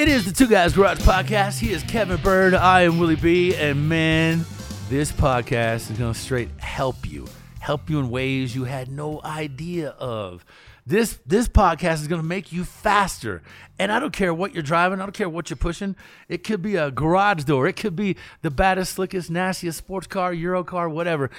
It 0.00 0.08
is 0.08 0.24
the 0.24 0.32
Two 0.32 0.46
Guys 0.46 0.72
Garage 0.72 1.00
Podcast. 1.00 1.58
He 1.58 1.72
is 1.72 1.82
Kevin 1.82 2.16
Byrd. 2.22 2.54
I 2.54 2.84
am 2.84 2.98
Willie 2.98 3.16
B. 3.16 3.54
And 3.54 3.86
man, 3.86 4.46
this 4.88 5.12
podcast 5.12 5.90
is 5.90 5.98
going 5.98 6.14
to 6.14 6.18
straight 6.18 6.48
help 6.56 7.06
you, 7.06 7.28
help 7.58 7.90
you 7.90 7.98
in 7.98 8.08
ways 8.08 8.54
you 8.56 8.64
had 8.64 8.90
no 8.90 9.20
idea 9.22 9.90
of. 9.90 10.42
This 10.86 11.18
this 11.26 11.48
podcast 11.48 11.96
is 11.96 12.08
going 12.08 12.22
to 12.22 12.26
make 12.26 12.50
you 12.50 12.64
faster. 12.64 13.42
And 13.78 13.92
I 13.92 14.00
don't 14.00 14.14
care 14.14 14.32
what 14.32 14.54
you're 14.54 14.62
driving. 14.62 15.02
I 15.02 15.02
don't 15.02 15.12
care 15.12 15.28
what 15.28 15.50
you're 15.50 15.58
pushing. 15.58 15.94
It 16.30 16.44
could 16.44 16.62
be 16.62 16.76
a 16.76 16.90
garage 16.90 17.44
door. 17.44 17.66
It 17.66 17.76
could 17.76 17.94
be 17.94 18.16
the 18.40 18.50
baddest, 18.50 18.94
slickest, 18.94 19.30
nastiest 19.30 19.76
sports 19.76 20.06
car, 20.06 20.32
Euro 20.32 20.64
car, 20.64 20.88
whatever. 20.88 21.30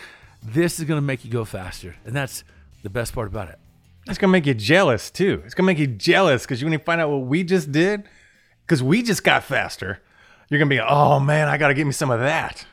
This 0.43 0.77
is 0.77 0.85
going 0.85 0.99
to 0.99 1.05
make 1.05 1.25
you 1.25 1.31
go 1.31 1.45
faster. 1.45 1.95
And 2.05 2.15
that's 2.15 2.43
the 2.83 2.91
best 2.91 3.11
part 3.15 3.27
about 3.27 3.49
it. 3.49 3.57
It's 4.07 4.17
gonna 4.17 4.31
make 4.31 4.47
you 4.47 4.55
jealous 4.55 5.11
too. 5.11 5.41
It's 5.45 5.53
gonna 5.53 5.67
make 5.67 5.77
you 5.77 5.87
jealous 5.87 6.43
because 6.43 6.61
you 6.61 6.65
when 6.65 6.73
you 6.73 6.79
find 6.79 6.99
out 6.99 7.09
what 7.09 7.27
we 7.27 7.43
just 7.43 7.71
did, 7.71 8.07
because 8.71 8.81
we 8.81 9.03
just 9.03 9.25
got 9.25 9.43
faster, 9.43 9.99
you're 10.47 10.57
gonna 10.57 10.69
be, 10.69 10.79
oh 10.79 11.19
man, 11.19 11.49
I 11.49 11.57
gotta 11.57 11.73
get 11.73 11.85
me 11.85 11.91
some 11.91 12.09
of 12.09 12.21
that. 12.21 12.65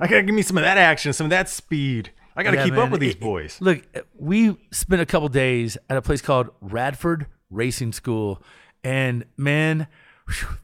I 0.00 0.08
gotta 0.08 0.24
give 0.24 0.34
me 0.34 0.42
some 0.42 0.56
of 0.58 0.64
that 0.64 0.76
action, 0.76 1.12
some 1.12 1.26
of 1.26 1.30
that 1.30 1.48
speed. 1.48 2.10
I 2.34 2.42
gotta 2.42 2.56
Yeah, 2.56 2.64
keep 2.64 2.74
man. 2.74 2.82
up 2.82 2.90
with 2.90 3.00
these 3.00 3.14
boys. 3.14 3.56
Look, 3.60 3.84
we 4.18 4.56
spent 4.72 5.00
a 5.00 5.06
couple 5.06 5.28
days 5.28 5.78
at 5.88 5.96
a 5.96 6.02
place 6.02 6.20
called 6.20 6.48
Radford 6.60 7.26
Racing 7.48 7.92
School, 7.92 8.42
and 8.82 9.24
man, 9.36 9.86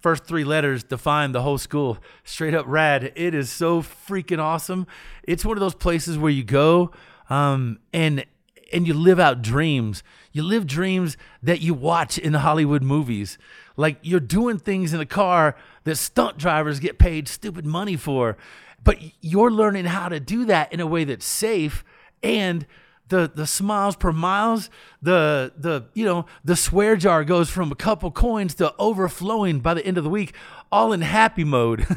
first 0.01 0.25
three 0.25 0.43
letters 0.43 0.83
define 0.83 1.31
the 1.31 1.43
whole 1.43 1.59
school. 1.59 1.99
Straight 2.25 2.53
up 2.53 2.65
rad. 2.67 3.13
It 3.15 3.37
is 3.37 3.51
so 3.51 3.83
freaking 3.83 4.41
awesome. 4.41 4.89
It's 5.23 5.45
one 5.45 5.57
of 5.57 5.61
those 5.61 5.77
places 5.77 6.19
where 6.19 6.33
you 6.33 6.43
go, 6.43 6.91
um, 7.31 7.79
and 7.93 8.25
and 8.73 8.87
you 8.87 8.95
live 8.95 9.21
out 9.21 9.43
dreams. 9.43 10.03
You 10.33 10.43
live 10.43 10.67
dreams 10.67 11.17
that 11.43 11.61
you 11.61 11.75
watch 11.75 12.19
in 12.19 12.35
Hollywood 12.35 12.83
movies. 12.83 13.39
Like 13.77 13.99
you're 14.03 14.21
doing 14.21 14.59
things 14.59 14.93
in 14.93 14.99
the 14.99 15.07
car 15.07 15.57
that 15.85 15.97
stunt 15.97 16.39
drivers 16.39 16.81
get 16.81 16.99
paid 16.99 17.29
stupid 17.29 17.67
money 17.67 17.97
for. 17.97 18.37
But 18.85 18.99
you're 19.21 19.51
learning 19.51 19.87
how 19.87 20.09
to 20.09 20.19
do 20.19 20.45
that 20.47 20.73
in 20.73 20.81
a 20.81 20.87
way 20.87 21.05
that's 21.05 21.27
safe 21.27 21.85
and 22.23 22.67
the 23.09 23.31
the 23.33 23.47
smiles 23.47 23.95
per 23.95 24.11
miles, 24.11 24.71
the 25.01 25.53
the 25.57 25.85
you 25.95 26.05
know, 26.05 26.27
the 26.45 26.57
swear 26.57 26.97
jar 26.97 27.25
goes 27.25 27.51
from 27.51 27.71
a 27.71 27.75
couple 27.75 28.11
coins 28.11 28.55
to 28.55 28.75
overflowing 28.79 29.61
by 29.61 29.75
the 29.75 29.87
end 29.87 29.99
of 29.99 30.05
the 30.05 30.11
week, 30.11 30.33
all 30.73 30.93
in 30.93 31.03
happy 31.03 31.45
mode. 31.45 31.87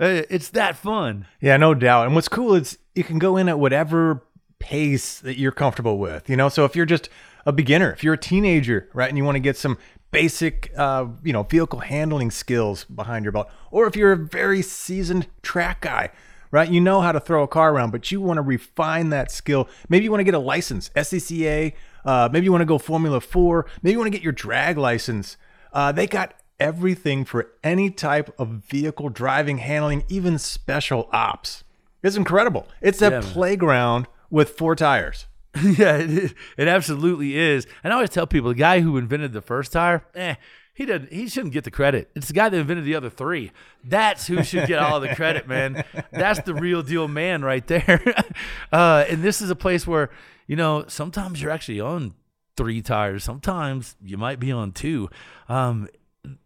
Uh, 0.00 0.22
it's 0.30 0.48
that 0.48 0.74
fun. 0.74 1.26
Yeah, 1.40 1.56
no 1.56 1.74
doubt. 1.74 2.06
And 2.06 2.14
what's 2.14 2.28
cool 2.28 2.54
is 2.54 2.78
you 2.94 3.04
can 3.04 3.18
go 3.18 3.36
in 3.36 3.48
at 3.48 3.58
whatever 3.58 4.24
pace 4.60 5.18
that 5.18 5.36
you're 5.38 5.50
comfortable 5.52 5.98
with. 5.98 6.30
You 6.30 6.36
know, 6.36 6.48
so 6.48 6.64
if 6.64 6.76
you're 6.76 6.86
just 6.86 7.08
a 7.44 7.52
beginner, 7.52 7.92
if 7.92 8.04
you're 8.04 8.14
a 8.14 8.18
teenager, 8.18 8.88
right, 8.94 9.08
and 9.08 9.18
you 9.18 9.24
want 9.24 9.34
to 9.34 9.40
get 9.40 9.56
some 9.56 9.76
basic, 10.12 10.72
uh, 10.76 11.06
you 11.24 11.32
know, 11.32 11.42
vehicle 11.42 11.80
handling 11.80 12.30
skills 12.30 12.84
behind 12.84 13.24
your 13.24 13.32
belt, 13.32 13.48
or 13.72 13.86
if 13.86 13.96
you're 13.96 14.12
a 14.12 14.16
very 14.16 14.62
seasoned 14.62 15.26
track 15.42 15.80
guy, 15.80 16.10
right, 16.50 16.70
you 16.70 16.80
know 16.80 17.00
how 17.00 17.10
to 17.12 17.20
throw 17.20 17.42
a 17.42 17.48
car 17.48 17.74
around, 17.74 17.90
but 17.90 18.12
you 18.12 18.20
want 18.20 18.36
to 18.38 18.42
refine 18.42 19.10
that 19.10 19.30
skill. 19.30 19.68
Maybe 19.88 20.04
you 20.04 20.10
want 20.10 20.20
to 20.20 20.24
get 20.24 20.34
a 20.34 20.38
license, 20.38 20.90
SCCA. 20.94 21.72
Uh, 22.04 22.28
maybe 22.32 22.44
you 22.44 22.52
want 22.52 22.62
to 22.62 22.66
go 22.66 22.78
Formula 22.78 23.20
Four. 23.20 23.66
Maybe 23.82 23.92
you 23.92 23.98
want 23.98 24.06
to 24.12 24.16
get 24.16 24.22
your 24.22 24.32
drag 24.32 24.78
license. 24.78 25.36
Uh, 25.72 25.92
they 25.92 26.06
got 26.06 26.34
everything 26.58 27.24
for 27.24 27.52
any 27.64 27.90
type 27.90 28.34
of 28.38 28.48
vehicle 28.48 29.08
driving, 29.08 29.58
handling, 29.58 30.04
even 30.08 30.38
special 30.38 31.08
ops. 31.12 31.64
It's 32.02 32.16
incredible. 32.16 32.66
It's 32.80 33.00
a 33.02 33.10
Yeah, 33.10 33.20
playground 33.22 34.06
with 34.30 34.50
four 34.50 34.74
tires. 34.74 35.26
yeah, 35.62 35.96
it, 35.96 36.34
it 36.56 36.68
absolutely 36.68 37.36
is. 37.36 37.66
And 37.82 37.92
I 37.92 37.96
always 37.96 38.10
tell 38.10 38.26
people 38.26 38.50
the 38.50 38.54
guy 38.54 38.80
who 38.80 38.96
invented 38.96 39.32
the 39.32 39.42
first 39.42 39.72
tire, 39.72 40.04
eh, 40.14 40.36
he 40.74 40.86
doesn't. 40.86 41.12
He 41.12 41.28
shouldn't 41.28 41.52
get 41.52 41.64
the 41.64 41.70
credit. 41.70 42.10
It's 42.14 42.28
the 42.28 42.32
guy 42.32 42.48
that 42.48 42.56
invented 42.56 42.86
the 42.86 42.94
other 42.94 43.10
three. 43.10 43.50
That's 43.84 44.26
who 44.28 44.42
should 44.42 44.66
get 44.66 44.78
all 44.78 45.00
the 45.00 45.14
credit, 45.14 45.46
man. 45.46 45.84
That's 46.10 46.40
the 46.40 46.54
real 46.54 46.82
deal, 46.82 47.06
man, 47.08 47.42
right 47.42 47.66
there. 47.66 48.02
uh, 48.72 49.04
and 49.08 49.22
this 49.22 49.42
is 49.42 49.50
a 49.50 49.56
place 49.56 49.86
where 49.86 50.08
you 50.46 50.56
know 50.56 50.84
sometimes 50.88 51.42
you're 51.42 51.50
actually 51.50 51.80
on 51.80 52.14
three 52.56 52.80
tires. 52.80 53.24
Sometimes 53.24 53.96
you 54.02 54.16
might 54.16 54.40
be 54.40 54.52
on 54.52 54.72
two. 54.72 55.10
Um, 55.48 55.88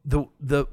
the 0.04 0.24
the 0.40 0.66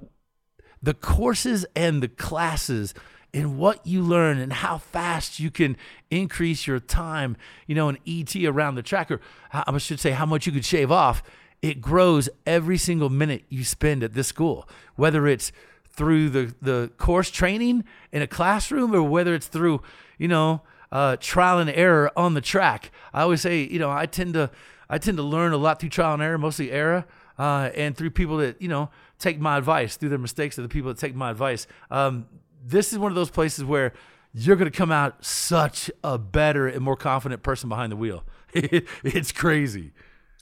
the 0.81 0.93
courses 0.93 1.65
and 1.75 2.01
the 2.01 2.07
classes 2.07 2.93
and 3.33 3.57
what 3.57 3.85
you 3.85 4.01
learn 4.01 4.37
and 4.37 4.51
how 4.51 4.77
fast 4.77 5.39
you 5.39 5.49
can 5.49 5.77
increase 6.09 6.67
your 6.67 6.79
time, 6.79 7.37
you 7.67 7.75
know, 7.75 7.87
an 7.89 7.97
ET 8.05 8.35
around 8.45 8.75
the 8.75 8.83
track, 8.83 9.09
or 9.09 9.21
how- 9.51 9.63
I 9.67 9.77
should 9.77 9.99
say 9.99 10.11
how 10.11 10.25
much 10.25 10.45
you 10.45 10.51
could 10.51 10.65
shave 10.65 10.91
off. 10.91 11.23
It 11.61 11.79
grows 11.79 12.27
every 12.45 12.77
single 12.77 13.09
minute 13.09 13.43
you 13.49 13.63
spend 13.63 14.03
at 14.03 14.13
this 14.13 14.27
school, 14.27 14.67
whether 14.95 15.27
it's 15.27 15.51
through 15.85 16.29
the, 16.29 16.55
the 16.61 16.91
course 16.97 17.29
training 17.29 17.83
in 18.11 18.21
a 18.21 18.27
classroom 18.27 18.93
or 18.93 19.03
whether 19.03 19.33
it's 19.35 19.47
through, 19.47 19.81
you 20.17 20.27
know, 20.27 20.61
uh, 20.91 21.15
trial 21.19 21.59
and 21.59 21.69
error 21.69 22.11
on 22.17 22.33
the 22.33 22.41
track. 22.41 22.91
I 23.13 23.21
always 23.21 23.41
say, 23.41 23.63
you 23.63 23.79
know, 23.79 23.91
I 23.91 24.05
tend 24.05 24.33
to 24.33 24.49
I 24.89 24.97
tend 24.97 25.15
to 25.17 25.23
learn 25.23 25.53
a 25.53 25.57
lot 25.57 25.79
through 25.79 25.87
trial 25.89 26.15
and 26.15 26.21
error, 26.21 26.37
mostly 26.37 26.69
error, 26.69 27.05
uh, 27.39 27.69
and 27.75 27.95
through 27.95 28.09
people 28.09 28.35
that 28.37 28.61
you 28.61 28.67
know 28.67 28.89
take 29.19 29.39
my 29.39 29.57
advice, 29.57 29.95
through 29.95 30.09
their 30.09 30.17
mistakes, 30.17 30.57
of 30.57 30.63
the 30.63 30.69
people 30.69 30.89
that 30.89 30.99
take 30.99 31.15
my 31.15 31.31
advice. 31.31 31.65
Um, 31.89 32.25
this 32.63 32.91
is 32.91 32.99
one 32.99 33.11
of 33.11 33.15
those 33.15 33.29
places 33.29 33.63
where 33.63 33.93
you're 34.33 34.55
going 34.55 34.71
to 34.71 34.77
come 34.77 34.91
out 34.91 35.23
such 35.25 35.91
a 36.03 36.17
better 36.17 36.67
and 36.67 36.81
more 36.81 36.95
confident 36.95 37.43
person 37.43 37.69
behind 37.69 37.91
the 37.91 37.95
wheel. 37.95 38.23
it's 38.53 39.31
crazy. 39.31 39.91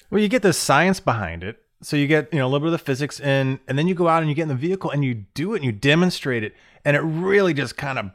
Well, 0.09 0.21
you 0.21 0.27
get 0.27 0.41
the 0.41 0.53
science 0.53 0.99
behind 0.99 1.43
it. 1.43 1.63
So 1.81 1.95
you 1.95 2.07
get, 2.07 2.31
you 2.33 2.39
know, 2.39 2.45
a 2.45 2.49
little 2.49 2.59
bit 2.59 2.73
of 2.73 2.79
the 2.79 2.85
physics 2.85 3.21
and 3.21 3.59
and 3.67 3.77
then 3.77 3.87
you 3.87 3.95
go 3.95 4.09
out 4.09 4.21
and 4.21 4.29
you 4.29 4.35
get 4.35 4.43
in 4.43 4.47
the 4.49 4.55
vehicle 4.55 4.91
and 4.91 5.03
you 5.05 5.25
do 5.33 5.53
it 5.53 5.57
and 5.57 5.65
you 5.65 5.71
demonstrate 5.71 6.43
it 6.43 6.53
and 6.83 6.97
it 6.97 6.99
really 6.99 7.53
just 7.53 7.77
kind 7.77 7.97
of 7.97 8.11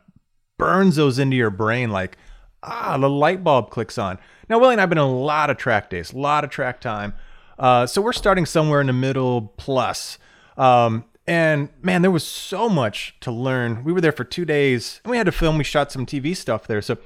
burns 0.59 0.97
those 0.97 1.19
into 1.19 1.35
your 1.35 1.49
brain 1.49 1.91
like 1.91 2.19
ah, 2.65 2.97
the 2.99 3.09
light 3.09 3.45
bulb 3.45 3.71
clicks 3.71 3.99
on. 3.99 4.19
Now, 4.49 4.59
Willie 4.59 4.75
and 4.75 4.81
I've 4.81 4.89
been 4.89 4.99
a 4.99 5.11
lot 5.11 5.51
of 5.51 5.57
track 5.57 5.91
days, 5.91 6.13
a 6.13 6.19
lot 6.19 6.45
of 6.45 6.51
track 6.51 6.81
time. 6.81 7.15
Uh, 7.59 7.87
so 7.87 8.03
we're 8.03 8.13
starting 8.13 8.47
somewhere 8.47 8.81
in 8.81 8.87
the 8.89 8.93
middle 8.93 9.53
plus. 9.57 10.19
Um, 10.57 11.05
and 11.27 11.71
man, 11.81 12.03
there 12.03 12.11
was 12.11 12.27
so 12.27 12.69
much 12.69 13.17
to 13.21 13.31
learn. 13.31 13.85
We 13.85 13.93
were 13.93 14.01
there 14.01 14.13
for 14.13 14.25
two 14.25 14.45
days 14.45 15.01
and 15.05 15.11
we 15.11 15.17
had 15.17 15.27
to 15.27 15.33
film. 15.33 15.59
We 15.59 15.65
shot 15.65 15.91
some 15.91 16.07
TV 16.07 16.37
stuff 16.37 16.67
there. 16.67 16.83
So, 16.83 16.99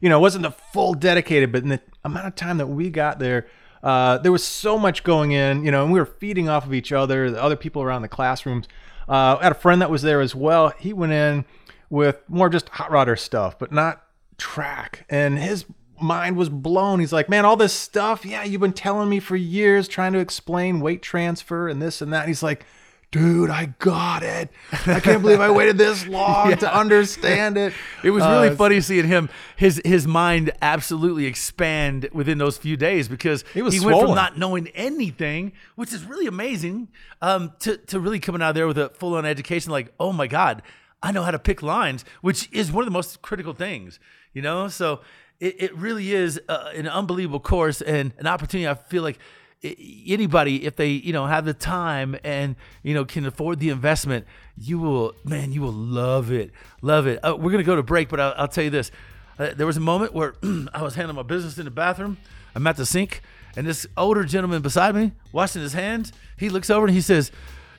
you 0.00 0.08
know, 0.08 0.18
it 0.18 0.20
wasn't 0.20 0.42
the 0.42 0.50
full 0.50 0.94
dedicated, 0.94 1.52
but 1.52 1.62
in 1.62 1.70
the 1.70 1.80
amount 2.04 2.26
of 2.26 2.34
time 2.34 2.58
that 2.58 2.66
we 2.66 2.90
got 2.90 3.18
there, 3.18 3.46
uh, 3.82 4.18
there 4.18 4.32
was 4.32 4.44
so 4.44 4.78
much 4.78 5.02
going 5.02 5.32
in, 5.32 5.64
you 5.64 5.70
know, 5.70 5.84
and 5.84 5.92
we 5.92 5.98
were 5.98 6.06
feeding 6.06 6.48
off 6.48 6.66
of 6.66 6.74
each 6.74 6.92
other, 6.92 7.30
the 7.30 7.42
other 7.42 7.56
people 7.56 7.82
around 7.82 8.02
the 8.02 8.08
classrooms. 8.08 8.68
Uh, 9.08 9.36
I 9.40 9.44
had 9.44 9.52
a 9.52 9.56
friend 9.56 9.80
that 9.82 9.90
was 9.90 10.02
there 10.02 10.20
as 10.20 10.34
well. 10.34 10.72
He 10.78 10.92
went 10.92 11.12
in 11.12 11.44
with 11.90 12.22
more 12.28 12.48
just 12.48 12.68
hot 12.68 12.90
rodder 12.90 13.18
stuff, 13.18 13.58
but 13.58 13.72
not 13.72 14.04
track. 14.38 15.04
And 15.08 15.38
his 15.38 15.64
mind 16.00 16.36
was 16.36 16.48
blown. 16.48 17.00
He's 17.00 17.12
like, 17.12 17.28
man, 17.28 17.44
all 17.44 17.56
this 17.56 17.72
stuff, 17.72 18.24
yeah, 18.24 18.44
you've 18.44 18.60
been 18.60 18.72
telling 18.72 19.08
me 19.08 19.18
for 19.18 19.36
years, 19.36 19.88
trying 19.88 20.12
to 20.12 20.18
explain 20.18 20.80
weight 20.80 21.02
transfer 21.02 21.68
and 21.68 21.80
this 21.80 22.00
and 22.00 22.12
that. 22.12 22.28
he's 22.28 22.42
like, 22.42 22.64
dude, 23.12 23.50
I 23.50 23.66
got 23.78 24.24
it. 24.24 24.50
I 24.86 24.98
can't 24.98 25.22
believe 25.22 25.40
I 25.40 25.50
waited 25.50 25.78
this 25.78 26.04
long 26.08 26.50
yeah. 26.50 26.56
to 26.56 26.74
understand 26.76 27.56
it. 27.56 27.72
It 28.02 28.10
was 28.10 28.24
really 28.24 28.48
uh, 28.48 28.56
funny 28.56 28.80
seeing 28.80 29.06
him, 29.06 29.28
his 29.54 29.80
his 29.84 30.08
mind 30.08 30.50
absolutely 30.60 31.26
expand 31.26 32.08
within 32.12 32.38
those 32.38 32.58
few 32.58 32.76
days 32.76 33.06
because 33.06 33.44
he, 33.54 33.60
he 33.60 33.78
went 33.78 34.00
from 34.00 34.14
not 34.16 34.36
knowing 34.36 34.66
anything, 34.68 35.52
which 35.76 35.92
is 35.92 36.04
really 36.04 36.26
amazing, 36.26 36.88
um, 37.20 37.52
to, 37.60 37.76
to 37.76 38.00
really 38.00 38.18
coming 38.18 38.42
out 38.42 38.50
of 38.50 38.54
there 38.56 38.66
with 38.66 38.78
a 38.78 38.88
full 38.88 39.14
on 39.14 39.24
education 39.24 39.70
like, 39.70 39.92
oh 40.00 40.12
my 40.12 40.26
God, 40.26 40.62
I 41.02 41.12
know 41.12 41.22
how 41.22 41.30
to 41.30 41.38
pick 41.38 41.62
lines, 41.62 42.04
which 42.22 42.48
is 42.50 42.72
one 42.72 42.82
of 42.82 42.86
the 42.86 42.92
most 42.92 43.22
critical 43.22 43.52
things, 43.52 44.00
you 44.32 44.40
know? 44.40 44.68
So 44.68 45.02
it, 45.40 45.56
it 45.58 45.76
really 45.76 46.12
is 46.14 46.40
uh, 46.48 46.70
an 46.74 46.88
unbelievable 46.88 47.40
course 47.40 47.82
and 47.82 48.12
an 48.18 48.26
opportunity. 48.26 48.68
I 48.68 48.74
feel 48.74 49.02
like 49.02 49.18
anybody 49.64 50.66
if 50.66 50.74
they 50.74 50.88
you 50.88 51.12
know 51.12 51.26
have 51.26 51.44
the 51.44 51.54
time 51.54 52.16
and 52.24 52.56
you 52.82 52.94
know 52.94 53.04
can 53.04 53.24
afford 53.24 53.60
the 53.60 53.68
investment 53.68 54.26
you 54.58 54.78
will 54.78 55.14
man 55.24 55.52
you 55.52 55.60
will 55.60 55.72
love 55.72 56.32
it 56.32 56.50
love 56.80 57.06
it. 57.06 57.20
Uh, 57.24 57.36
we're 57.36 57.52
gonna 57.52 57.62
go 57.62 57.76
to 57.76 57.82
break 57.82 58.08
but 58.08 58.18
i'll, 58.18 58.34
I'll 58.36 58.48
tell 58.48 58.64
you 58.64 58.70
this. 58.70 58.90
Uh, 59.38 59.50
there 59.54 59.66
was 59.66 59.76
a 59.76 59.80
moment 59.80 60.12
where 60.14 60.34
i 60.74 60.82
was 60.82 60.96
handling 60.96 61.16
my 61.16 61.22
business 61.22 61.58
in 61.58 61.64
the 61.64 61.70
bathroom. 61.70 62.18
I'm 62.54 62.66
at 62.66 62.76
the 62.76 62.84
sink 62.84 63.22
and 63.56 63.66
this 63.66 63.86
older 63.96 64.24
gentleman 64.24 64.62
beside 64.62 64.94
me 64.96 65.12
washing 65.30 65.62
his 65.62 65.74
hands 65.74 66.12
he 66.36 66.48
looks 66.48 66.68
over 66.68 66.86
and 66.86 66.94
he 66.94 67.00
says 67.00 67.30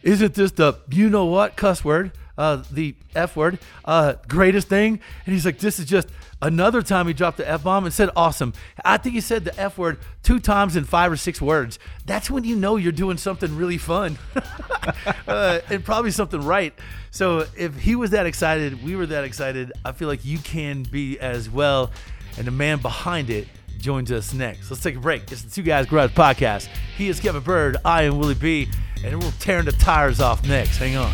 isn't 0.04 0.36
this 0.36 0.52
the 0.54 0.80
you 0.90 1.10
know 1.10 1.26
what 1.26 1.58
cuss 1.58 1.84
word 1.84 2.12
uh, 2.38 2.64
the 2.72 2.96
f 3.16 3.36
word 3.36 3.60
uh, 3.86 4.14
greatest 4.28 4.68
thing 4.68 5.00
and 5.26 5.34
he's 5.34 5.46
like 5.46 5.60
this 5.60 5.80
is 5.80 5.86
just 5.86 6.08
Another 6.44 6.82
time 6.82 7.08
he 7.08 7.14
dropped 7.14 7.38
the 7.38 7.50
F 7.50 7.64
bomb 7.64 7.86
and 7.86 7.94
said 7.94 8.10
awesome. 8.18 8.52
I 8.84 8.98
think 8.98 9.16
he 9.16 9.22
said 9.22 9.46
the 9.46 9.58
F 9.58 9.78
word 9.78 9.98
two 10.24 10.42
times 10.42 10.76
in 10.76 10.84
five 10.84 11.10
or 11.10 11.16
six 11.16 11.42
words. 11.42 11.80
That's 12.06 12.30
when 12.30 12.44
you 12.44 12.58
know 12.58 12.76
you're 12.76 12.92
doing 12.92 13.16
something 13.16 13.56
really 13.56 13.78
fun 13.78 14.18
uh, 15.28 15.62
and 15.70 15.86
probably 15.86 16.12
something 16.12 16.42
right. 16.42 16.74
So 17.12 17.46
if 17.58 17.78
he 17.78 17.96
was 17.96 18.10
that 18.10 18.26
excited, 18.26 18.84
we 18.84 18.98
were 18.98 19.06
that 19.06 19.24
excited, 19.24 19.72
I 19.86 19.94
feel 19.94 20.10
like 20.10 20.26
you 20.26 20.38
can 20.38 20.84
be 20.84 21.18
as 21.18 21.50
well. 21.50 21.92
And 22.38 22.46
the 22.46 22.52
man 22.52 22.80
behind 22.80 23.30
it 23.30 23.48
joins 23.78 24.12
us 24.12 24.34
next. 24.34 24.70
Let's 24.70 24.84
take 24.84 24.98
a 24.98 25.00
break. 25.00 25.32
It's 25.32 25.44
the 25.44 25.50
Two 25.50 25.64
Guys 25.64 25.86
Garage 25.86 26.12
podcast. 26.12 26.68
He 26.98 27.08
is 27.08 27.22
Kevin 27.22 27.42
Byrd. 27.42 27.78
I 27.86 28.04
am 28.04 28.18
Willie 28.18 28.36
B. 28.36 28.68
And 29.06 29.24
we're 29.24 29.32
tearing 29.40 29.64
the 29.64 29.72
tires 29.72 30.20
off 30.20 30.46
next. 30.46 30.78
Hang 30.78 30.98
on. 30.98 31.14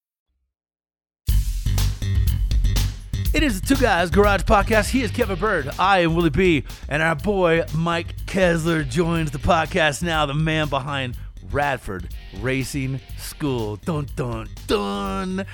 It 3.33 3.43
is 3.43 3.61
the 3.61 3.75
Two 3.75 3.81
Guys 3.81 4.09
Garage 4.09 4.41
Podcast. 4.41 4.89
He 4.89 5.03
is 5.03 5.09
Kevin 5.09 5.39
Byrd. 5.39 5.69
I 5.79 5.99
am 5.99 6.15
Willie 6.15 6.29
B. 6.29 6.65
And 6.89 7.01
our 7.01 7.15
boy 7.15 7.63
Mike 7.73 8.25
Kessler 8.25 8.83
joins 8.83 9.31
the 9.31 9.37
podcast 9.37 10.03
now, 10.03 10.25
the 10.25 10.33
man 10.33 10.67
behind 10.67 11.15
Radford 11.49 12.13
Racing 12.41 12.99
School. 13.17 13.77
Dun, 13.77 14.09
dun, 14.17 14.49
dun. 14.67 15.45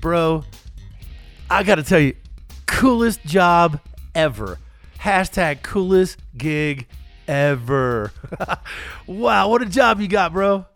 Bro, 0.00 0.44
I 1.48 1.62
got 1.62 1.76
to 1.76 1.84
tell 1.84 2.00
you, 2.00 2.16
coolest 2.66 3.24
job 3.24 3.80
ever. 4.16 4.58
Hashtag 4.98 5.62
coolest 5.62 6.18
gig 6.36 6.88
ever. 7.28 8.12
wow, 9.06 9.48
what 9.48 9.62
a 9.62 9.66
job 9.66 10.00
you 10.00 10.08
got, 10.08 10.32
bro. 10.32 10.66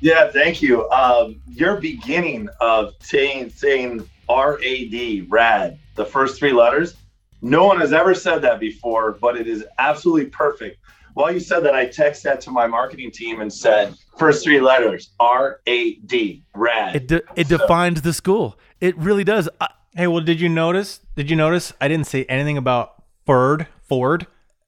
Yeah, 0.00 0.30
thank 0.30 0.62
you. 0.62 0.88
Um, 0.88 1.42
your 1.46 1.76
beginning 1.78 2.48
of 2.58 2.94
saying 3.00 3.50
saying 3.50 4.08
R 4.30 4.58
A 4.62 4.88
D, 4.88 5.26
rad, 5.28 5.78
the 6.00 6.06
first 6.06 6.38
three 6.38 6.52
letters. 6.52 6.94
No 7.42 7.66
one 7.66 7.78
has 7.80 7.92
ever 7.92 8.14
said 8.14 8.40
that 8.42 8.58
before, 8.58 9.12
but 9.20 9.36
it 9.36 9.46
is 9.46 9.64
absolutely 9.78 10.30
perfect. 10.30 10.78
While 11.14 11.32
you 11.32 11.40
said 11.40 11.60
that, 11.60 11.74
I 11.74 11.86
texted 11.86 12.22
that 12.22 12.40
to 12.42 12.50
my 12.50 12.66
marketing 12.66 13.10
team 13.10 13.40
and 13.40 13.52
said, 13.52 13.94
first 14.16 14.42
three 14.42 14.60
letters, 14.60 15.10
R 15.20 15.60
A 15.66 15.94
D, 15.94 16.42
rad. 16.54 16.96
It, 16.96 17.08
de- 17.08 17.22
it 17.36 17.48
so. 17.48 17.58
defines 17.58 18.00
the 18.02 18.12
school. 18.12 18.58
It 18.80 18.96
really 18.96 19.24
does. 19.24 19.48
I- 19.60 19.68
hey, 19.94 20.06
well, 20.06 20.22
did 20.22 20.40
you 20.40 20.48
notice? 20.48 21.00
Did 21.16 21.28
you 21.28 21.36
notice 21.36 21.72
I 21.80 21.88
didn't 21.88 22.06
say 22.06 22.24
anything 22.24 22.56
about 22.56 23.02
Ford, 23.26 23.66
Ford, 23.82 24.26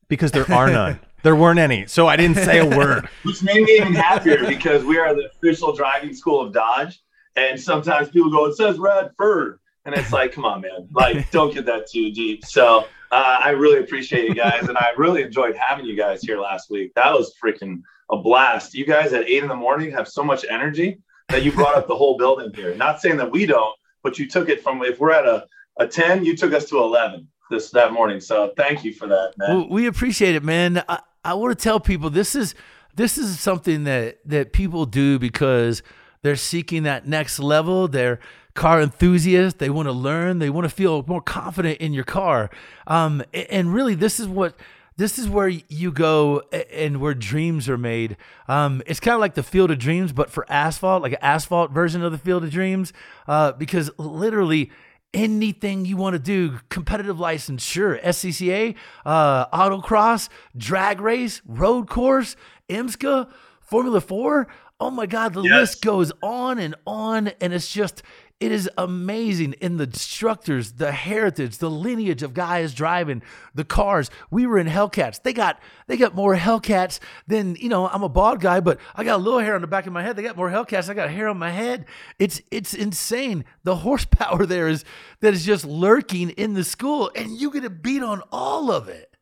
because 0.09 0.33
there 0.33 0.51
are 0.53 0.71
none. 0.71 1.01
There 1.23 1.37
weren't 1.37 1.61
any, 1.61 1.87
so 1.87 2.09
I 2.09 2.17
didn't 2.17 2.39
say 2.39 2.59
a 2.59 2.67
word. 2.67 3.09
Which 3.23 3.45
made 3.45 3.63
me 3.63 3.77
even 3.77 3.95
happier 3.95 4.45
because 4.45 4.83
we 4.83 4.99
are 4.99 5.15
the 5.15 5.27
official 5.27 5.73
driving 5.73 6.13
school 6.15 6.41
of 6.41 6.53
Dodge. 6.53 7.01
And 7.37 7.61
sometimes 7.61 8.11
people 8.11 8.29
go, 8.29 8.47
it 8.47 8.57
says 8.57 8.77
Radford. 8.77 9.61
And 9.85 9.95
it's 9.95 10.13
like, 10.13 10.33
come 10.33 10.45
on, 10.45 10.61
man. 10.61 10.89
Like, 10.93 11.31
don't 11.31 11.53
get 11.53 11.67
that 11.67 11.89
too 11.91 12.13
deep. 12.13 12.45
So 12.45 12.87
uh, 13.11 13.39
I 13.43 13.51
really 13.51 13.81
appreciate 13.81 14.29
you 14.29 14.35
guys. 14.35 14.69
And 14.69 14.79
I 14.79 14.93
really 14.97 15.23
enjoyed 15.23 15.57
having 15.57 15.85
you 15.85 15.97
guys 15.97 16.23
here 16.23 16.39
last 16.39 16.71
week. 16.71 16.93
That 16.95 17.13
was 17.13 17.35
freaking 17.43 17.83
a 18.11 18.17
blast. 18.17 18.75
You 18.75 18.87
guys 18.87 19.13
at 19.13 19.25
eight 19.29 19.43
in 19.43 19.49
the 19.49 19.57
morning 19.57 19.91
have 19.93 20.07
so 20.07 20.23
much 20.23 20.45
energy 20.49 20.99
that 21.29 21.43
you 21.43 21.53
brought 21.53 21.75
up 21.77 21.89
the 21.89 21.97
whole 21.97 22.17
building 22.17 22.53
here. 22.55 22.75
Not 22.75 23.01
saying 23.01 23.17
that 23.17 23.31
we 23.31 23.47
don't, 23.47 23.75
but 24.03 24.19
you 24.19 24.29
took 24.29 24.49
it 24.49 24.63
from, 24.63 24.83
if 24.83 25.01
we're 25.01 25.13
at 25.13 25.27
a, 25.27 25.47
a 25.79 25.87
10, 25.87 26.25
you 26.25 26.37
took 26.37 26.53
us 26.53 26.67
to 26.67 26.79
11 26.79 27.27
this 27.51 27.71
that 27.71 27.93
morning. 27.93 28.21
So 28.21 28.53
thank 28.57 28.85
you 28.85 28.93
for 28.93 29.07
that, 29.09 29.35
man. 29.37 29.57
Well, 29.57 29.69
we 29.69 29.87
appreciate 29.87 30.35
it, 30.35 30.43
man. 30.43 30.83
I, 30.89 31.01
I 31.25 31.35
want 31.35 31.57
to 31.57 31.63
tell 31.63 31.79
people 31.79 32.11
this 32.11 32.35
is 32.35 32.55
this 32.95 33.17
is 33.17 33.39
something 33.39 33.85
that 33.85 34.19
that 34.25 34.53
people 34.53 34.87
do 34.87 35.19
because 35.19 35.83
they're 36.23 36.37
seeking 36.37 36.83
that 36.85 37.07
next 37.07 37.39
level. 37.39 37.87
They're 37.89 38.19
car 38.55 38.81
enthusiasts. 38.81 39.59
They 39.59 39.71
want 39.71 39.87
to 39.87 39.93
learn. 39.93 40.39
They 40.39 40.51
want 40.51 40.65
to 40.65 40.75
feel 40.75 41.05
more 41.07 41.23
confident 41.23 41.79
in 41.79 41.93
your 41.93 42.05
car. 42.05 42.51
Um, 42.87 43.23
and 43.33 43.73
really, 43.73 43.95
this 43.95 44.21
is 44.21 44.29
what 44.29 44.57
this 44.97 45.19
is 45.19 45.29
where 45.29 45.49
you 45.49 45.91
go 45.91 46.43
and 46.71 47.01
where 47.01 47.15
dreams 47.15 47.69
are 47.69 47.79
made. 47.79 48.17
Um, 48.47 48.83
it's 48.87 49.01
kind 49.01 49.15
of 49.15 49.21
like 49.21 49.35
the 49.35 49.43
Field 49.43 49.71
of 49.71 49.79
Dreams, 49.79 50.13
but 50.13 50.31
for 50.31 50.51
asphalt, 50.51 51.03
like 51.03 51.13
an 51.13 51.19
asphalt 51.23 51.71
version 51.71 52.03
of 52.03 52.13
the 52.13 52.19
Field 52.19 52.45
of 52.45 52.51
Dreams, 52.51 52.93
uh, 53.27 53.53
because 53.53 53.91
literally 53.99 54.71
anything 55.15 55.85
you 55.85 55.97
want 55.97 56.15
to 56.15 56.19
do 56.19 56.59
competitive 56.71 57.21
license 57.21 57.63
sure 57.63 57.99
scca 57.99 58.75
uh, 59.05 59.47
autocross 59.49 60.31
drag 60.57 61.03
race 61.03 61.43
road 61.47 61.87
course 61.87 62.35
imsca 62.71 63.31
formula 63.61 64.01
4 64.01 64.49
oh 64.81 64.91
my 64.91 65.05
god 65.05 65.35
the 65.35 65.43
yes. 65.43 65.53
list 65.53 65.83
goes 65.83 66.13
on 66.23 66.59
and 66.59 66.75
on 66.87 67.29
and 67.43 67.53
it's 67.53 67.71
just 67.71 68.03
it 68.43 68.51
is 68.51 68.69
amazing 68.77 69.53
in 69.61 69.77
the 69.77 69.85
instructors, 69.85 70.73
the 70.73 70.91
heritage, 70.91 71.59
the 71.59 71.71
lineage 71.71 72.25
of 72.25 72.35
guys 72.35 72.75
driving 72.75 73.23
the 73.55 73.65
cars. 73.65 74.11
We 74.33 74.47
were 74.49 74.59
in 74.59 74.67
Hellcats. 74.67 75.23
They 75.23 75.33
got 75.33 75.61
they 75.87 75.97
got 75.97 76.17
more 76.17 76.35
Hellcats 76.35 76.99
than 77.29 77.55
you 77.55 77.69
know. 77.69 77.87
I'm 77.87 78.03
a 78.03 78.09
bald 78.09 78.41
guy, 78.41 78.59
but 78.59 78.81
I 78.97 79.05
got 79.05 79.21
a 79.21 79.23
little 79.23 79.39
hair 79.39 79.55
on 79.55 79.61
the 79.61 79.69
back 79.69 79.87
of 79.87 79.93
my 79.93 80.03
head. 80.03 80.17
They 80.17 80.25
got 80.25 80.37
more 80.37 80.51
Hellcats. 80.51 80.89
I 80.89 80.95
got 80.95 81.09
hair 81.09 81.29
on 81.29 81.39
my 81.39 81.51
head. 81.51 81.87
It's 82.19 82.43
it's 82.51 82.75
insane. 82.75 83.45
The 83.63 83.77
horsepower 83.87 84.45
there 84.45 84.67
is 84.67 84.85
that 85.21 85.35
is 85.35 85.47
just 85.47 85.65
lurking 85.65 86.31
in 86.31 86.55
the 86.55 86.65
school, 86.65 87.13
and 87.15 87.41
you 87.41 87.53
get 87.53 87.65
a 87.65 87.71
beat 87.71 88.03
on 88.03 88.23
all 88.33 88.73
of 88.73 88.89
it. 88.89 89.17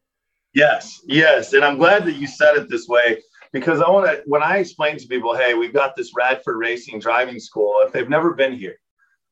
Yes, 0.55 1.03
yes, 1.05 1.53
and 1.53 1.63
I'm 1.63 1.77
glad 1.77 2.07
that 2.07 2.15
you 2.15 2.27
said 2.27 2.57
it 2.57 2.71
this 2.71 2.89
way 2.89 3.19
because 3.53 3.83
I 3.83 3.91
want 3.91 4.07
to, 4.07 4.23
when 4.25 4.43
I 4.43 4.57
explain 4.57 4.97
to 4.97 5.07
people, 5.07 5.37
hey, 5.37 5.53
we've 5.53 5.75
got 5.75 5.95
this 5.95 6.13
Radford 6.17 6.57
Racing 6.57 7.01
driving 7.01 7.39
school, 7.39 7.75
if 7.85 7.93
they've 7.93 8.09
never 8.09 8.33
been 8.33 8.55
here, 8.55 8.77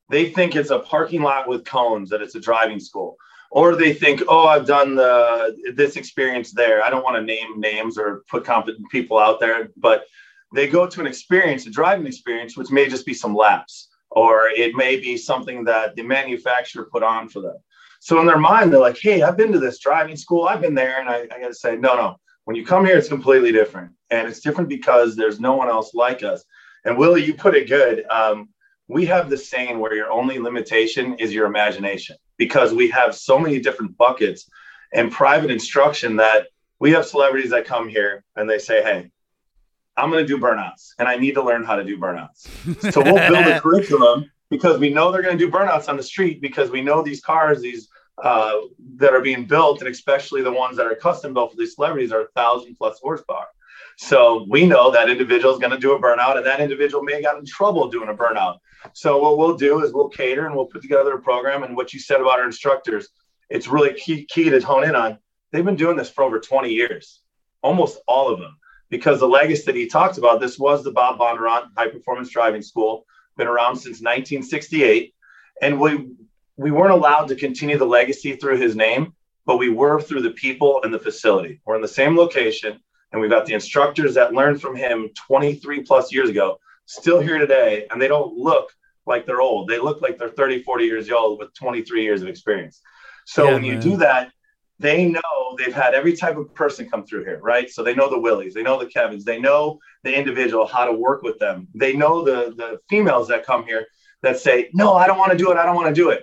they 0.08 0.30
think 0.30 0.56
it's 0.56 0.70
a 0.70 0.78
parking 0.78 1.22
lot 1.22 1.48
with 1.48 1.64
cones, 1.64 2.10
that 2.10 2.22
it's 2.22 2.34
a 2.34 2.40
driving 2.40 2.80
school. 2.80 3.16
Or 3.50 3.76
they 3.76 3.94
think, 3.94 4.22
oh, 4.28 4.46
I've 4.46 4.66
done 4.66 4.94
the 4.94 5.56
this 5.74 5.96
experience 5.96 6.52
there. 6.52 6.82
I 6.82 6.90
don't 6.90 7.04
want 7.04 7.16
to 7.16 7.22
name 7.22 7.58
names 7.58 7.96
or 7.96 8.22
put 8.28 8.44
competent 8.44 8.90
people 8.90 9.18
out 9.18 9.40
there, 9.40 9.70
but 9.76 10.04
they 10.54 10.68
go 10.68 10.86
to 10.86 11.00
an 11.00 11.06
experience, 11.06 11.66
a 11.66 11.70
driving 11.70 12.06
experience, 12.06 12.56
which 12.56 12.70
may 12.70 12.88
just 12.88 13.06
be 13.06 13.14
some 13.14 13.34
laps, 13.34 13.88
or 14.10 14.48
it 14.48 14.74
may 14.74 14.98
be 14.98 15.16
something 15.16 15.64
that 15.64 15.96
the 15.96 16.02
manufacturer 16.02 16.88
put 16.90 17.02
on 17.02 17.28
for 17.28 17.40
them. 17.40 17.56
So 18.00 18.20
in 18.20 18.26
their 18.26 18.38
mind, 18.38 18.72
they're 18.72 18.80
like, 18.80 18.98
hey, 18.98 19.22
I've 19.22 19.36
been 19.36 19.52
to 19.52 19.58
this 19.58 19.78
driving 19.78 20.16
school, 20.16 20.44
I've 20.44 20.60
been 20.60 20.74
there. 20.74 21.00
And 21.00 21.08
I, 21.08 21.22
I 21.34 21.40
got 21.40 21.48
to 21.48 21.54
say, 21.54 21.76
no, 21.76 21.96
no, 21.96 22.16
when 22.44 22.56
you 22.56 22.64
come 22.64 22.84
here, 22.84 22.96
it's 22.96 23.08
completely 23.08 23.52
different. 23.52 23.92
And 24.10 24.28
it's 24.28 24.40
different 24.40 24.68
because 24.68 25.16
there's 25.16 25.40
no 25.40 25.54
one 25.54 25.68
else 25.68 25.94
like 25.94 26.22
us. 26.22 26.44
And 26.84 26.96
Willie, 26.96 27.24
you 27.24 27.34
put 27.34 27.54
it 27.54 27.68
good. 27.68 28.06
Um, 28.08 28.48
we 28.88 29.04
have 29.06 29.28
the 29.28 29.36
saying 29.36 29.78
where 29.78 29.94
your 29.94 30.10
only 30.10 30.38
limitation 30.38 31.14
is 31.14 31.32
your 31.32 31.46
imagination 31.46 32.16
because 32.38 32.72
we 32.72 32.88
have 32.90 33.14
so 33.14 33.38
many 33.38 33.60
different 33.60 33.96
buckets 33.96 34.50
and 34.92 35.12
private 35.12 35.50
instruction 35.50 36.16
that 36.16 36.48
we 36.80 36.92
have 36.92 37.04
celebrities 37.04 37.50
that 37.50 37.66
come 37.66 37.88
here 37.88 38.24
and 38.36 38.48
they 38.48 38.58
say, 38.58 38.82
hey, 38.82 39.10
I'm 39.96 40.10
going 40.10 40.24
to 40.24 40.26
do 40.26 40.38
burnouts 40.38 40.92
and 40.98 41.06
I 41.06 41.16
need 41.16 41.34
to 41.34 41.42
learn 41.42 41.64
how 41.64 41.76
to 41.76 41.84
do 41.84 41.98
burnouts. 41.98 42.48
So 42.92 43.02
we'll 43.02 43.16
build 43.16 43.46
a 43.46 43.60
curriculum 43.60 44.30
because 44.48 44.78
we 44.78 44.90
know 44.90 45.12
they're 45.12 45.22
going 45.22 45.36
to 45.36 45.44
do 45.44 45.50
burnouts 45.50 45.88
on 45.88 45.96
the 45.96 46.02
street 46.02 46.40
because 46.40 46.70
we 46.70 46.80
know 46.80 47.02
these 47.02 47.20
cars, 47.20 47.60
these 47.60 47.88
uh, 48.22 48.54
that 48.96 49.12
are 49.12 49.20
being 49.20 49.44
built, 49.44 49.80
and 49.80 49.88
especially 49.88 50.42
the 50.42 50.50
ones 50.50 50.76
that 50.76 50.86
are 50.86 50.94
custom 50.94 51.34
built 51.34 51.52
for 51.52 51.56
these 51.56 51.74
celebrities, 51.74 52.10
are 52.10 52.22
a 52.22 52.28
thousand 52.28 52.74
plus 52.74 52.98
horsepower. 53.00 53.46
So 54.00 54.46
we 54.48 54.64
know 54.64 54.92
that 54.92 55.10
individual 55.10 55.52
is 55.52 55.58
going 55.58 55.72
to 55.72 55.78
do 55.78 55.92
a 55.92 56.00
burnout, 56.00 56.36
and 56.36 56.46
that 56.46 56.60
individual 56.60 57.02
may 57.02 57.14
have 57.14 57.24
got 57.24 57.38
in 57.38 57.44
trouble 57.44 57.88
doing 57.88 58.08
a 58.08 58.14
burnout. 58.14 58.58
So 58.92 59.18
what 59.18 59.36
we'll 59.36 59.56
do 59.56 59.82
is 59.82 59.92
we'll 59.92 60.08
cater 60.08 60.46
and 60.46 60.54
we'll 60.54 60.66
put 60.66 60.82
together 60.82 61.14
a 61.14 61.20
program. 61.20 61.64
And 61.64 61.76
what 61.76 61.92
you 61.92 61.98
said 61.98 62.20
about 62.20 62.38
our 62.38 62.46
instructors, 62.46 63.08
it's 63.50 63.66
really 63.66 63.92
key, 63.94 64.24
key 64.26 64.50
to 64.50 64.60
hone 64.60 64.84
in 64.84 64.94
on. 64.94 65.18
They've 65.50 65.64
been 65.64 65.74
doing 65.74 65.96
this 65.96 66.08
for 66.08 66.22
over 66.22 66.38
20 66.38 66.70
years, 66.70 67.22
almost 67.60 67.98
all 68.06 68.32
of 68.32 68.38
them, 68.38 68.56
because 68.88 69.18
the 69.18 69.26
legacy 69.26 69.64
that 69.66 69.74
he 69.74 69.88
talked 69.88 70.16
about, 70.16 70.38
this 70.40 70.60
was 70.60 70.84
the 70.84 70.92
Bob 70.92 71.18
Bondurant 71.18 71.66
High 71.76 71.88
Performance 71.88 72.30
Driving 72.30 72.62
School, 72.62 73.04
been 73.36 73.48
around 73.48 73.76
since 73.76 74.00
1968. 74.00 75.12
And 75.60 75.80
we 75.80 76.06
we 76.56 76.70
weren't 76.70 76.92
allowed 76.92 77.28
to 77.28 77.36
continue 77.36 77.78
the 77.78 77.84
legacy 77.84 78.36
through 78.36 78.58
his 78.58 78.76
name, 78.76 79.14
but 79.44 79.56
we 79.56 79.70
were 79.70 80.00
through 80.00 80.22
the 80.22 80.30
people 80.30 80.82
and 80.84 80.94
the 80.94 80.98
facility. 81.00 81.60
We're 81.64 81.76
in 81.76 81.82
the 81.82 81.88
same 81.88 82.16
location, 82.16 82.80
and 83.12 83.20
we've 83.20 83.30
got 83.30 83.46
the 83.46 83.54
instructors 83.54 84.14
that 84.14 84.34
learned 84.34 84.60
from 84.60 84.76
him 84.76 85.10
23 85.26 85.82
plus 85.82 86.12
years 86.12 86.28
ago, 86.28 86.58
still 86.86 87.20
here 87.20 87.38
today, 87.38 87.86
and 87.90 88.00
they 88.00 88.08
don't 88.08 88.36
look 88.36 88.72
like 89.06 89.26
they're 89.26 89.40
old. 89.40 89.68
They 89.68 89.78
look 89.78 90.02
like 90.02 90.18
they're 90.18 90.28
30, 90.28 90.62
40 90.62 90.84
years 90.84 91.10
old 91.10 91.38
with 91.38 91.54
23 91.54 92.02
years 92.02 92.22
of 92.22 92.28
experience. 92.28 92.80
So 93.26 93.44
yeah, 93.44 93.52
when 93.52 93.62
man. 93.62 93.74
you 93.74 93.80
do 93.80 93.96
that, 93.98 94.30
they 94.78 95.06
know 95.06 95.56
they've 95.56 95.74
had 95.74 95.94
every 95.94 96.16
type 96.16 96.36
of 96.36 96.54
person 96.54 96.88
come 96.88 97.04
through 97.04 97.24
here, 97.24 97.40
right? 97.42 97.68
So 97.68 97.82
they 97.82 97.94
know 97.94 98.08
the 98.08 98.18
Willies, 98.18 98.54
they 98.54 98.62
know 98.62 98.78
the 98.78 98.86
Kevins, 98.86 99.24
they 99.24 99.40
know 99.40 99.80
the 100.04 100.16
individual, 100.16 100.66
how 100.66 100.84
to 100.84 100.92
work 100.92 101.22
with 101.22 101.38
them. 101.38 101.68
They 101.74 101.94
know 101.94 102.22
the 102.22 102.54
the 102.56 102.80
females 102.88 103.28
that 103.28 103.44
come 103.44 103.64
here 103.64 103.86
that 104.22 104.38
say, 104.38 104.70
"No, 104.72 104.94
I 104.94 105.06
don't 105.08 105.18
want 105.18 105.32
to 105.32 105.38
do 105.38 105.50
it. 105.50 105.56
I 105.56 105.66
don't 105.66 105.74
want 105.74 105.88
to 105.88 106.00
do 106.00 106.10
it." 106.10 106.22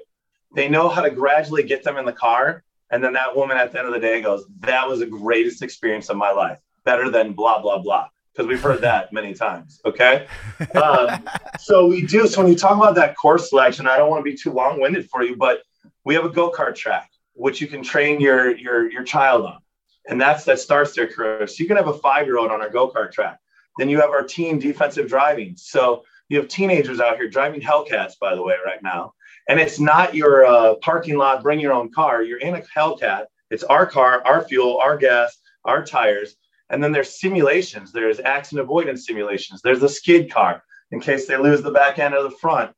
they 0.56 0.70
know 0.70 0.89
how 0.89 1.01
to 1.01 1.12
gradually 1.12 1.63
get 1.63 1.84
them 1.84 1.98
in 1.98 2.06
the 2.06 2.13
car. 2.13 2.63
And 2.89 3.04
then 3.04 3.13
that 3.13 3.36
woman 3.36 3.58
at 3.58 3.72
the 3.72 3.80
end 3.80 3.88
of 3.88 3.94
the 3.94 4.00
day 4.00 4.22
goes, 4.22 4.46
That 4.60 4.88
was 4.88 5.00
the 5.00 5.06
greatest 5.06 5.62
experience 5.62 6.10
of 6.10 6.18
my 6.18 6.32
life, 6.32 6.60
better 6.86 7.10
than 7.10 7.34
blah, 7.34 7.62
blah, 7.62 7.80
blah. 7.80 8.08
Because 8.32 8.48
we've 8.48 8.62
heard 8.62 8.82
that 8.82 9.13
many 9.13 9.34
times. 9.34 9.82
Okay. 9.86 10.27
Um, 10.75 11.27
so 11.60 11.88
we 11.88 12.06
do. 12.06 12.27
So 12.27 12.42
when 12.42 12.51
you 12.51 12.58
talk 12.58 12.77
about 12.77 12.96
that 12.96 13.15
course 13.15 13.50
selection, 13.50 13.88
I 13.88 13.98
don't 13.98 14.10
want 14.10 14.25
to 14.25 14.30
be 14.30 14.38
too 14.38 14.51
long 14.51 14.80
winded 14.80 15.10
for 15.10 15.24
you, 15.24 15.36
but 15.36 15.63
we 16.06 16.15
have 16.15 16.25
a 16.25 16.30
go 16.30 16.51
kart 16.51 16.75
track, 16.75 17.12
which 17.34 17.60
you 17.60 17.68
can 17.68 17.84
train 17.84 18.22
your, 18.22 18.56
your, 18.56 18.89
your 18.89 19.04
child 19.04 19.46
on. 19.46 19.60
And 20.08 20.20
that's 20.20 20.44
that 20.46 20.60
starts 20.60 20.94
their 20.94 21.08
career. 21.08 21.48
So 21.48 21.56
you 21.60 21.68
can 21.68 21.77
have 21.77 21.88
a 21.88 21.94
five 21.94 22.25
year 22.25 22.38
old 22.38 22.51
on 22.51 22.62
our 22.62 22.70
go 22.70 22.89
kart 22.89 23.12
track. 23.12 23.39
Then 23.77 23.89
you 23.89 24.00
have 24.00 24.12
our 24.12 24.24
team 24.24 24.60
defensive 24.60 25.08
driving. 25.08 25.56
So 25.58 26.04
you 26.30 26.38
have 26.38 26.48
teenagers 26.48 27.00
out 27.00 27.18
here 27.18 27.30
driving 27.30 27.62
Hellcats, 27.62 28.13
by 28.20 28.36
the 28.36 28.42
way, 28.42 28.56
right 28.65 28.82
now. 28.82 29.13
And 29.48 29.60
it's 29.60 29.80
not 29.80 30.15
your 30.15 30.46
uh, 30.46 30.75
parking 30.75 31.18
lot, 31.18 31.44
bring 31.44 31.60
your 31.60 31.74
own 31.74 31.92
car. 31.92 32.24
You're 32.24 32.39
in 32.39 32.56
a 32.56 32.62
Hellcat. 32.62 33.25
It's 33.51 33.63
our 33.63 33.86
car, 33.86 34.25
our 34.25 34.44
fuel, 34.44 34.80
our 34.84 34.98
gas, 34.98 35.38
our 35.65 35.86
tires. 35.86 36.36
And 36.69 36.84
then 36.84 36.91
there's 36.91 37.19
simulations. 37.19 37.91
There's 37.91 38.19
accident 38.19 38.63
avoidance 38.63 39.05
simulations. 39.05 39.62
There's 39.62 39.79
the 39.79 39.89
skid 39.89 40.31
car 40.31 40.63
in 40.91 41.00
case 41.00 41.27
they 41.27 41.38
lose 41.38 41.62
the 41.62 41.72
back 41.72 42.00
end 42.00 42.13
of 42.13 42.24
the 42.24 42.38
front. 42.38 42.72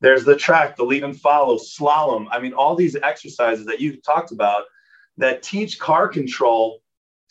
There's 0.00 0.24
the 0.24 0.36
track, 0.36 0.76
the 0.76 0.84
lead 0.84 1.04
and 1.04 1.18
follow, 1.18 1.56
slalom. 1.56 2.26
I 2.30 2.38
mean, 2.38 2.52
all 2.52 2.74
these 2.74 2.96
exercises 2.96 3.66
that 3.66 3.80
you 3.80 4.00
talked 4.00 4.32
about 4.32 4.64
that 5.16 5.42
teach 5.42 5.78
car 5.78 6.08
control 6.08 6.80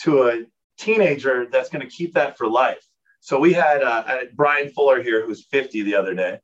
to 0.01 0.27
a 0.27 0.43
teenager 0.77 1.47
that's 1.51 1.69
going 1.69 1.87
to 1.87 1.95
keep 1.95 2.13
that 2.13 2.37
for 2.37 2.47
life. 2.47 2.83
So 3.19 3.39
we 3.39 3.53
had 3.53 3.81
uh, 3.81 4.19
Brian 4.35 4.69
Fuller 4.69 5.01
here, 5.01 5.25
who's 5.25 5.45
50 5.45 5.83
the 5.83 5.95
other 5.95 6.13
day, 6.13 6.39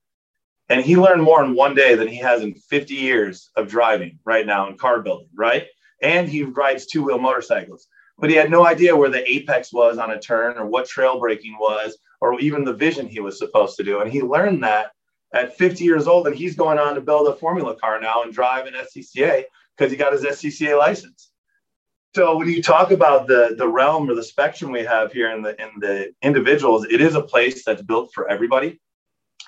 and 0.69 0.83
he 0.83 0.98
learned 0.98 1.24
more 1.24 1.43
in 1.43 1.55
one 1.55 1.75
day 1.75 1.95
than 1.95 2.07
he 2.07 2.17
has 2.17 2.41
in 2.41 2.55
50 2.55 2.93
years 2.93 3.50
of 3.55 3.67
driving 3.67 4.19
right 4.25 4.45
now 4.45 4.67
in 4.69 4.77
car 4.77 5.01
building, 5.01 5.29
right? 5.36 5.67
And 6.01 6.27
he 6.27 6.43
rides 6.43 6.86
two 6.86 7.03
wheel 7.03 7.19
motorcycles, 7.19 7.88
but 8.24 8.30
he 8.30 8.38
had 8.38 8.50
no 8.50 8.65
idea 8.65 8.96
where 8.96 9.10
the 9.10 9.30
apex 9.30 9.74
was 9.74 9.98
on 9.98 10.12
a 10.12 10.18
turn 10.18 10.58
or 10.58 10.65
what 10.65 10.88
trail 10.88 11.20
braking 11.20 11.58
was 11.60 11.98
or 12.22 12.39
even 12.39 12.63
the 12.63 12.72
vision 12.72 13.06
he 13.06 13.20
was 13.20 13.38
supposed 13.38 13.75
to 13.75 13.84
do. 13.84 14.00
And 14.00 14.10
he 14.10 14.22
learned 14.22 14.63
that 14.63 14.94
at 15.34 15.58
50 15.58 15.84
years 15.84 16.08
old, 16.08 16.25
and 16.27 16.34
he's 16.34 16.56
going 16.56 16.80
on 16.80 16.96
to 16.96 17.01
build 17.01 17.27
a 17.27 17.36
formula 17.36 17.75
car 17.75 18.00
now 18.00 18.24
and 18.24 18.32
drive 18.32 18.65
an 18.65 18.75
SCCA 18.75 19.44
because 19.75 19.92
he 19.92 19.98
got 19.98 20.13
his 20.13 20.24
SCCA 20.24 20.80
license. 20.80 21.32
So 22.15 22.38
when 22.38 22.48
you 22.48 22.63
talk 22.63 22.92
about 22.92 23.27
the 23.27 23.56
the 23.58 23.68
realm 23.68 24.10
or 24.10 24.15
the 24.15 24.24
spectrum 24.24 24.72
we 24.72 24.86
have 24.86 25.12
here 25.12 25.30
in 25.36 25.42
the 25.42 25.62
in 25.62 25.72
the 25.82 26.13
individuals, 26.22 26.86
it 26.86 27.01
is 27.01 27.15
a 27.15 27.22
place 27.22 27.65
that's 27.65 27.82
built 27.82 28.13
for 28.13 28.30
everybody. 28.30 28.80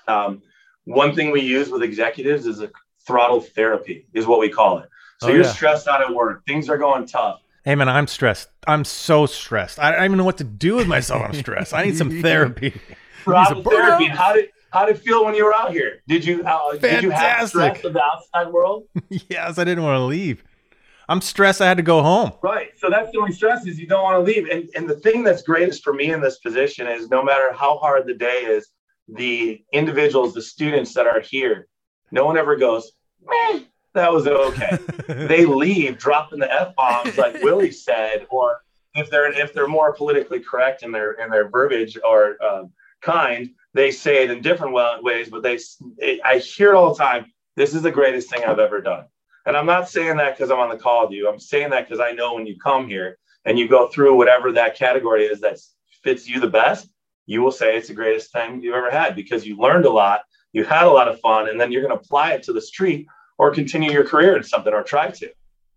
Um, 0.10 0.42
one 0.84 1.16
thing 1.16 1.32
we 1.32 1.40
use 1.40 1.70
with 1.70 1.82
executives 1.82 2.46
is 2.46 2.60
a 2.60 2.70
throttle 3.08 3.40
therapy, 3.40 4.06
is 4.12 4.28
what 4.28 4.42
we 4.42 4.50
call 4.50 4.80
it. 4.80 4.90
So 5.22 5.30
oh, 5.30 5.32
you're 5.32 5.44
yeah. 5.44 5.54
stressed 5.54 5.88
out 5.88 6.02
at 6.02 6.14
work, 6.14 6.46
things 6.46 6.68
are 6.68 6.78
going 6.78 7.08
tough. 7.08 7.40
Hey 7.66 7.74
man, 7.74 7.90
I'm 7.90 8.06
stressed. 8.06 8.50
I'm 8.68 8.86
so 8.86 9.26
stressed. 9.26 9.80
I 9.80 9.92
don't 9.92 10.06
even 10.06 10.18
know 10.20 10.24
what 10.24 10.38
to 10.38 10.44
do 10.44 10.76
with 10.76 10.88
myself. 10.88 11.24
I'm 11.24 11.34
stressed. 11.34 11.74
I 11.74 11.84
need 11.84 11.98
some 11.98 12.22
therapy. 12.22 12.80
Throttle 13.24 13.64
therapy. 13.64 14.06
How 14.06 14.34
did 14.34 14.50
how 14.70 14.86
did 14.86 14.98
it 14.98 15.02
feel 15.02 15.26
when 15.26 15.34
you 15.34 15.46
were 15.46 15.54
out 15.56 15.72
here? 15.72 16.04
Did 16.08 16.24
you 16.24 16.44
uh, 16.44 16.78
did 16.78 17.02
you 17.02 17.10
have 17.10 17.50
stress 17.50 17.84
of 17.84 17.94
the 17.94 18.04
outside 18.04 18.54
world? 18.54 18.84
yes, 19.10 19.58
I 19.58 19.64
didn't 19.64 19.84
want 19.84 19.98
to 19.98 20.04
leave. 20.04 20.44
I'm 21.10 21.22
stressed. 21.22 21.60
I 21.60 21.66
had 21.66 21.78
to 21.78 21.84
go 21.84 22.04
home. 22.04 22.34
Right. 22.44 22.70
So 22.78 22.92
that's 22.92 23.12
the 23.12 23.18
only 23.18 23.32
stress 23.32 23.66
is 23.66 23.80
you 23.80 23.88
don't 23.88 24.04
want 24.04 24.24
to 24.24 24.32
leave. 24.32 24.48
And 24.48 24.70
and 24.76 24.88
the 24.88 24.98
thing 24.98 25.24
that's 25.24 25.42
greatest 25.42 25.84
for 25.84 25.92
me 25.94 26.12
in 26.12 26.22
this 26.22 26.38
position 26.38 26.86
is 26.86 27.10
no 27.10 27.24
matter 27.24 27.52
how 27.52 27.80
hard 27.80 28.06
the 28.06 28.14
day 28.14 28.46
is, 28.46 28.70
the 29.08 29.64
individuals, 29.74 30.36
the 30.36 30.42
students 30.44 30.94
that 30.94 31.08
are 31.08 31.20
here, 31.20 31.68
no 32.12 32.26
one 32.26 32.38
ever 32.38 32.56
goes, 32.58 32.92
Meh, 33.24 33.62
that 33.96 34.14
was 34.14 34.28
okay. 34.28 34.78
they 35.08 35.46
leave 35.46 35.98
dropping 35.98 36.40
the 36.40 36.54
F 36.54 36.76
bombs 36.76 37.18
like 37.18 37.42
Willie 37.42 37.72
said, 37.72 38.28
or 38.30 38.62
if 38.94 39.10
they're 39.10 39.32
if 39.32 39.54
they're 39.54 39.68
more 39.68 39.94
politically 39.94 40.40
correct 40.40 40.84
in 40.84 40.92
their 40.92 41.14
in 41.14 41.30
their 41.30 41.50
verbiage 41.50 41.98
or 42.08 42.38
uh, 42.44 42.64
kind, 43.02 43.50
they 43.74 43.92
say 43.92 44.24
it 44.24 44.32
in 44.32 44.42
different 44.42 44.74
ways. 45.04 45.30
But 45.30 45.44
they, 45.44 45.60
it, 45.98 46.22
I 46.24 46.38
hear 46.38 46.72
it 46.72 46.76
all 46.76 46.94
the 46.94 47.04
time. 47.04 47.32
This 47.56 47.74
is 47.74 47.82
the 47.82 47.92
greatest 47.92 48.30
thing 48.30 48.44
I've 48.44 48.60
ever 48.60 48.82
done. 48.82 49.06
And 49.46 49.56
I'm 49.56 49.66
not 49.66 49.90
saying 49.90 50.18
that 50.18 50.36
because 50.36 50.52
I'm 50.52 50.60
on 50.60 50.70
the 50.70 50.78
call 50.78 51.06
with 51.06 51.12
you. 51.12 51.30
I'm 51.30 51.40
saying 51.40 51.70
that 51.70 51.88
because 51.88 52.00
I 52.00 52.12
know 52.12 52.34
when 52.34 52.48
you 52.48 52.58
come 52.58 52.88
here 52.88 53.18
and 53.46 53.60
you 53.60 53.68
go 53.68 53.88
through 53.88 54.16
whatever 54.16 54.52
that 54.52 54.76
category 54.76 55.26
is 55.26 55.40
that 55.42 55.60
fits 56.04 56.28
you 56.28 56.40
the 56.40 56.48
best, 56.48 56.90
you 57.28 57.42
will 57.42 57.52
say 57.52 57.78
it's 57.78 57.88
the 57.88 57.94
greatest 57.94 58.32
time 58.32 58.60
you've 58.62 58.76
ever 58.76 58.92
had 58.92 59.16
because 59.16 59.46
you 59.46 59.58
learned 59.58 59.86
a 59.86 59.90
lot, 59.90 60.22
you 60.52 60.64
had 60.64 60.86
a 60.86 60.92
lot 60.92 61.08
of 61.08 61.20
fun, 61.20 61.50
and 61.50 61.60
then 61.60 61.72
you're 61.72 61.82
going 61.82 61.96
to 61.96 62.04
apply 62.04 62.34
it 62.34 62.44
to 62.44 62.54
the 62.54 62.62
street 62.62 63.08
or 63.38 63.52
continue 63.52 63.92
your 63.92 64.06
career 64.06 64.36
in 64.36 64.44
something 64.44 64.74
or 64.74 64.84
try 64.84 65.10
to. 65.12 65.30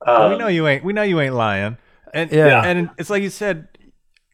Um, 0.07 0.33
we 0.33 0.39
know 0.39 0.49
you 0.49 0.67
ain't. 0.67 0.85
We 0.85 0.93
know 0.93 1.03
you 1.03 1.21
ain't 1.21 1.35
lying. 1.35 1.77
And 2.15 2.31
yeah, 2.31 2.63
and 2.65 2.91
it's 2.99 3.11
like 3.11 3.23
you 3.23 3.31
said. 3.31 3.69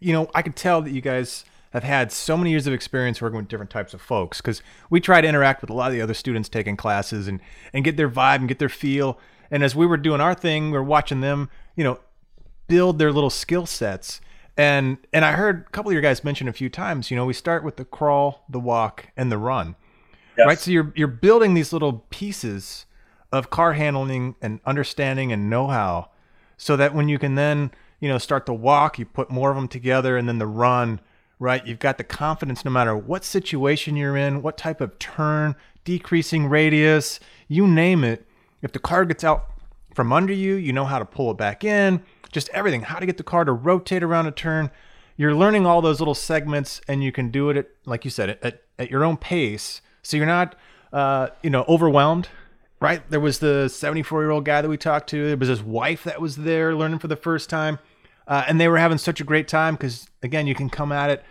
You 0.01 0.13
know, 0.13 0.29
I 0.35 0.43
could 0.43 0.55
tell 0.55 0.83
that 0.83 0.91
you 0.91 1.01
guys 1.01 1.47
have 1.73 1.83
had 1.83 2.13
so 2.13 2.37
many 2.37 2.51
years 2.51 2.67
of 2.67 2.75
experience 2.75 3.23
working 3.23 3.39
with 3.39 3.49
different 3.49 3.71
types 3.71 3.95
of 3.95 4.03
folks 4.03 4.43
because 4.43 4.61
we 4.91 5.01
try 5.01 5.23
to 5.23 5.27
interact 5.27 5.63
with 5.63 5.71
a 5.71 5.73
lot 5.73 5.87
of 5.87 5.95
the 5.95 6.03
other 6.03 6.13
students 6.13 6.49
taking 6.51 6.77
classes 6.77 7.27
and 7.27 7.41
and 7.73 7.85
get 7.85 7.97
their 7.97 8.11
vibe 8.11 8.37
and 8.37 8.49
get 8.49 8.59
their 8.59 8.69
feel. 8.69 9.19
And 9.51 9.65
as 9.65 9.75
we 9.75 9.87
were 9.87 9.97
doing 9.97 10.21
our 10.21 10.35
thing, 10.35 10.71
we 10.71 10.77
are 10.77 10.85
watching 10.85 11.23
them, 11.23 11.49
you 11.75 11.85
know, 11.85 12.01
build 12.67 12.99
their 12.99 13.13
little 13.13 13.31
skill 13.31 13.65
sets 13.65 14.21
and 14.57 14.99
and 15.13 15.25
I 15.25 15.33
heard 15.33 15.65
a 15.67 15.71
couple 15.71 15.91
of 15.91 15.95
your 15.95 16.03
guys 16.03 16.23
mention 16.23 16.49
a 16.49 16.53
few 16.53 16.69
times, 16.69 17.11
you 17.11 17.17
know, 17.17 17.25
we 17.25 17.33
start 17.33 17.65
with 17.65 17.77
the 17.77 17.85
crawl, 17.85 18.45
the 18.49 18.61
walk, 18.61 19.09
and 19.17 19.31
the 19.31 19.39
run. 19.39 19.75
Yes. 20.39 20.47
Right? 20.47 20.59
So 20.59 20.71
you're 20.71 20.93
you're 20.95 21.09
building 21.09 21.55
these 21.55 21.73
little 21.73 22.05
pieces 22.11 22.87
of 23.35 23.51
car 23.51 23.75
handling 23.75 24.37
and 24.41 24.61
understanding 24.65 25.33
and 25.33 25.51
know-how 25.51 26.11
so 26.57 26.77
that 26.77 26.95
when 26.95 27.09
you 27.09 27.19
can 27.19 27.35
then, 27.35 27.71
you 28.01 28.09
know, 28.09 28.19
start 28.19 28.47
the 28.47 28.55
walk, 28.55 28.99
you 28.99 29.05
put 29.05 29.31
more 29.31 29.51
of 29.51 29.57
them 29.57 29.69
together 29.69 30.17
and 30.17 30.29
then 30.29 30.39
the 30.39 30.47
run 30.47 31.01
right? 31.39 31.67
You've 31.67 31.79
got 31.79 31.99
the 31.99 32.05
confidence 32.05 32.65
no 32.65 32.71
matter 32.71 32.97
what 32.97 33.25
situation 33.25 33.97
you're 33.97 34.17
in, 34.17 34.43
what 34.43 34.57
type 34.57 34.81
of 34.81 34.99
turn, 34.99 35.57
decreasing 35.85 36.47
radius, 36.47 37.21
you 37.49 37.67
name 37.67 38.05
it. 38.05 38.27
If 38.63 38.73
the 38.73 38.79
car 38.79 39.05
gets 39.05 39.25
out 39.25 39.51
from 39.95 40.13
under 40.13 40.33
you, 40.33 40.55
you 40.55 40.73
know 40.73 40.85
how 40.85 40.99
to 40.99 41.05
pull 41.05 41.31
it 41.31 41.37
back 41.37 41.65
in, 41.65 42.03
just 42.33 42.49
everything, 42.51 42.83
how 42.83 42.99
to 42.99 43.07
get 43.07 43.17
the 43.17 43.23
car 43.23 43.45
to 43.45 43.53
rotate 43.53 44.03
around 44.03 44.27
a 44.27 44.31
turn. 44.31 44.71
You're 45.17 45.35
learning 45.35 45.67
all 45.67 45.83
those 45.83 46.01
little 46.01 46.15
segments 46.15 46.81
and 46.89 47.05
you 47.05 47.13
can 47.13 47.31
do 47.31 47.51
it 47.51 47.57
at, 47.57 47.69
like 47.85 48.05
you 48.05 48.11
said, 48.11 48.39
at, 48.43 48.63
at 48.79 48.91
your 48.91 49.05
own 49.05 49.17
pace. 49.17 49.81
So 50.03 50.17
you're 50.17 50.27
not, 50.27 50.57
uh, 50.93 51.29
you 51.43 51.51
know, 51.51 51.65
overwhelmed 51.69 52.29
right? 52.81 53.09
There 53.11 53.21
was 53.21 53.39
the 53.39 53.69
74 53.69 54.23
year 54.23 54.31
old 54.31 54.45
guy 54.45 54.63
that 54.63 54.69
we 54.69 54.77
talked 54.77 55.09
to. 55.11 55.29
There 55.29 55.37
was 55.37 55.49
his 55.49 55.63
wife 55.63 56.05
that 56.05 56.21
was 56.21 56.37
there 56.37 56.75
learning 56.75 56.99
for 56.99 57.09
the 57.09 57.17
first 57.17 57.49
time. 57.51 57.79
Uh, 58.27 58.45
and 58.49 58.61
they 58.61 58.69
were 58.69 58.79
having 58.79 58.99
such 58.99 59.21
a 59.21 59.25
great 59.25 59.49
time 59.49 59.75
because, 59.75 60.09
again, 60.23 60.47
you 60.47 60.55
can 60.55 60.71
come 60.71 60.93
at 60.93 61.11
it, 61.11 61.23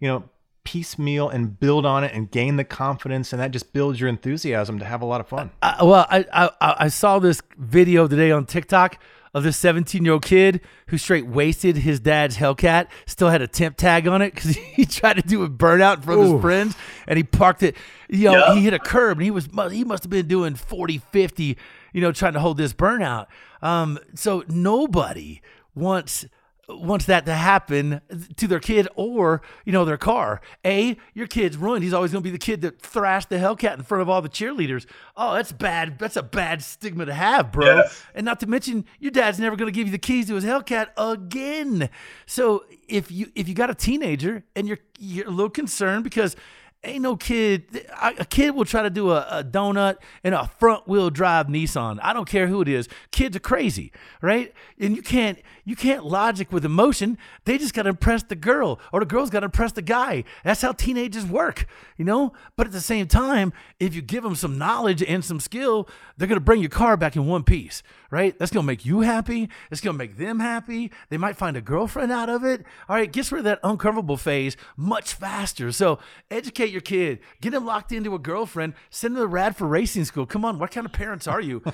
you 0.00 0.08
know, 0.08 0.24
piecemeal 0.64 1.28
and 1.28 1.58
build 1.58 1.86
on 1.86 2.04
it 2.04 2.12
and 2.14 2.30
gain 2.30 2.56
the 2.56 2.64
confidence. 2.64 3.32
And 3.32 3.40
that 3.40 3.50
just 3.50 3.72
builds 3.72 4.00
your 4.00 4.08
enthusiasm 4.08 4.78
to 4.78 4.84
have 4.84 5.02
a 5.02 5.04
lot 5.04 5.20
of 5.20 5.28
fun. 5.28 5.50
Uh, 5.62 5.76
well, 5.82 6.06
I, 6.10 6.24
I, 6.32 6.50
I 6.60 6.88
saw 6.88 7.18
this 7.18 7.42
video 7.56 8.06
today 8.06 8.30
on 8.30 8.46
TikTok 8.46 8.98
of 9.38 9.44
this 9.44 9.56
17 9.56 10.04
year 10.04 10.14
old 10.14 10.24
kid 10.24 10.60
who 10.88 10.98
straight 10.98 11.26
wasted 11.26 11.76
his 11.78 12.00
dad's 12.00 12.36
Hellcat, 12.36 12.88
still 13.06 13.30
had 13.30 13.40
a 13.40 13.46
temp 13.48 13.76
tag 13.76 14.06
on 14.06 14.20
it 14.20 14.34
because 14.34 14.56
he 14.56 14.84
tried 14.84 15.14
to 15.14 15.22
do 15.22 15.42
a 15.42 15.48
burnout 15.48 15.96
in 15.96 16.02
front 16.02 16.20
of 16.20 16.32
his 16.32 16.40
friends 16.40 16.76
and 17.06 17.16
he 17.16 17.22
parked 17.22 17.62
it. 17.62 17.76
You 18.08 18.30
know, 18.30 18.54
he 18.54 18.62
hit 18.62 18.74
a 18.74 18.78
curb 18.78 19.18
and 19.18 19.24
he 19.24 19.30
was 19.30 19.48
he 19.70 19.84
must 19.84 20.04
have 20.04 20.10
been 20.10 20.28
doing 20.28 20.54
40, 20.54 20.98
50, 20.98 21.56
you 21.92 22.00
know, 22.00 22.12
trying 22.12 22.34
to 22.34 22.40
hold 22.40 22.58
this 22.58 22.72
burnout. 22.74 23.26
Um, 23.62 23.98
so 24.14 24.44
nobody 24.48 25.40
wants 25.74 26.26
wants 26.68 27.06
that 27.06 27.24
to 27.26 27.34
happen 27.34 28.00
to 28.36 28.46
their 28.46 28.60
kid 28.60 28.88
or 28.94 29.42
you 29.64 29.72
know 29.72 29.84
their 29.84 29.96
car. 29.96 30.40
A 30.64 30.96
your 31.14 31.26
kid's 31.26 31.56
ruined. 31.56 31.82
He's 31.82 31.92
always 31.92 32.12
going 32.12 32.22
to 32.22 32.26
be 32.26 32.30
the 32.30 32.38
kid 32.38 32.60
that 32.62 32.80
thrashed 32.80 33.30
the 33.30 33.36
hellcat 33.36 33.74
in 33.74 33.82
front 33.82 34.02
of 34.02 34.08
all 34.08 34.20
the 34.20 34.28
cheerleaders. 34.28 34.86
Oh 35.16 35.34
that's 35.34 35.52
bad. 35.52 35.98
That's 35.98 36.16
a 36.16 36.22
bad 36.22 36.62
stigma 36.62 37.06
to 37.06 37.14
have 37.14 37.52
bro. 37.52 37.82
And 38.14 38.24
not 38.24 38.40
to 38.40 38.46
mention 38.46 38.84
your 38.98 39.10
dad's 39.10 39.38
never 39.38 39.56
going 39.56 39.72
to 39.72 39.76
give 39.76 39.86
you 39.86 39.92
the 39.92 39.98
keys 39.98 40.26
to 40.28 40.34
his 40.34 40.44
hellcat 40.44 40.88
again. 40.96 41.88
So 42.26 42.64
if 42.88 43.10
you 43.10 43.30
if 43.34 43.48
you 43.48 43.54
got 43.54 43.70
a 43.70 43.74
teenager 43.74 44.44
and 44.54 44.68
you're 44.68 44.78
you're 44.98 45.26
a 45.26 45.30
little 45.30 45.50
concerned 45.50 46.04
because 46.04 46.36
Ain't 46.84 47.02
no 47.02 47.16
kid. 47.16 47.88
A 48.00 48.24
kid 48.24 48.54
will 48.54 48.64
try 48.64 48.82
to 48.82 48.90
do 48.90 49.10
a, 49.10 49.26
a 49.28 49.44
donut 49.44 49.96
in 50.22 50.32
a 50.32 50.46
front 50.46 50.86
wheel 50.86 51.10
drive 51.10 51.48
Nissan. 51.48 51.98
I 52.02 52.12
don't 52.12 52.28
care 52.28 52.46
who 52.46 52.60
it 52.62 52.68
is. 52.68 52.88
Kids 53.10 53.36
are 53.36 53.40
crazy, 53.40 53.90
right? 54.22 54.54
And 54.78 54.94
you 54.94 55.02
can't 55.02 55.40
you 55.64 55.74
can't 55.74 56.06
logic 56.06 56.52
with 56.52 56.64
emotion. 56.64 57.18
They 57.44 57.58
just 57.58 57.74
got 57.74 57.82
to 57.82 57.90
impress 57.90 58.22
the 58.22 58.36
girl, 58.36 58.78
or 58.92 59.00
the 59.00 59.06
girl's 59.06 59.28
got 59.28 59.40
to 59.40 59.46
impress 59.46 59.72
the 59.72 59.82
guy. 59.82 60.22
That's 60.44 60.62
how 60.62 60.70
teenagers 60.72 61.26
work, 61.26 61.66
you 61.96 62.04
know. 62.04 62.32
But 62.56 62.68
at 62.68 62.72
the 62.72 62.80
same 62.80 63.08
time, 63.08 63.52
if 63.80 63.94
you 63.94 64.00
give 64.00 64.22
them 64.22 64.36
some 64.36 64.56
knowledge 64.56 65.02
and 65.02 65.24
some 65.24 65.40
skill, 65.40 65.88
they're 66.16 66.28
gonna 66.28 66.40
bring 66.40 66.60
your 66.60 66.70
car 66.70 66.96
back 66.96 67.16
in 67.16 67.26
one 67.26 67.42
piece, 67.42 67.82
right? 68.10 68.38
That's 68.38 68.52
gonna 68.52 68.66
make 68.66 68.86
you 68.86 69.00
happy. 69.00 69.48
It's 69.70 69.80
gonna 69.80 69.98
make 69.98 70.16
them 70.16 70.40
happy. 70.40 70.90
They 71.10 71.18
might 71.18 71.36
find 71.36 71.56
a 71.56 71.60
girlfriend 71.60 72.12
out 72.12 72.28
of 72.28 72.44
it. 72.44 72.64
All 72.88 72.96
right, 72.96 73.12
gets 73.12 73.32
rid 73.32 73.40
of 73.40 73.44
that 73.44 73.60
uncomfortable 73.62 74.16
phase 74.16 74.56
much 74.76 75.12
faster. 75.12 75.70
So 75.72 75.98
educate 76.30 76.67
your 76.70 76.80
kid, 76.80 77.20
get 77.40 77.54
him 77.54 77.64
locked 77.64 77.92
into 77.92 78.14
a 78.14 78.18
girlfriend, 78.18 78.74
send 78.90 79.14
him 79.16 79.20
to 79.22 79.26
Radford 79.26 79.70
Racing 79.70 80.04
School. 80.04 80.26
Come 80.26 80.44
on, 80.44 80.58
what 80.58 80.70
kind 80.70 80.86
of 80.86 80.92
parents 80.92 81.26
are 81.26 81.40
you? 81.40 81.62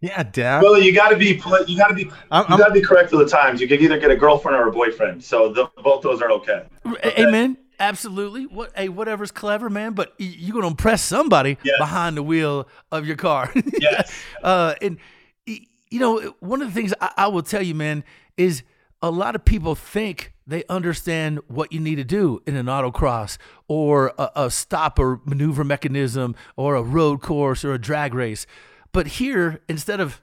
Yeah, 0.00 0.22
Dad. 0.22 0.62
Well, 0.62 0.78
you 0.78 0.92
got 0.92 1.10
to 1.10 1.16
be 1.16 1.32
pl- 1.38 1.64
you 1.66 1.78
got 1.78 1.88
to 1.88 1.94
be 1.94 2.10
I'm- 2.30 2.44
you 2.50 2.58
got 2.58 2.66
to 2.66 2.74
be 2.74 2.82
correct 2.82 3.10
with 3.10 3.20
the 3.20 3.26
times. 3.28 3.58
You 3.58 3.66
could 3.66 3.80
either 3.80 3.98
get 3.98 4.10
a 4.10 4.16
girlfriend 4.16 4.54
or 4.58 4.68
a 4.68 4.72
boyfriend. 4.72 5.24
So 5.24 5.50
the, 5.50 5.70
both 5.82 6.02
those 6.02 6.20
are 6.20 6.30
okay. 6.32 6.66
A- 6.84 7.22
Amen. 7.22 7.56
Absolutely. 7.80 8.44
What? 8.44 8.70
Hey, 8.76 8.90
whatever's 8.90 9.30
clever, 9.30 9.70
man. 9.70 9.94
But 9.94 10.12
you're 10.18 10.52
gonna 10.52 10.66
impress 10.66 11.00
somebody 11.00 11.56
Yes. 11.64 11.76
behind 11.78 12.18
the 12.18 12.22
wheel 12.22 12.68
of 12.92 13.06
your 13.06 13.16
car. 13.16 13.50
Yes. 13.80 14.12
uh, 14.42 14.74
and 14.82 14.98
you 15.46 16.00
know, 16.00 16.34
one 16.40 16.60
of 16.60 16.68
the 16.68 16.74
things 16.74 16.92
I, 17.00 17.10
I 17.16 17.28
will 17.28 17.42
tell 17.42 17.62
you, 17.62 17.74
man, 17.74 18.04
is 18.36 18.62
a 19.00 19.10
lot 19.10 19.34
of 19.34 19.44
people 19.46 19.74
think 19.74 20.33
they 20.46 20.64
understand 20.68 21.40
what 21.48 21.72
you 21.72 21.80
need 21.80 21.96
to 21.96 22.04
do 22.04 22.42
in 22.46 22.56
an 22.56 22.66
autocross 22.66 23.38
or 23.68 24.12
a, 24.18 24.30
a 24.36 24.50
stop 24.50 24.98
or 24.98 25.20
maneuver 25.24 25.64
mechanism 25.64 26.34
or 26.56 26.74
a 26.74 26.82
road 26.82 27.22
course 27.22 27.64
or 27.64 27.72
a 27.72 27.78
drag 27.80 28.14
race. 28.14 28.46
But 28.92 29.06
here, 29.06 29.60
instead 29.68 30.00
of 30.00 30.20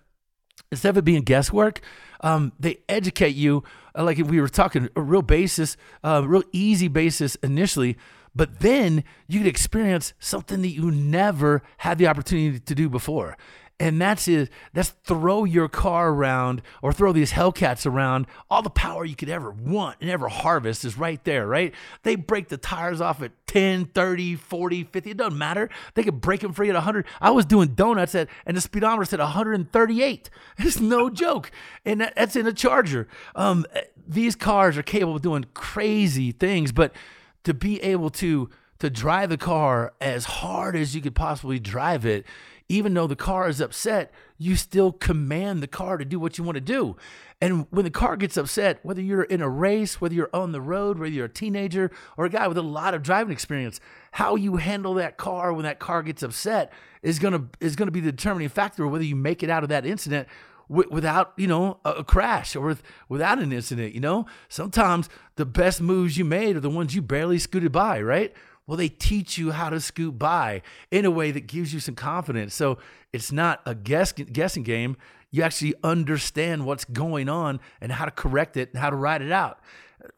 instead 0.72 0.90
of 0.90 0.98
it 0.98 1.06
being 1.06 1.24
guesswork, 1.24 1.82
um, 2.22 2.54
they 2.60 2.78
educate 2.88 3.36
you 3.36 3.64
uh, 3.98 4.04
like 4.04 4.18
we 4.18 4.40
were 4.40 4.48
talking 4.48 4.90
a 4.96 5.02
real 5.02 5.22
basis, 5.22 5.76
uh, 6.04 6.24
real 6.26 6.44
easy 6.52 6.88
basis 6.88 7.36
initially. 7.36 7.98
But 8.34 8.60
then 8.62 9.04
you 9.28 9.40
could 9.40 9.48
experience 9.48 10.14
something 10.20 10.62
that 10.62 10.70
you 10.70 10.90
never 10.90 11.64
had 11.78 11.98
the 11.98 12.08
opportunity 12.08 12.60
to 12.60 12.76
do 12.76 12.90
before. 12.90 13.38
And 13.82 14.00
that's 14.00 14.28
is 14.28 14.48
that's 14.74 14.90
throw 15.06 15.44
your 15.44 15.68
car 15.68 16.10
around 16.10 16.62
or 16.84 16.94
throw 16.94 17.12
these 17.12 17.32
Hellcats 17.32 17.88
around. 17.88 18.28
All 18.48 18.62
the 18.62 18.70
power 18.70 19.04
you 19.04 19.16
could 19.16 19.28
ever 19.28 19.50
want 19.50 19.98
and 20.02 20.10
ever 20.12 20.28
harvest 20.28 20.86
is 20.86 21.00
right 21.00 21.22
there, 21.24 21.48
right? 21.48 21.74
They 22.04 22.16
break 22.16 22.50
the 22.50 22.58
tires 22.58 23.02
off 23.02 23.24
at 23.24 23.32
10, 23.48 23.86
30, 23.86 24.36
40, 24.36 24.84
50. 24.84 25.10
It 25.10 25.18
doesn't 25.18 25.36
matter. 25.36 25.68
They 25.96 26.04
could 26.04 26.22
break 26.22 26.42
them 26.42 26.54
free 26.54 26.70
at 26.70 26.76
100. 26.76 27.08
I 27.20 27.32
was 27.32 27.44
doing 27.44 27.70
donuts 27.70 28.14
at, 28.14 28.30
and 28.46 28.56
the 28.56 28.62
speedometer 28.62 29.06
said 29.06 29.20
138. 29.20 30.30
It's 30.60 30.80
no 30.80 31.10
joke. 31.10 31.50
And 31.84 32.02
that, 32.02 32.14
that's 32.16 32.36
in 32.36 32.46
a 32.46 32.54
Charger. 32.54 33.08
Um, 33.34 33.66
these 34.08 34.36
cars 34.36 34.78
are 34.78 34.84
capable 34.84 35.16
of 35.16 35.24
doing 35.24 35.46
crazy 35.56 36.32
things, 36.32 36.72
but 36.72 36.94
to 37.46 37.56
be 37.56 37.82
able 37.82 38.12
to 38.12 38.48
to 38.78 38.90
drive 38.90 39.30
the 39.30 39.38
car 39.38 39.94
as 40.02 40.26
hard 40.26 40.76
as 40.76 40.96
you 40.96 41.02
could 41.02 41.14
possibly 41.14 41.60
drive 41.60 42.04
it, 42.04 42.26
even 42.72 42.94
though 42.94 43.06
the 43.06 43.18
car 43.18 43.50
is 43.50 43.60
upset, 43.60 44.14
you 44.38 44.56
still 44.56 44.94
command 44.94 45.62
the 45.62 45.68
car 45.68 45.98
to 45.98 46.06
do 46.06 46.20
what 46.20 46.38
you 46.38 46.44
want 46.44 46.56
to 46.56 46.62
do. 46.62 46.96
And 47.42 47.68
when 47.70 47.84
the 47.84 47.92
car 47.92 48.16
gets 48.16 48.38
upset, 48.38 48.80
whether 48.84 49.02
you're 49.02 49.24
in 49.24 49.42
a 49.42 49.50
race, 49.50 50.00
whether 50.00 50.16
you're 50.16 50.30
on 50.34 50.54
the 50.54 50.62
road, 50.62 50.98
whether 50.98 51.12
you're 51.12 51.26
a 51.26 51.30
teenager 51.30 51.92
or 52.16 52.26
a 52.26 52.30
guy 52.30 52.48
with 52.48 52.58
a 52.58 52.62
lot 52.62 52.94
of 52.94 53.04
driving 53.04 53.34
experience, 53.34 53.82
how 54.12 54.36
you 54.36 54.56
handle 54.56 54.94
that 54.94 55.18
car 55.18 55.52
when 55.52 55.64
that 55.64 55.80
car 55.80 56.02
gets 56.02 56.24
upset 56.24 56.72
is 57.04 57.20
gonna 57.20 57.48
is 57.60 57.76
gonna 57.76 57.92
be 57.92 58.00
the 58.00 58.12
determining 58.12 58.48
factor 58.48 58.88
whether 58.88 59.04
you 59.04 59.16
make 59.16 59.44
it 59.44 59.50
out 59.50 59.64
of 59.64 59.70
that 59.70 59.86
incident 59.86 60.28
without 60.70 61.34
you 61.36 61.48
know 61.48 61.80
a, 61.84 62.04
crash 62.04 62.56
or 62.56 62.68
with, 62.68 62.84
without 63.10 63.40
an 63.40 63.52
incident. 63.52 63.94
You 63.94 64.00
know, 64.00 64.26
sometimes 64.48 65.10
the 65.36 65.46
best 65.46 65.82
moves 65.82 66.18
you 66.18 66.24
made 66.24 66.56
are 66.56 66.62
the 66.62 66.70
ones 66.70 66.96
you 66.96 67.02
barely 67.02 67.38
scooted 67.38 67.74
by, 67.74 68.02
right? 68.02 68.34
Well, 68.72 68.78
they 68.78 68.88
teach 68.88 69.38
you 69.38 69.52
how 69.52 69.70
to 69.70 69.82
scoot 69.82 70.18
by 70.18 70.62
in 70.92 71.04
a 71.04 71.12
way 71.12 71.32
that 71.32 71.46
gives 71.46 71.74
you 71.74 71.82
some 71.82 71.94
confidence. 71.94 72.56
So 72.56 72.78
it's 73.12 73.30
not 73.30 73.60
a 73.66 73.76
guess, 73.76 74.14
guessing 74.14 74.64
game. 74.64 74.96
You 75.30 75.44
actually 75.44 75.74
understand 75.84 76.66
what's 76.66 76.86
going 76.86 77.28
on 77.28 77.60
and 77.82 77.92
how 77.92 78.06
to 78.06 78.12
correct 78.12 78.56
it 78.56 78.70
and 78.72 78.80
how 78.82 78.90
to 78.90 78.96
ride 78.96 79.22
it 79.22 79.30
out. 79.30 79.60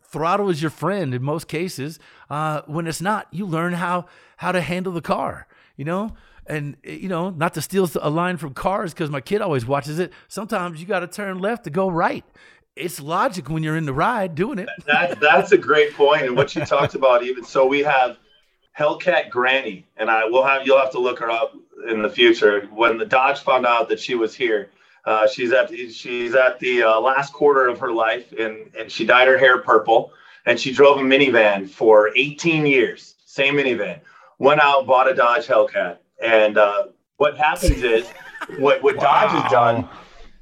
Throttle 0.03 0.51
is 0.51 0.61
your 0.61 0.69
friend 0.69 1.15
in 1.15 1.23
most 1.23 1.47
cases. 1.47 1.97
Uh, 2.29 2.61
when 2.67 2.85
it's 2.85 3.01
not, 3.01 3.25
you 3.31 3.47
learn 3.47 3.73
how 3.73 4.05
how 4.37 4.51
to 4.51 4.61
handle 4.61 4.93
the 4.93 5.01
car. 5.01 5.47
You 5.75 5.85
know, 5.85 6.11
and 6.45 6.77
you 6.83 7.09
know, 7.09 7.31
not 7.31 7.55
to 7.55 7.61
steal 7.63 7.89
a 7.99 8.09
line 8.11 8.37
from 8.37 8.53
cars 8.53 8.93
because 8.93 9.09
my 9.09 9.19
kid 9.19 9.41
always 9.41 9.65
watches 9.65 9.97
it. 9.97 10.13
Sometimes 10.27 10.79
you 10.79 10.85
got 10.85 10.99
to 10.99 11.07
turn 11.07 11.39
left 11.39 11.63
to 11.63 11.71
go 11.71 11.89
right. 11.89 12.23
It's 12.75 12.99
logic 12.99 13.49
when 13.49 13.63
you're 13.63 13.77
in 13.77 13.85
the 13.87 13.93
ride 13.93 14.35
doing 14.35 14.59
it. 14.59 14.69
That 14.85 15.19
that's 15.19 15.53
a 15.53 15.57
great 15.57 15.95
point, 15.95 16.21
and 16.21 16.37
what 16.37 16.55
you 16.55 16.63
talked 16.65 16.93
about 16.93 17.23
even. 17.23 17.43
So 17.43 17.65
we 17.65 17.79
have 17.79 18.19
Hellcat 18.77 19.29
Granny, 19.29 19.85
and 19.97 20.09
I 20.09 20.25
will 20.25 20.43
have 20.43 20.65
you'll 20.65 20.79
have 20.79 20.91
to 20.91 20.99
look 20.99 21.19
her 21.19 21.29
up 21.29 21.53
in 21.87 22.01
the 22.01 22.09
future. 22.09 22.67
When 22.73 22.97
the 22.97 23.05
Dodge 23.05 23.39
found 23.39 23.65
out 23.65 23.89
that 23.89 23.99
she 23.99 24.15
was 24.15 24.33
here, 24.33 24.69
uh, 25.05 25.27
she's 25.27 25.51
at 25.51 25.69
the, 25.69 25.91
she's 25.91 26.33
at 26.33 26.59
the 26.59 26.83
uh, 26.83 26.99
last 26.99 27.33
quarter 27.33 27.67
of 27.67 27.79
her 27.79 27.91
life, 27.91 28.31
and 28.31 28.73
and 28.77 28.91
she 28.91 29.05
dyed 29.05 29.27
her 29.27 29.37
hair 29.37 29.59
purple, 29.59 30.11
and 30.45 30.59
she 30.59 30.73
drove 30.73 30.97
a 30.97 31.01
minivan 31.01 31.69
for 31.69 32.11
18 32.15 32.65
years, 32.65 33.15
same 33.25 33.55
minivan. 33.55 33.99
Went 34.39 34.59
out, 34.59 34.87
bought 34.87 35.09
a 35.09 35.13
Dodge 35.13 35.45
Hellcat, 35.45 35.97
and 36.21 36.57
uh, 36.57 36.87
what 37.17 37.37
happens 37.37 37.83
is, 37.83 38.07
what 38.57 38.81
what 38.81 38.95
Dodge 38.95 39.29
has 39.29 39.51
done 39.51 39.87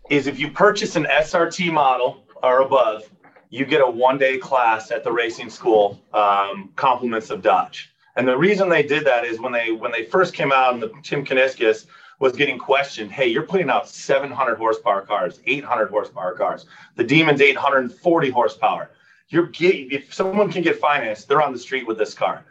is 0.09 0.27
if 0.27 0.39
you 0.39 0.51
purchase 0.51 0.95
an 0.95 1.05
SRT 1.05 1.71
model 1.71 2.23
or 2.43 2.61
above, 2.61 3.09
you 3.49 3.65
get 3.65 3.81
a 3.81 3.89
one 3.89 4.17
day 4.17 4.37
class 4.37 4.89
at 4.91 5.03
the 5.03 5.11
racing 5.11 5.49
school, 5.49 6.01
um, 6.13 6.69
compliments 6.75 7.29
of 7.29 7.41
Dodge. 7.41 7.91
And 8.21 8.27
the 8.27 8.38
reason 8.38 8.69
they 8.69 8.84
did 8.84 9.03
that 9.05 9.25
is 9.25 9.39
when 9.39 9.51
they 9.51 9.71
when 9.71 9.91
they 9.91 10.05
first 10.05 10.36
came 10.36 10.51
out 10.51 10.75
and 10.75 10.84
the 10.84 10.93
Tim 11.01 11.25
Kuniskis 11.25 11.88
was 12.19 12.34
getting 12.34 12.60
questioned, 12.60 13.12
hey, 13.12 13.25
you're 13.25 13.41
putting 13.41 13.67
out 13.67 13.89
700 13.89 14.60
horsepower 14.60 15.01
cars, 15.01 15.39
800 15.47 15.89
horsepower 15.89 16.36
cars. 16.36 16.67
The 16.97 17.03
Demon's 17.03 17.41
840 17.41 18.29
horsepower. 18.29 18.91
You're 19.29 19.47
get, 19.47 19.91
if 19.91 20.13
someone 20.13 20.51
can 20.51 20.62
get 20.62 20.79
financed, 20.79 21.29
they're 21.29 21.41
on 21.41 21.51
the 21.51 21.57
street 21.57 21.88
with 21.88 21.97
this 21.97 22.13
car. 22.13 22.45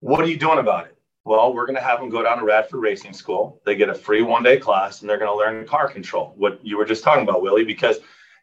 What 0.00 0.24
are 0.24 0.28
you 0.28 0.36
doing 0.36 0.58
about 0.58 0.86
it? 0.86 0.98
Well, 1.24 1.54
we're 1.54 1.66
going 1.66 1.76
to 1.76 1.82
have 1.82 2.00
them 2.00 2.10
go 2.10 2.24
down 2.24 2.38
to 2.38 2.44
Radford 2.44 2.80
Racing 2.80 3.12
School. 3.12 3.62
They 3.64 3.76
get 3.76 3.88
a 3.88 3.94
free 3.94 4.22
one 4.22 4.42
day 4.42 4.56
class 4.56 5.02
and 5.02 5.08
they're 5.08 5.18
going 5.18 5.30
to 5.30 5.36
learn 5.36 5.68
car 5.68 5.88
control, 5.88 6.34
what 6.36 6.58
you 6.66 6.76
were 6.76 6.84
just 6.84 7.04
talking 7.04 7.22
about, 7.22 7.42
Willie, 7.42 7.64
because 7.64 7.98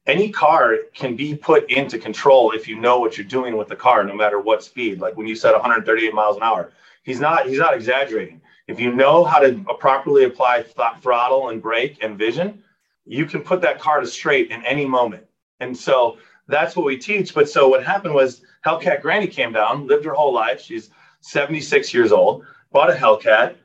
any 0.05 0.29
car 0.29 0.77
can 0.93 1.15
be 1.15 1.35
put 1.35 1.69
into 1.71 1.97
control 1.97 2.51
if 2.51 2.67
you 2.67 2.79
know 2.79 2.99
what 2.99 3.17
you're 3.17 3.25
doing 3.25 3.55
with 3.55 3.69
the 3.69 3.75
car, 3.75 4.03
no 4.03 4.13
matter 4.13 4.39
what 4.39 4.63
speed. 4.63 4.99
Like 4.99 5.15
when 5.15 5.27
you 5.27 5.35
said 5.35 5.53
138 5.53 6.13
miles 6.13 6.35
an 6.35 6.43
hour, 6.43 6.71
he's 7.03 7.19
not 7.19 7.47
he's 7.47 7.59
not 7.59 7.73
exaggerating. 7.73 8.41
If 8.67 8.79
you 8.79 8.93
know 8.93 9.23
how 9.23 9.39
to 9.39 9.63
properly 9.79 10.25
apply 10.25 10.63
th- 10.63 11.01
throttle 11.01 11.49
and 11.49 11.61
brake 11.61 11.99
and 12.01 12.17
vision, 12.17 12.63
you 13.05 13.25
can 13.25 13.41
put 13.41 13.61
that 13.61 13.79
car 13.79 13.99
to 13.99 14.07
straight 14.07 14.51
in 14.51 14.65
any 14.65 14.85
moment. 14.85 15.25
And 15.59 15.75
so 15.75 16.17
that's 16.47 16.75
what 16.75 16.85
we 16.85 16.97
teach. 16.97 17.33
But 17.33 17.49
so 17.49 17.67
what 17.67 17.83
happened 17.83 18.13
was 18.13 18.41
Hellcat 18.65 19.01
Granny 19.01 19.27
came 19.27 19.53
down, 19.53 19.87
lived 19.87 20.05
her 20.05 20.13
whole 20.13 20.33
life. 20.33 20.61
She's 20.61 20.89
76 21.21 21.93
years 21.93 22.11
old, 22.11 22.45
bought 22.71 22.89
a 22.89 22.93
Hellcat, 22.93 23.55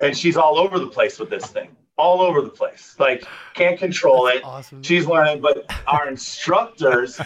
and 0.00 0.16
she's 0.16 0.36
all 0.36 0.58
over 0.58 0.78
the 0.78 0.86
place 0.86 1.18
with 1.18 1.30
this 1.30 1.46
thing 1.46 1.76
all 1.98 2.22
over 2.22 2.40
the 2.40 2.48
place. 2.48 2.96
Like 2.98 3.24
can't 3.54 3.78
control 3.78 4.26
That's 4.26 4.38
it. 4.38 4.44
Awesome. 4.44 4.82
She's 4.82 5.06
learning, 5.06 5.42
but 5.42 5.70
our 5.86 6.08
instructors, 6.10 7.20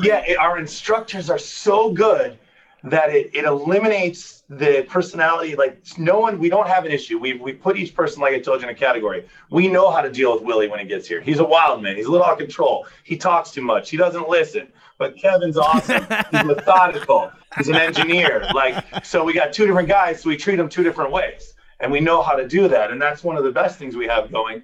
yeah, 0.00 0.22
it, 0.26 0.38
our 0.38 0.58
instructors 0.58 1.30
are 1.30 1.38
so 1.38 1.92
good 1.92 2.38
that 2.84 3.10
it, 3.10 3.34
it 3.34 3.44
eliminates 3.44 4.44
the 4.48 4.86
personality. 4.88 5.56
Like 5.56 5.82
no 5.98 6.20
one, 6.20 6.38
we 6.38 6.48
don't 6.48 6.68
have 6.68 6.84
an 6.84 6.92
issue. 6.92 7.18
We 7.18 7.34
we 7.34 7.52
put 7.52 7.76
each 7.76 7.94
person, 7.94 8.20
like 8.20 8.34
I 8.34 8.38
told 8.38 8.60
you, 8.60 8.68
in 8.68 8.74
a 8.74 8.78
category. 8.78 9.26
We 9.50 9.66
know 9.66 9.90
how 9.90 10.02
to 10.02 10.10
deal 10.10 10.32
with 10.34 10.42
Willie 10.42 10.68
when 10.68 10.78
he 10.78 10.86
gets 10.86 11.08
here. 11.08 11.20
He's 11.20 11.40
a 11.40 11.44
wild 11.44 11.82
man. 11.82 11.96
He's 11.96 12.06
a 12.06 12.10
little 12.10 12.26
out 12.26 12.34
of 12.34 12.38
control. 12.38 12.86
He 13.02 13.16
talks 13.16 13.50
too 13.50 13.62
much. 13.62 13.90
He 13.90 13.96
doesn't 13.96 14.28
listen. 14.28 14.68
But 14.98 15.18
Kevin's 15.18 15.58
awesome. 15.58 16.06
He's 16.30 16.44
methodical. 16.44 17.30
He's 17.58 17.68
an 17.68 17.76
engineer. 17.76 18.46
Like 18.54 19.04
so, 19.04 19.24
we 19.24 19.34
got 19.34 19.52
two 19.52 19.66
different 19.66 19.88
guys. 19.88 20.22
So 20.22 20.30
we 20.30 20.36
treat 20.36 20.56
them 20.56 20.68
two 20.68 20.82
different 20.82 21.10
ways 21.10 21.54
and 21.80 21.92
we 21.92 22.00
know 22.00 22.22
how 22.22 22.34
to 22.34 22.46
do 22.46 22.68
that. 22.68 22.90
And 22.90 23.00
that's 23.00 23.22
one 23.22 23.36
of 23.36 23.44
the 23.44 23.52
best 23.52 23.78
things 23.78 23.96
we 23.96 24.06
have 24.06 24.32
going. 24.32 24.62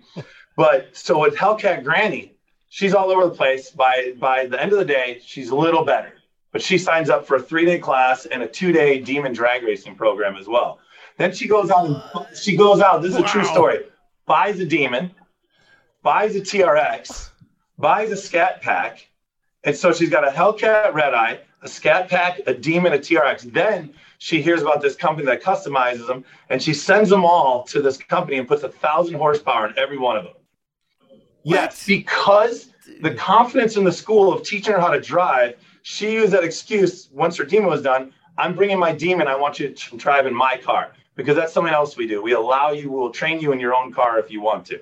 But 0.57 0.97
so 0.97 1.19
with 1.19 1.35
Hellcat 1.35 1.85
Granny, 1.85 2.35
she's 2.69 2.95
all 2.95 3.11
over 3.11 3.25
the 3.25 3.35
place. 3.35 3.71
By 3.71 4.15
by 4.19 4.47
the 4.47 4.61
end 4.61 4.73
of 4.73 4.79
the 4.79 4.85
day, 4.85 5.21
she's 5.25 5.51
a 5.51 5.57
little 5.57 5.85
better. 5.85 6.13
But 6.53 6.63
she 6.63 6.77
signs 6.77 7.09
up 7.09 7.27
for 7.27 7.37
a 7.37 7.43
three-day 7.43 7.79
class 7.79 8.27
and 8.27 8.43
a 8.43 8.47
two-day 8.47 9.01
demon 9.01 9.33
drag 9.33 9.63
racing 9.63 9.97
program 9.97 10.37
as 10.37 10.47
well. 10.47 10.79
Then 11.17 11.33
she 11.33 11.49
goes 11.49 11.71
out 11.71 11.87
and 11.87 12.37
she 12.37 12.57
goes 12.57 12.81
out. 12.81 13.01
This 13.01 13.13
is 13.13 13.19
a 13.19 13.23
true 13.23 13.45
story. 13.45 13.81
Buys 14.27 14.61
a 14.61 14.67
demon, 14.67 15.11
buys 16.03 16.37
a 16.37 16.41
TRX, 16.41 17.31
buys 17.79 18.11
a 18.11 18.17
scat 18.17 18.61
pack. 18.63 19.09
And 19.65 19.77
so 19.77 19.93
she's 19.93 20.11
got 20.11 20.27
a 20.27 20.31
Hellcat 20.31 20.93
Red 20.93 21.15
Eye, 21.15 21.41
a 21.63 21.69
scat 21.69 22.09
pack, 22.09 22.41
a 22.47 22.55
demon, 22.55 22.93
a 22.93 22.99
TRX. 22.99 23.53
Then 23.53 23.95
she 24.19 24.43
hears 24.43 24.63
about 24.63 24.81
this 24.81 24.97
company 24.97 25.27
that 25.27 25.43
customizes 25.43 26.07
them 26.07 26.25
and 26.49 26.61
she 26.61 26.75
sends 26.75 27.11
them 27.11 27.25
all 27.25 27.63
to 27.65 27.81
this 27.81 27.97
company 27.97 28.39
and 28.39 28.49
puts 28.49 28.63
a 28.63 28.69
thousand 28.69 29.15
horsepower 29.15 29.69
in 29.69 29.79
every 29.79 29.99
one 29.99 30.17
of 30.17 30.25
them. 30.25 30.35
Yes, 31.45 31.87
because 31.87 32.69
the 33.01 33.15
confidence 33.15 33.77
in 33.77 33.85
the 33.85 33.93
school 33.93 34.33
of 34.33 34.43
teaching 34.45 34.73
her 34.73 34.81
how 34.81 34.91
to 34.91 35.01
drive, 35.01 35.57
she 35.83 36.13
used 36.13 36.33
that 36.33 36.45
excuse 36.45 37.09
once 37.13 37.37
her 37.37 37.45
demon 37.45 37.69
was 37.69 37.83
done. 37.83 38.13
I'm 38.39 38.55
bringing 38.55 38.79
my 38.79 38.93
demon. 38.93 39.29
I 39.29 39.37
want 39.37 39.59
you 39.61 39.71
to 39.71 39.97
drive 39.97 40.27
in 40.27 40.35
my 40.35 40.57
car 40.57 40.93
because 41.17 41.37
that's 41.37 41.53
something 41.53 41.73
else 41.73 41.97
we 41.97 42.07
do. 42.07 42.23
We 42.23 42.33
allow 42.33 42.71
you, 42.71 42.91
we'll 42.91 43.11
train 43.11 43.41
you 43.41 43.53
in 43.53 43.61
your 43.61 43.75
own 43.75 43.93
car 43.93 44.19
if 44.19 44.31
you 44.31 44.41
want 44.41 44.67
to. 44.67 44.81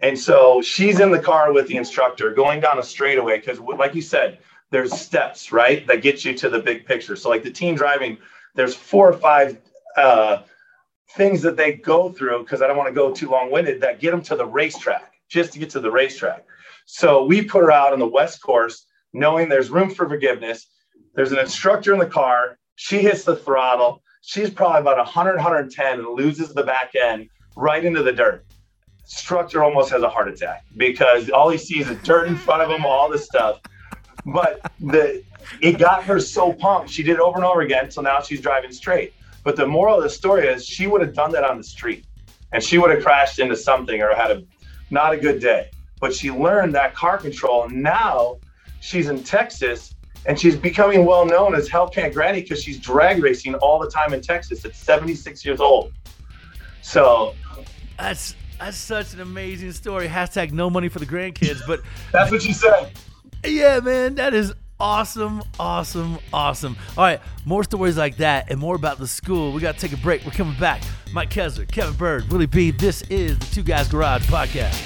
And 0.00 0.18
so 0.18 0.60
she's 0.60 1.00
in 1.00 1.10
the 1.10 1.18
car 1.18 1.52
with 1.52 1.68
the 1.68 1.76
instructor 1.76 2.32
going 2.32 2.60
down 2.60 2.78
a 2.78 2.82
straightaway 2.82 3.38
because, 3.38 3.58
like 3.60 3.94
you 3.94 4.02
said, 4.02 4.38
there's 4.70 4.92
steps, 4.92 5.52
right, 5.52 5.86
that 5.86 6.02
get 6.02 6.24
you 6.24 6.34
to 6.34 6.50
the 6.50 6.58
big 6.58 6.84
picture. 6.84 7.16
So, 7.16 7.30
like 7.30 7.42
the 7.42 7.50
team 7.50 7.76
driving 7.76 8.18
there's 8.56 8.74
four 8.74 9.08
or 9.08 9.12
five 9.12 9.58
uh, 9.96 10.42
things 11.10 11.42
that 11.42 11.56
they 11.56 11.74
go 11.74 12.10
through 12.10 12.40
because 12.40 12.62
I 12.62 12.66
don't 12.66 12.76
want 12.76 12.88
to 12.88 12.94
go 12.94 13.12
too 13.12 13.30
long 13.30 13.50
winded 13.52 13.80
that 13.82 14.00
get 14.00 14.10
them 14.10 14.22
to 14.22 14.34
the 14.34 14.46
racetrack 14.46 15.12
just 15.28 15.52
to 15.52 15.58
get 15.58 15.70
to 15.70 15.80
the 15.80 15.90
racetrack. 15.90 16.44
So 16.86 17.24
we 17.24 17.42
put 17.42 17.62
her 17.62 17.70
out 17.70 17.92
on 17.92 17.98
the 17.98 18.06
West 18.06 18.42
course, 18.42 18.86
knowing 19.12 19.48
there's 19.48 19.70
room 19.70 19.90
for 19.90 20.08
forgiveness. 20.08 20.66
There's 21.14 21.32
an 21.32 21.38
instructor 21.38 21.92
in 21.92 21.98
the 21.98 22.06
car. 22.06 22.58
She 22.76 22.98
hits 22.98 23.24
the 23.24 23.36
throttle. 23.36 24.02
She's 24.22 24.50
probably 24.50 24.80
about 24.80 24.96
100, 24.98 25.36
110 25.36 25.98
and 25.98 26.08
loses 26.08 26.52
the 26.52 26.64
back 26.64 26.94
end 26.94 27.28
right 27.56 27.84
into 27.84 28.02
the 28.02 28.12
dirt. 28.12 28.44
Instructor 29.06 29.62
almost 29.62 29.90
has 29.90 30.02
a 30.02 30.08
heart 30.08 30.26
attack 30.26 30.64
because 30.76 31.30
all 31.30 31.48
he 31.48 31.58
sees 31.58 31.88
is 31.88 31.96
dirt 32.02 32.26
in 32.26 32.36
front 32.36 32.60
of 32.60 32.68
him, 32.68 32.84
all 32.84 33.08
this 33.08 33.24
stuff. 33.24 33.60
But 34.24 34.72
the 34.80 35.22
it 35.60 35.78
got 35.78 36.02
her 36.02 36.18
so 36.18 36.52
pumped. 36.52 36.90
She 36.90 37.04
did 37.04 37.12
it 37.12 37.20
over 37.20 37.36
and 37.36 37.44
over 37.44 37.60
again. 37.60 37.88
So 37.88 38.02
now 38.02 38.20
she's 38.20 38.40
driving 38.40 38.72
straight. 38.72 39.14
But 39.44 39.54
the 39.54 39.64
moral 39.64 39.98
of 39.98 40.02
the 40.02 40.10
story 40.10 40.48
is 40.48 40.66
she 40.66 40.88
would 40.88 41.00
have 41.00 41.14
done 41.14 41.30
that 41.32 41.44
on 41.44 41.56
the 41.56 41.62
street 41.62 42.04
and 42.52 42.60
she 42.60 42.78
would 42.78 42.90
have 42.90 43.04
crashed 43.04 43.38
into 43.38 43.54
something 43.54 44.02
or 44.02 44.12
had 44.12 44.32
a 44.32 44.44
not 44.90 45.12
a 45.12 45.16
good 45.16 45.40
day. 45.40 45.70
But 46.00 46.12
she 46.12 46.32
learned 46.32 46.74
that 46.74 46.96
car 46.96 47.16
control. 47.16 47.68
Now 47.68 48.38
she's 48.80 49.08
in 49.08 49.22
Texas 49.22 49.94
and 50.26 50.38
she's 50.38 50.56
becoming 50.56 51.04
well 51.04 51.24
known 51.24 51.54
as 51.54 51.68
Hellcat 51.68 52.12
Granny 52.12 52.42
because 52.42 52.60
she's 52.60 52.80
drag 52.80 53.22
racing 53.22 53.54
all 53.54 53.78
the 53.78 53.88
time 53.88 54.12
in 54.12 54.20
Texas 54.20 54.64
at 54.64 54.74
76 54.74 55.44
years 55.44 55.60
old. 55.60 55.92
So 56.82 57.36
that's 57.96 58.34
that's 58.58 58.76
such 58.76 59.12
an 59.14 59.20
amazing 59.20 59.72
story. 59.72 60.08
Hashtag 60.08 60.52
no 60.52 60.70
money 60.70 60.88
for 60.88 60.98
the 60.98 61.06
grandkids, 61.06 61.60
but 61.66 61.80
that's 62.12 62.30
what 62.30 62.42
she 62.42 62.52
said. 62.52 62.92
Yeah, 63.44 63.80
man, 63.80 64.14
that 64.16 64.34
is 64.34 64.52
awesome, 64.80 65.42
awesome, 65.58 66.18
awesome. 66.32 66.76
All 66.96 67.04
right, 67.04 67.20
more 67.44 67.64
stories 67.64 67.96
like 67.96 68.16
that 68.16 68.50
and 68.50 68.58
more 68.58 68.74
about 68.74 68.98
the 68.98 69.06
school. 69.06 69.52
We 69.52 69.60
got 69.60 69.74
to 69.74 69.80
take 69.80 69.92
a 69.96 70.02
break. 70.02 70.24
We're 70.24 70.32
coming 70.32 70.58
back. 70.58 70.82
Mike 71.12 71.30
Kessler, 71.30 71.66
Kevin 71.66 71.94
Byrd, 71.94 72.30
Willie 72.30 72.46
B. 72.46 72.70
This 72.70 73.02
is 73.02 73.38
the 73.38 73.46
Two 73.46 73.62
Guys 73.62 73.88
Garage 73.88 74.26
podcast. 74.26 74.82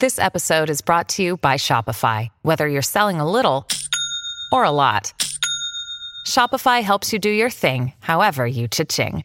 This 0.00 0.18
episode 0.18 0.70
is 0.70 0.80
brought 0.80 1.08
to 1.10 1.24
you 1.24 1.36
by 1.38 1.56
Shopify. 1.56 2.28
Whether 2.42 2.68
you're 2.68 2.82
selling 2.82 3.18
a 3.20 3.28
little 3.28 3.66
or 4.52 4.62
a 4.64 4.70
lot, 4.70 5.12
Shopify 6.24 6.82
helps 6.82 7.12
you 7.12 7.18
do 7.18 7.30
your 7.30 7.50
thing, 7.50 7.92
however 7.98 8.46
you 8.46 8.68
cha-ching. 8.68 9.24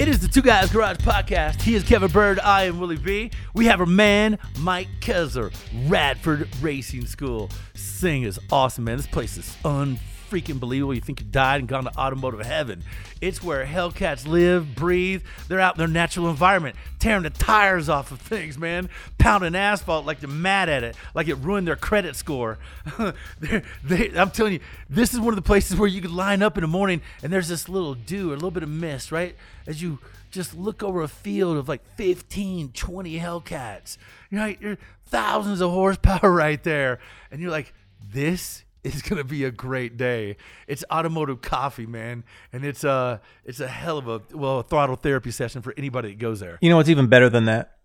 It 0.00 0.08
is 0.08 0.18
the 0.18 0.28
Two 0.28 0.40
Guys 0.40 0.72
Garage 0.72 0.96
Podcast. 0.96 1.60
He 1.60 1.74
is 1.74 1.84
Kevin 1.84 2.10
Byrd. 2.10 2.40
I 2.40 2.64
am 2.64 2.80
Willie 2.80 2.96
B. 2.96 3.30
We 3.52 3.66
have 3.66 3.80
our 3.80 3.86
man, 3.86 4.38
Mike 4.60 4.88
Kessler, 5.02 5.50
Radford 5.88 6.48
Racing 6.62 7.04
School. 7.04 7.50
Sing 7.74 8.22
is 8.22 8.40
awesome, 8.50 8.84
man. 8.84 8.96
This 8.96 9.06
place 9.06 9.36
is 9.36 9.54
unbelievable 9.62 10.09
freaking 10.30 10.60
believable. 10.60 10.94
You 10.94 11.00
think 11.00 11.20
you 11.20 11.26
died 11.26 11.60
and 11.60 11.68
gone 11.68 11.84
to 11.84 11.98
automotive 11.98 12.46
heaven. 12.46 12.84
It's 13.20 13.42
where 13.42 13.66
Hellcats 13.66 14.26
live, 14.26 14.74
breathe. 14.74 15.22
They're 15.48 15.60
out 15.60 15.74
in 15.74 15.78
their 15.78 15.88
natural 15.88 16.30
environment, 16.30 16.76
tearing 16.98 17.24
the 17.24 17.30
tires 17.30 17.88
off 17.88 18.12
of 18.12 18.20
things, 18.20 18.56
man, 18.56 18.88
pounding 19.18 19.54
asphalt 19.54 20.06
like 20.06 20.20
they're 20.20 20.28
mad 20.28 20.68
at 20.68 20.84
it, 20.84 20.96
like 21.14 21.28
it 21.28 21.34
ruined 21.34 21.66
their 21.66 21.76
credit 21.76 22.16
score. 22.16 22.58
they, 23.82 24.10
I'm 24.16 24.30
telling 24.30 24.54
you, 24.54 24.60
this 24.88 25.12
is 25.12 25.20
one 25.20 25.30
of 25.30 25.36
the 25.36 25.42
places 25.42 25.76
where 25.76 25.88
you 25.88 26.00
could 26.00 26.12
line 26.12 26.42
up 26.42 26.56
in 26.56 26.62
the 26.62 26.68
morning 26.68 27.02
and 27.22 27.32
there's 27.32 27.48
this 27.48 27.68
little 27.68 27.94
dew, 27.94 28.30
a 28.30 28.34
little 28.34 28.50
bit 28.50 28.62
of 28.62 28.68
mist, 28.68 29.12
right? 29.12 29.36
As 29.66 29.82
you 29.82 29.98
just 30.30 30.56
look 30.56 30.82
over 30.82 31.02
a 31.02 31.08
field 31.08 31.56
of 31.56 31.68
like 31.68 31.84
15, 31.96 32.70
20 32.72 33.18
Hellcats. 33.18 33.98
You're 34.30 34.78
thousands 35.06 35.60
of 35.60 35.70
horsepower 35.70 36.30
right 36.32 36.62
there. 36.62 37.00
And 37.30 37.40
you're 37.40 37.50
like, 37.50 37.74
this 38.12 38.64
is 38.84 39.02
gonna 39.02 39.24
be 39.24 39.44
a 39.44 39.50
great 39.50 39.96
day. 39.96 40.36
It's 40.66 40.84
automotive 40.90 41.42
coffee, 41.42 41.86
man, 41.86 42.24
and 42.52 42.64
it's 42.64 42.84
a 42.84 42.90
uh, 42.90 43.18
it's 43.44 43.60
a 43.60 43.68
hell 43.68 43.98
of 43.98 44.08
a 44.08 44.20
well 44.32 44.60
a 44.60 44.62
throttle 44.62 44.96
therapy 44.96 45.30
session 45.30 45.62
for 45.62 45.74
anybody 45.76 46.10
that 46.10 46.18
goes 46.18 46.40
there. 46.40 46.58
You 46.60 46.70
know 46.70 46.76
what's 46.76 46.88
even 46.88 47.06
better 47.06 47.28
than 47.28 47.44
that? 47.44 47.78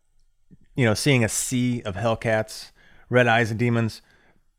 You 0.75 0.86
know, 0.86 0.93
seeing 0.93 1.23
a 1.23 1.29
sea 1.29 1.81
of 1.84 1.95
Hellcats, 1.95 2.71
Red 3.10 3.27
Eyes, 3.27 3.51
and 3.51 3.60
Demons. 3.60 4.01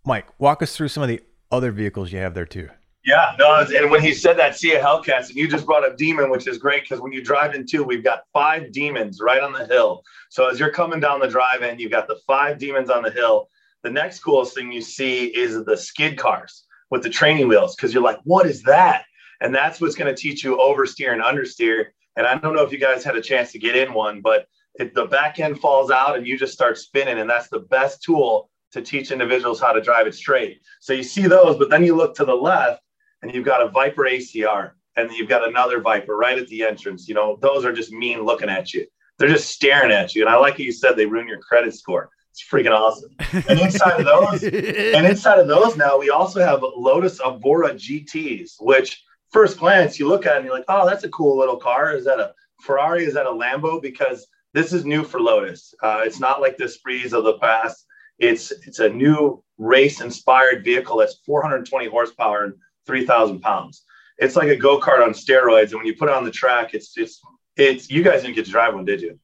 Mike, 0.05 0.27
walk 0.39 0.63
us 0.63 0.77
through 0.77 0.89
some 0.89 1.03
of 1.03 1.09
the 1.09 1.21
other 1.51 1.73
vehicles 1.73 2.13
you 2.13 2.19
have 2.19 2.35
there 2.35 2.47
too. 2.47 2.69
Yeah, 3.05 3.37
no, 3.39 3.61
and 3.61 3.91
when 3.91 4.03
he 4.03 4.13
said 4.13 4.37
that 4.39 4.57
sea 4.57 4.75
of 4.75 4.83
Hellcats, 4.83 5.29
and 5.29 5.37
you 5.37 5.49
just 5.49 5.65
brought 5.65 5.85
up 5.85 5.97
Demon, 5.97 6.29
which 6.29 6.49
is 6.49 6.59
great 6.59 6.83
because 6.83 7.01
when 7.01 7.13
you 7.13 7.23
drive 7.23 7.55
in 7.55 7.65
two, 7.65 7.85
we've 7.85 8.03
got 8.03 8.25
five 8.33 8.73
demons 8.73 9.21
right 9.21 9.41
on 9.41 9.53
the 9.53 9.65
hill. 9.65 10.03
So 10.29 10.49
as 10.49 10.59
you're 10.59 10.73
coming 10.73 10.99
down 10.99 11.21
the 11.21 11.29
drive-in, 11.29 11.79
you've 11.79 11.93
got 11.93 12.09
the 12.09 12.19
five 12.27 12.59
demons 12.59 12.91
on 12.91 13.05
the 13.05 13.11
hill 13.11 13.49
the 13.87 13.93
next 13.93 14.19
coolest 14.19 14.53
thing 14.53 14.73
you 14.73 14.83
see 14.83 15.27
is 15.27 15.65
the 15.65 15.77
skid 15.77 16.19
cars 16.19 16.65
with 16.91 17.05
the 17.05 17.09
training 17.09 17.47
wheels 17.47 17.77
because 17.77 17.95
you're 17.95 18.03
like, 18.03 18.19
what 18.25 18.45
is 18.45 18.65
that? 18.65 19.05
And 19.41 19.55
that's 19.55 19.81
what's 19.81 19.95
going 19.95 20.13
to 20.13 20.21
teach 20.21 20.43
you 20.43 20.57
oversteer 20.57 21.13
and 21.13 21.23
understeer. 21.23 21.87
And 22.17 22.27
I 22.27 22.37
don't 22.37 22.57
know 22.57 22.65
if 22.65 22.73
you 22.73 22.79
guys 22.79 23.05
had 23.05 23.15
a 23.15 23.23
chance 23.23 23.53
to 23.53 23.61
get 23.61 23.77
in 23.77 23.95
one, 23.95 24.23
but 24.23 24.49
if 24.75 24.93
the 24.93 25.05
back 25.05 25.39
end 25.39 25.61
falls 25.61 25.93
out 25.93 26.17
and 26.17 26.27
you 26.27 26.37
just 26.37 26.53
start 26.53 26.79
spinning, 26.79 27.21
and 27.21 27.31
that's 27.31 27.49
the 27.49 27.61
best 27.61 28.03
tool 28.03 28.51
to 28.73 28.83
teach 28.83 29.13
individuals 29.13 29.61
how 29.61 29.73
to 29.73 29.81
drive 29.81 30.09
it 30.09 30.17
straight. 30.17 30.63
So 30.81 30.93
you 30.93 31.05
see 31.05 31.29
those, 31.29 31.57
but 31.57 31.71
then 31.71 31.85
you 31.85 31.95
look 31.95 32.17
to 32.17 32.25
the 32.25 32.35
left 32.35 32.83
and 33.23 33.33
you've 33.33 33.45
got 33.45 33.63
a 33.63 33.69
Viper 33.69 34.03
ACR. 34.03 34.73
and 34.97 35.13
you've 35.13 35.29
got 35.29 35.47
another 35.47 35.81
Viper 35.81 36.17
right 36.17 36.39
at 36.39 36.49
the 36.49 36.65
entrance. 36.65 37.07
You 37.07 37.15
know, 37.15 37.39
those 37.41 37.65
are 37.65 37.73
just 37.73 37.93
mean 37.93 38.25
looking 38.25 38.49
at 38.49 38.75
you. 38.75 38.85
They're 39.19 39.29
just 39.29 39.51
staring 39.51 39.93
at 39.93 40.17
you. 40.17 40.23
And 40.23 40.31
I 40.31 40.37
like 40.39 40.55
what 40.55 40.61
you 40.61 40.73
said 40.73 40.97
they 40.97 41.07
ruin 41.07 41.29
your 41.29 41.39
credit 41.39 41.73
score. 41.73 42.11
It's 42.37 42.45
freaking 42.51 42.79
awesome. 42.79 43.17
And 43.49 43.59
inside 43.59 43.99
of 43.99 44.05
those, 44.05 44.43
and 44.43 45.07
inside 45.07 45.39
of 45.39 45.49
those 45.49 45.75
now, 45.75 45.99
we 45.99 46.11
also 46.11 46.45
have 46.45 46.63
Lotus 46.77 47.19
Evora 47.25 47.73
GTs, 47.73 48.57
which 48.61 49.03
first 49.31 49.59
glance 49.59 49.99
you 49.99 50.07
look 50.07 50.27
at 50.27 50.37
and 50.37 50.45
you're 50.45 50.55
like, 50.55 50.67
oh, 50.69 50.87
that's 50.87 51.05
a 51.05 51.09
cool 51.09 51.39
little 51.39 51.57
car. 51.57 51.97
Is 51.97 52.05
that 52.05 52.21
a 52.21 52.35
Ferrari? 52.61 53.07
Is 53.07 53.15
that 53.15 53.25
a 53.25 53.31
Lambo? 53.31 53.81
Because 53.81 54.27
this 54.53 54.75
is 54.75 54.85
new 54.85 55.03
for 55.03 55.19
Lotus. 55.19 55.75
Uh, 55.83 56.03
it's 56.05 56.21
not 56.21 56.43
like 56.43 56.59
the 56.59 56.65
Esprits 56.65 57.15
of 57.15 57.25
the 57.25 57.39
past. 57.39 57.87
It's 58.19 58.51
it's 58.51 58.81
a 58.81 58.89
new 58.91 59.43
race 59.57 60.03
inspired 60.03 60.63
vehicle 60.63 60.99
that's 60.99 61.21
420 61.25 61.89
horsepower 61.89 62.45
and 62.45 62.55
3,000 62.87 63.41
pounds. 63.41 63.83
It's 64.19 64.37
like 64.37 64.49
a 64.49 64.57
go 64.57 64.79
kart 64.79 65.03
on 65.03 65.15
steroids, 65.15 65.71
and 65.71 65.77
when 65.79 65.87
you 65.87 65.97
put 65.97 66.11
it 66.11 66.15
on 66.15 66.25
the 66.25 66.31
track, 66.31 66.75
it's 66.75 66.99
it's 66.99 67.19
it's. 67.57 67.91
You 67.91 68.03
guys 68.03 68.23
didn't 68.23 68.37
get 68.37 68.45
to 68.45 68.51
drive 68.51 68.75
one, 68.75 68.85
did 68.85 69.01
you? 69.01 69.19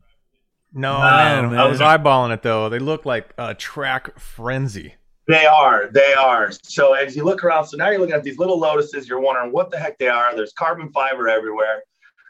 No, 0.75 0.99
No, 0.99 1.51
man. 1.51 1.59
I 1.59 1.67
was 1.67 1.81
eyeballing 1.81 2.33
it 2.33 2.43
though. 2.43 2.69
They 2.69 2.79
look 2.79 3.05
like 3.05 3.33
a 3.39 3.55
track 3.55 4.19
frenzy. 4.19 4.95
They 5.29 5.47
are. 5.47 5.89
They 5.89 6.15
are. 6.15 6.51
So 6.63 6.95
as 6.95 7.15
you 7.15 7.25
look 7.25 7.45
around, 7.45 7.67
so 7.67 7.77
now 7.77 7.91
you're 7.91 8.01
looking 8.01 8.15
at 8.15 8.25
these 8.25 8.39
little 8.39 8.59
lotuses. 8.59 9.09
You're 9.09 9.21
wondering 9.21 9.53
what 9.53 9.71
the 9.71 9.79
heck 9.79 9.99
they 9.99 10.09
are. 10.09 10.35
There's 10.35 10.53
carbon 10.53 10.91
fiber 10.91 11.29
everywhere. 11.29 11.83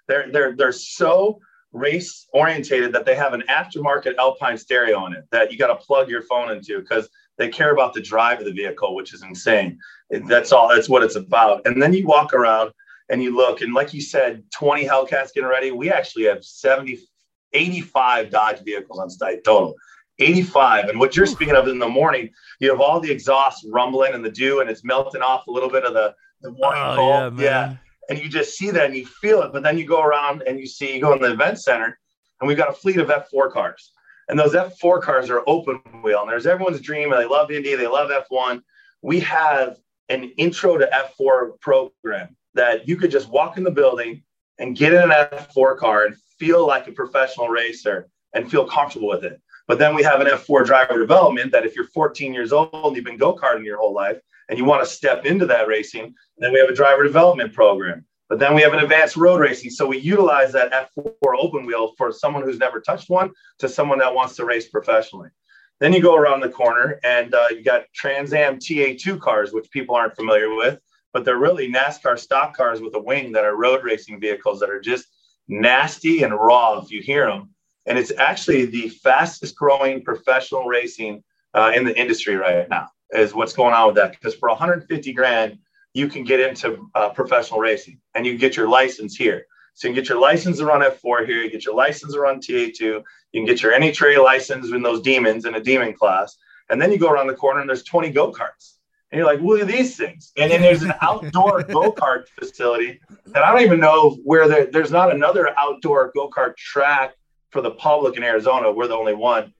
They're 0.08 0.30
they're 0.30 0.56
they're 0.56 0.72
so 0.72 1.40
race 1.72 2.28
orientated 2.34 2.92
that 2.92 3.06
they 3.06 3.14
have 3.14 3.32
an 3.32 3.42
aftermarket 3.48 4.16
Alpine 4.16 4.58
stereo 4.58 5.06
in 5.06 5.14
it 5.14 5.24
that 5.30 5.50
you 5.50 5.58
got 5.58 5.68
to 5.68 5.76
plug 5.76 6.08
your 6.08 6.22
phone 6.22 6.50
into 6.50 6.80
because 6.80 7.08
they 7.38 7.48
care 7.48 7.72
about 7.72 7.94
the 7.94 8.00
drive 8.00 8.40
of 8.40 8.44
the 8.44 8.52
vehicle, 8.52 8.94
which 8.94 9.14
is 9.14 9.22
insane. 9.22 9.78
That's 10.10 10.52
all. 10.52 10.68
That's 10.68 10.88
what 10.88 11.02
it's 11.02 11.16
about. 11.16 11.62
And 11.66 11.80
then 11.80 11.94
you 11.94 12.06
walk 12.06 12.34
around 12.34 12.72
and 13.08 13.22
you 13.22 13.34
look, 13.34 13.62
and 13.62 13.72
like 13.72 13.94
you 13.94 14.00
said, 14.00 14.44
20 14.52 14.86
Hellcats 14.86 15.32
getting 15.34 15.48
ready. 15.48 15.70
We 15.70 15.90
actually 15.90 16.24
have 16.24 16.44
70, 16.44 16.98
85 17.52 18.30
Dodge 18.30 18.60
vehicles 18.64 18.98
on 18.98 19.10
site 19.10 19.44
total. 19.44 19.74
85. 20.18 20.88
And 20.90 20.98
what 21.00 21.16
you're 21.16 21.26
speaking 21.26 21.54
of 21.56 21.68
in 21.68 21.78
the 21.78 21.88
morning, 21.88 22.30
you 22.60 22.70
have 22.70 22.80
all 22.80 23.00
the 23.00 23.10
exhaust 23.10 23.66
rumbling 23.70 24.14
and 24.14 24.24
the 24.24 24.30
dew, 24.30 24.60
and 24.60 24.68
it's 24.70 24.84
melting 24.84 25.22
off 25.22 25.46
a 25.46 25.50
little 25.50 25.70
bit 25.70 25.84
of 25.84 25.94
the, 25.94 26.14
the 26.42 26.50
morning 26.50 26.82
Oh, 26.84 26.94
cold. 26.96 27.40
yeah, 27.40 27.66
man. 27.66 27.80
And 28.10 28.18
you 28.18 28.28
just 28.28 28.56
see 28.56 28.70
that 28.70 28.86
and 28.86 28.96
you 28.96 29.06
feel 29.06 29.42
it. 29.42 29.52
But 29.52 29.62
then 29.62 29.78
you 29.78 29.86
go 29.86 30.02
around 30.02 30.42
and 30.42 30.58
you 30.60 30.66
see, 30.66 30.94
you 30.94 31.00
go 31.00 31.12
in 31.14 31.20
the 31.22 31.32
event 31.32 31.58
center, 31.60 31.98
and 32.40 32.48
we've 32.48 32.56
got 32.56 32.68
a 32.68 32.72
fleet 32.72 32.98
of 32.98 33.08
F4 33.08 33.50
cars. 33.52 33.92
And 34.28 34.38
those 34.38 34.52
F4 34.52 35.00
cars 35.02 35.30
are 35.30 35.42
open 35.46 35.76
wheel. 36.02 36.20
And 36.20 36.30
there's 36.30 36.46
everyone's 36.46 36.80
dream. 36.80 37.12
And 37.12 37.20
they 37.20 37.26
love 37.26 37.50
Indy, 37.50 37.74
they 37.74 37.86
love 37.86 38.10
F1. 38.30 38.60
We 39.02 39.20
have 39.20 39.76
an 40.08 40.24
intro 40.36 40.76
to 40.78 40.88
F4 41.20 41.58
program 41.60 42.36
that 42.54 42.86
you 42.86 42.96
could 42.96 43.10
just 43.10 43.28
walk 43.30 43.56
in 43.56 43.64
the 43.64 43.70
building 43.70 44.22
and 44.58 44.76
get 44.76 44.92
in 44.92 45.02
an 45.02 45.10
F4 45.10 45.76
car 45.78 46.04
and 46.04 46.16
feel 46.42 46.66
like 46.66 46.88
a 46.88 46.92
professional 46.92 47.46
racer 47.46 48.08
and 48.34 48.50
feel 48.50 48.64
comfortable 48.64 49.08
with 49.08 49.22
it. 49.22 49.40
But 49.68 49.78
then 49.78 49.94
we 49.94 50.02
have 50.02 50.20
an 50.20 50.26
F4 50.26 50.66
driver 50.66 50.98
development 50.98 51.52
that 51.52 51.64
if 51.64 51.76
you're 51.76 51.86
14 51.94 52.34
years 52.34 52.52
old 52.52 52.70
and 52.72 52.96
you've 52.96 53.04
been 53.04 53.16
go 53.16 53.36
karting 53.36 53.64
your 53.64 53.78
whole 53.78 53.94
life 53.94 54.18
and 54.48 54.58
you 54.58 54.64
want 54.64 54.82
to 54.82 54.90
step 54.90 55.24
into 55.24 55.46
that 55.46 55.68
racing, 55.68 56.12
then 56.38 56.52
we 56.52 56.58
have 56.58 56.68
a 56.68 56.74
driver 56.74 57.04
development 57.04 57.52
program. 57.52 58.04
But 58.28 58.40
then 58.40 58.56
we 58.56 58.62
have 58.62 58.72
an 58.72 58.80
advanced 58.80 59.16
road 59.16 59.38
racing. 59.38 59.70
So 59.70 59.86
we 59.86 59.98
utilize 59.98 60.50
that 60.52 60.90
F4 60.96 61.12
open 61.38 61.64
wheel 61.64 61.92
for 61.96 62.10
someone 62.10 62.42
who's 62.42 62.58
never 62.58 62.80
touched 62.80 63.08
one 63.08 63.30
to 63.60 63.68
someone 63.68 64.00
that 64.00 64.12
wants 64.12 64.34
to 64.36 64.44
race 64.44 64.68
professionally. 64.68 65.28
Then 65.78 65.92
you 65.92 66.02
go 66.02 66.16
around 66.16 66.40
the 66.40 66.48
corner 66.48 66.98
and 67.04 67.32
uh, 67.34 67.46
you 67.50 67.62
got 67.62 67.84
Trans 67.94 68.32
Am 68.32 68.58
TA2 68.58 69.20
cars, 69.20 69.52
which 69.52 69.70
people 69.70 69.94
aren't 69.94 70.16
familiar 70.16 70.52
with, 70.56 70.80
but 71.12 71.24
they're 71.24 71.38
really 71.38 71.70
NASCAR 71.70 72.18
stock 72.18 72.56
cars 72.56 72.80
with 72.80 72.96
a 72.96 73.00
wing 73.00 73.30
that 73.30 73.44
are 73.44 73.56
road 73.56 73.84
racing 73.84 74.18
vehicles 74.18 74.58
that 74.58 74.70
are 74.70 74.80
just 74.80 75.06
nasty 75.48 76.22
and 76.22 76.32
raw 76.34 76.78
if 76.78 76.90
you 76.90 77.02
hear 77.02 77.26
them. 77.26 77.50
And 77.86 77.98
it's 77.98 78.12
actually 78.16 78.66
the 78.66 78.88
fastest 78.88 79.56
growing 79.56 80.02
professional 80.02 80.64
racing 80.64 81.22
uh, 81.54 81.72
in 81.74 81.84
the 81.84 81.98
industry 81.98 82.36
right 82.36 82.68
now, 82.68 82.88
is 83.10 83.34
what's 83.34 83.52
going 83.52 83.74
on 83.74 83.88
with 83.88 83.96
that. 83.96 84.12
Because 84.12 84.34
for 84.34 84.48
150 84.48 85.12
grand, 85.12 85.58
you 85.94 86.08
can 86.08 86.24
get 86.24 86.40
into 86.40 86.88
uh, 86.94 87.10
professional 87.10 87.60
racing 87.60 88.00
and 88.14 88.24
you 88.24 88.32
can 88.32 88.40
get 88.40 88.56
your 88.56 88.68
license 88.68 89.16
here. 89.16 89.46
So 89.74 89.88
you 89.88 89.94
can 89.94 90.02
get 90.02 90.08
your 90.08 90.20
license 90.20 90.58
to 90.58 90.66
run 90.66 90.82
F4 90.82 91.26
here, 91.26 91.42
you 91.42 91.50
get 91.50 91.64
your 91.64 91.74
license 91.74 92.12
to 92.12 92.20
run 92.20 92.40
TA2, 92.40 92.80
you 92.80 93.02
can 93.32 93.46
get 93.46 93.62
your 93.62 93.72
NHRA 93.72 94.22
license 94.22 94.70
in 94.70 94.82
those 94.82 95.00
demons 95.00 95.44
in 95.44 95.54
a 95.54 95.60
demon 95.60 95.94
class. 95.94 96.36
And 96.68 96.80
then 96.80 96.92
you 96.92 96.98
go 96.98 97.10
around 97.10 97.26
the 97.26 97.34
corner 97.34 97.60
and 97.60 97.68
there's 97.68 97.82
20 97.82 98.10
go 98.10 98.32
karts. 98.32 98.74
And 99.12 99.18
you're 99.18 99.26
like, 99.26 99.40
look 99.40 99.60
at 99.60 99.66
these 99.66 99.94
things. 99.96 100.32
And 100.38 100.50
then 100.50 100.62
there's 100.62 100.82
an 100.82 100.94
outdoor 101.02 101.62
go 101.76 101.92
kart 101.92 102.24
facility 102.38 102.98
that 103.26 103.44
I 103.44 103.52
don't 103.52 103.60
even 103.60 103.78
know 103.78 104.16
where 104.24 104.48
there, 104.48 104.66
there's 104.66 104.90
not 104.90 105.14
another 105.14 105.50
outdoor 105.58 106.10
go 106.14 106.30
kart 106.30 106.56
track 106.56 107.14
for 107.50 107.60
the 107.60 107.72
public 107.72 108.16
in 108.16 108.22
Arizona. 108.24 108.72
We're 108.72 108.88
the 108.88 108.96
only 108.96 109.14
one. 109.14 109.52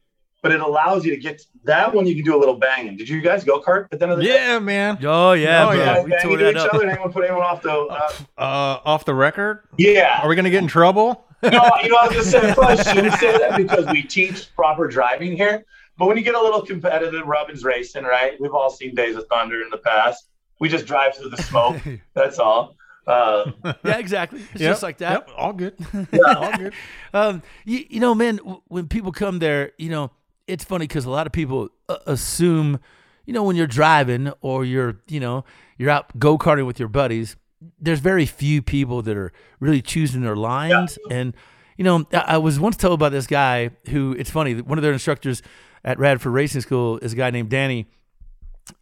But 0.42 0.50
it 0.52 0.60
allows 0.60 1.04
you 1.04 1.12
to 1.14 1.20
get 1.20 1.40
that 1.64 1.94
one. 1.94 2.04
You 2.06 2.16
can 2.16 2.24
do 2.24 2.34
a 2.36 2.40
little 2.40 2.56
banging. 2.56 2.96
Did 2.96 3.08
you 3.08 3.20
guys 3.20 3.44
go 3.44 3.60
kart 3.60 3.88
at 3.92 3.98
the 4.00 4.04
end 4.06 4.12
of 4.12 4.18
the 4.18 4.24
day? 4.24 4.34
Yeah, 4.34 4.58
man. 4.58 4.98
Oh 5.04 5.34
yeah, 5.34 5.64
Oh, 5.66 5.70
bro. 5.70 5.78
yeah. 5.78 6.02
We 6.02 6.10
bang 6.10 6.20
tore 6.22 6.32
into 6.32 6.44
that 6.46 6.50
each 6.52 6.56
up. 6.56 6.74
other 6.74 6.82
and 6.84 6.90
anyone 6.92 7.12
put 7.12 7.24
anyone 7.24 7.42
off 7.44 7.62
the. 7.62 7.70
Uh, 7.72 8.10
Uh, 8.38 8.78
off 8.84 9.04
the 9.04 9.14
record? 9.14 9.68
yeah. 9.78 10.18
Are 10.22 10.28
we 10.28 10.34
gonna 10.34 10.50
get 10.50 10.62
in 10.62 10.66
trouble? 10.68 11.26
no, 11.44 11.50
you 11.82 11.88
know, 11.90 11.96
I 12.00 12.06
was 12.08 12.12
just 12.16 12.30
saying, 12.32 12.54
probably 12.54 12.82
shouldn't 12.84 13.14
say 13.14 13.36
that 13.38 13.56
because 13.56 13.86
we 13.92 14.02
teach 14.02 14.52
proper 14.56 14.88
driving 14.88 15.36
here. 15.36 15.64
But 15.98 16.06
when 16.06 16.16
you 16.16 16.22
get 16.22 16.34
a 16.34 16.40
little 16.42 16.62
competitive, 16.62 17.26
Rubbins 17.26 17.64
racing, 17.64 18.04
right? 18.04 18.40
We've 18.40 18.54
all 18.54 18.70
seen 18.70 18.94
Days 18.94 19.16
of 19.16 19.26
Thunder 19.28 19.62
in 19.62 19.70
the 19.70 19.78
past. 19.78 20.26
We 20.60 20.68
just 20.68 20.86
drive 20.86 21.16
through 21.16 21.30
the 21.30 21.42
smoke. 21.42 21.76
That's 22.14 22.38
all. 22.38 22.76
Uh, 23.06 23.50
Yeah, 23.84 23.98
exactly. 23.98 24.40
It's 24.52 24.60
Yep, 24.62 24.70
just 24.70 24.82
like 24.82 24.98
that. 24.98 25.12
Yep, 25.12 25.30
all 25.36 25.52
good. 25.52 25.74
all 26.26 26.56
good. 26.56 26.72
um, 27.12 27.42
you, 27.64 27.84
you 27.90 28.00
know, 28.00 28.14
man, 28.14 28.36
w- 28.36 28.62
when 28.68 28.86
people 28.88 29.12
come 29.12 29.38
there, 29.38 29.72
you 29.76 29.90
know, 29.90 30.10
it's 30.46 30.64
funny 30.64 30.86
because 30.86 31.04
a 31.04 31.10
lot 31.10 31.26
of 31.26 31.32
people 31.32 31.68
uh, 31.88 31.98
assume, 32.06 32.78
you 33.26 33.32
know, 33.32 33.42
when 33.42 33.56
you're 33.56 33.66
driving 33.66 34.32
or 34.40 34.64
you're, 34.64 35.00
you 35.08 35.20
know, 35.20 35.44
you're 35.78 35.90
out 35.90 36.16
go 36.18 36.38
karting 36.38 36.66
with 36.66 36.78
your 36.78 36.88
buddies, 36.88 37.36
there's 37.80 38.00
very 38.00 38.26
few 38.26 38.62
people 38.62 39.02
that 39.02 39.16
are 39.16 39.32
really 39.60 39.82
choosing 39.82 40.22
their 40.22 40.36
lines. 40.36 40.98
And, 41.10 41.34
you 41.76 41.84
know, 41.84 42.06
I, 42.12 42.38
was 42.38 42.60
once 42.60 42.76
told 42.76 43.00
by 43.00 43.08
this 43.08 43.26
guy 43.26 43.70
who, 43.88 44.14
it's 44.18 44.30
funny, 44.30 44.60
one 44.60 44.78
of 44.78 44.82
their 44.82 44.92
instructors 44.92 45.42
at 45.84 45.98
Radford 45.98 46.32
Racing 46.32 46.60
School 46.60 46.98
is 46.98 47.12
a 47.12 47.16
guy 47.16 47.30
named 47.30 47.50
Danny 47.50 47.86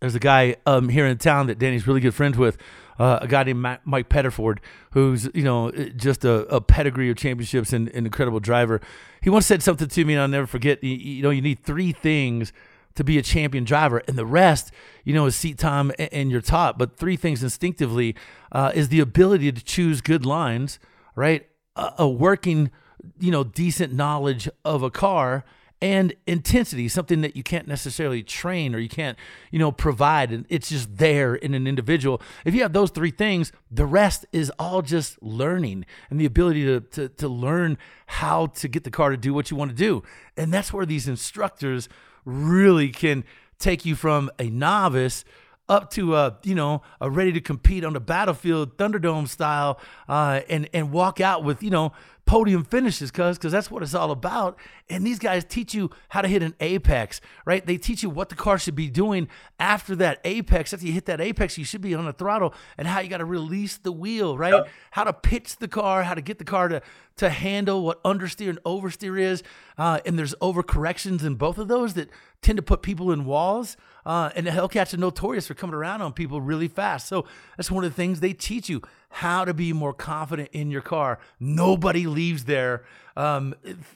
there's 0.01 0.15
a 0.15 0.21
guy 0.21 0.57
um, 0.67 0.89
here 0.89 1.07
in 1.07 1.17
town 1.19 1.47
that 1.47 1.59
Danny's 1.59 1.87
really 1.87 2.01
good 2.01 2.15
friends 2.15 2.37
with, 2.37 2.59
uh, 2.99 3.21
a 3.23 3.29
guy 3.29 3.45
named 3.45 3.67
Mike 3.85 4.09
Petterford, 4.09 4.59
who's 4.91 5.29
you 5.35 5.43
know 5.43 5.71
just 5.97 6.25
a, 6.25 6.47
a 6.55 6.61
pedigree 6.61 7.11
of 7.11 7.17
championships 7.17 7.73
and 7.73 7.89
an 7.89 8.05
incredible 8.05 8.41
driver. 8.41 8.81
He 9.23 9.31
once 9.31 9.47
said 9.47 9.63
something 9.63 9.89
to 9.89 10.05
me, 10.05 10.15
and 10.15 10.23
I'll 10.23 10.29
never 10.29 10.47
forget. 10.47 10.85
You, 10.85 10.95
you 10.95 11.23
know, 11.23 11.31
you 11.31 11.41
need 11.41 11.65
three 11.65 11.93
things 11.93 12.53
to 12.97 13.05
be 13.05 13.17
a 13.17 13.23
champion 13.23 13.65
driver, 13.65 14.03
and 14.07 14.19
the 14.19 14.27
rest, 14.27 14.71
you 15.05 15.15
know, 15.15 15.25
is 15.25 15.35
seat 15.35 15.57
time 15.57 15.93
and, 15.99 16.13
and 16.13 16.31
your 16.31 16.43
top. 16.43 16.77
But 16.77 16.99
three 16.99 17.17
things 17.17 17.43
instinctively 17.43 18.17
uh, 18.53 18.73
is 18.75 18.91
the 18.91 19.01
ability 19.01 19.51
to 19.51 19.65
choose 19.65 20.03
good 20.03 20.27
lines, 20.27 20.79
right? 21.15 21.49
A, 21.77 21.93
a 21.99 22.09
working, 22.09 22.71
you 23.19 23.31
know, 23.31 23.45
decent 23.45 23.93
knowledge 23.93 24.49
of 24.65 24.83
a 24.83 24.91
car 24.91 25.45
and 25.83 26.15
intensity 26.27 26.89
something 26.89 27.23
that 27.23 27.35
you 27.35 27.43
can't 27.43 27.67
necessarily 27.67 28.23
train 28.23 28.75
or 28.75 28.79
you 28.79 28.89
can't 28.89 29.17
you 29.51 29.59
know 29.59 29.73
provide 29.73 30.31
and 30.31 30.45
it's 30.49 30.69
just 30.69 30.99
there 30.99 31.35
in 31.35 31.55
an 31.55 31.67
individual. 31.67 32.21
If 32.45 32.55
you 32.55 32.63
have 32.63 32.73
those 32.73 32.91
three 32.91 33.11
things 33.11 33.53
the 33.71 33.87
rest 33.87 34.27
is 34.33 34.53
all 34.59 34.83
just 34.83 35.23
learning 35.23 35.87
and 36.11 36.21
the 36.21 36.27
ability 36.27 36.65
to 36.67 36.81
to, 36.81 37.09
to 37.09 37.29
learn 37.29 37.79
how 38.07 38.47
to 38.47 38.69
get 38.69 38.85
the 38.85 38.91
car 38.91 39.11
to 39.11 39.17
do 39.17 39.33
what 39.33 39.51
you 39.51 39.57
want 39.57 39.71
to 39.71 39.77
do. 39.77 40.03
And 40.37 40.53
that's 40.53 40.73
where 40.73 40.87
these 40.87 41.09
instructors 41.09 41.89
really 42.25 42.91
can 42.91 43.25
take 43.59 43.85
you 43.85 43.95
from 43.95 44.31
a 44.39 44.51
novice 44.51 45.25
up 45.71 45.89
to 45.93 46.17
a 46.17 46.37
you 46.43 46.55
know 46.55 46.83
a 47.01 47.09
ready 47.09 47.33
to 47.33 47.41
compete 47.41 47.85
on 47.85 47.95
the 47.95 48.01
battlefield 48.01 48.77
thunderdome 48.77 49.27
style 49.27 49.81
uh, 50.09 50.41
and 50.51 50.69
and 50.75 50.91
walk 50.91 51.21
out 51.21 51.45
with 51.45 51.63
you 51.63 51.71
know 51.71 51.93
podium 52.27 52.65
finishes 52.65 53.11
cuz 53.11 53.39
cuz 53.39 53.53
that's 53.53 53.71
what 53.71 53.83
it's 53.83 53.95
all 53.95 54.11
about. 54.11 54.59
And 54.89 55.07
these 55.07 55.21
guys 55.21 55.45
teach 55.45 55.73
you 55.73 55.91
how 56.11 56.23
to 56.23 56.29
hit 56.29 56.43
an 56.43 56.55
apex 56.61 57.21
right? 57.45 57.65
They 57.65 57.77
teach 57.77 58.03
you 58.03 58.11
what 58.11 58.29
the 58.29 58.35
car 58.35 58.59
should 58.59 58.75
be 58.75 58.91
doing 58.91 59.29
after 59.59 59.95
that 59.97 60.21
apex. 60.25 60.75
After 60.75 60.87
you 60.87 60.93
hit 60.93 61.07
that 61.07 61.21
apex 61.21 61.57
you 61.57 61.65
should 61.65 61.81
be 61.81 61.95
on 61.95 62.05
the 62.05 62.13
throttle 62.13 62.53
and 62.77 62.89
how 62.89 63.01
you 63.01 63.09
got 63.09 63.19
to 63.19 63.25
release 63.25 63.79
the 63.79 63.93
wheel 63.93 64.37
right? 64.37 64.65
How 64.91 65.05
to 65.05 65.13
pitch 65.13 65.57
the 65.57 65.69
car 65.69 66.03
how 66.03 66.15
to 66.15 66.21
get 66.21 66.39
the 66.39 66.45
car 66.45 66.69
to 66.69 66.83
to 67.17 67.31
handle 67.31 67.85
what 67.85 68.03
understeer 68.03 68.49
and 68.49 68.63
oversteer 68.65 69.21
is. 69.21 69.43
Uh, 69.79 70.01
and 70.05 70.19
there's 70.19 70.35
overcorrections 70.37 71.23
in 71.23 71.37
both 71.37 71.59
of 71.59 71.69
those 71.69 71.95
that 71.95 72.09
tend 72.43 72.57
to 72.57 72.63
put 72.63 72.83
people 72.83 73.13
in 73.13 73.25
walls 73.25 73.77
uh, 74.07 74.31
and 74.35 74.47
the 74.47 74.51
Hellcats 74.51 74.95
are 74.95 74.99
notorious 74.99 75.47
for 75.47 75.55
coming 75.55 75.75
around 75.75 76.03
on 76.03 76.13
people 76.13 76.41
really 76.41 76.69
fast. 76.69 77.09
So 77.09 77.27
that's 77.57 77.71
one 77.71 77.85
of 77.85 77.91
the 77.91 77.97
things 77.97 78.21
they 78.21 78.33
teach 78.33 78.69
you 78.69 78.83
how 79.11 79.45
to 79.45 79.53
be 79.53 79.73
more 79.73 79.93
confident 79.93 80.51
in 80.53 80.71
your 80.71 80.83
car. 80.83 81.19
Nobody 81.39 82.07
leaves 82.07 82.45
there 82.45 82.85
um, 83.17 83.55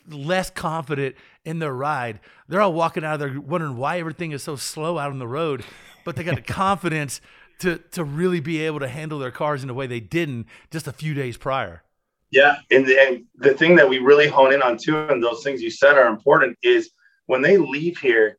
less 0.09 0.51
confident 0.51 1.17
in 1.45 1.59
their 1.59 1.73
ride. 1.73 2.21
They're 2.49 2.61
all 2.61 2.73
walking 2.73 3.05
out 3.05 3.15
of 3.15 3.21
there 3.21 3.41
wondering 3.41 3.77
why 3.77 3.99
everything 3.99 4.33
is 4.33 4.43
so 4.43 4.57
slow 4.57 4.99
out 4.99 5.11
on 5.11 5.19
the 5.19 5.27
road, 5.27 5.65
but 6.05 6.17
they 6.17 6.25
got 6.25 6.37
the 6.37 6.43
confidence 6.53 7.21
to 7.61 7.79
to 7.93 8.03
really 8.03 8.41
be 8.41 8.61
able 8.63 8.81
to 8.81 8.89
handle 8.89 9.19
their 9.19 9.31
cars 9.31 9.63
in 9.63 9.71
a 9.71 9.75
way 9.75 9.87
they 9.87 10.01
didn't 10.01 10.47
just 10.71 10.87
a 10.87 10.93
few 10.93 11.15
days 11.15 11.37
prior. 11.37 11.83
Yeah, 12.31 12.57
and 12.71 12.85
the, 12.85 13.01
and 13.01 13.25
the 13.37 13.55
thing 13.55 13.77
that 13.77 13.89
we 13.89 13.99
really 13.99 14.27
hone 14.27 14.53
in 14.53 14.61
on 14.61 14.77
too, 14.77 14.99
and 15.07 15.23
those 15.23 15.45
things 15.45 15.63
you 15.63 15.71
said 15.71 15.97
are 15.97 16.09
important, 16.09 16.59
is 16.63 16.91
when 17.27 17.43
they 17.43 17.59
leave 17.59 17.97
here, 17.99 18.39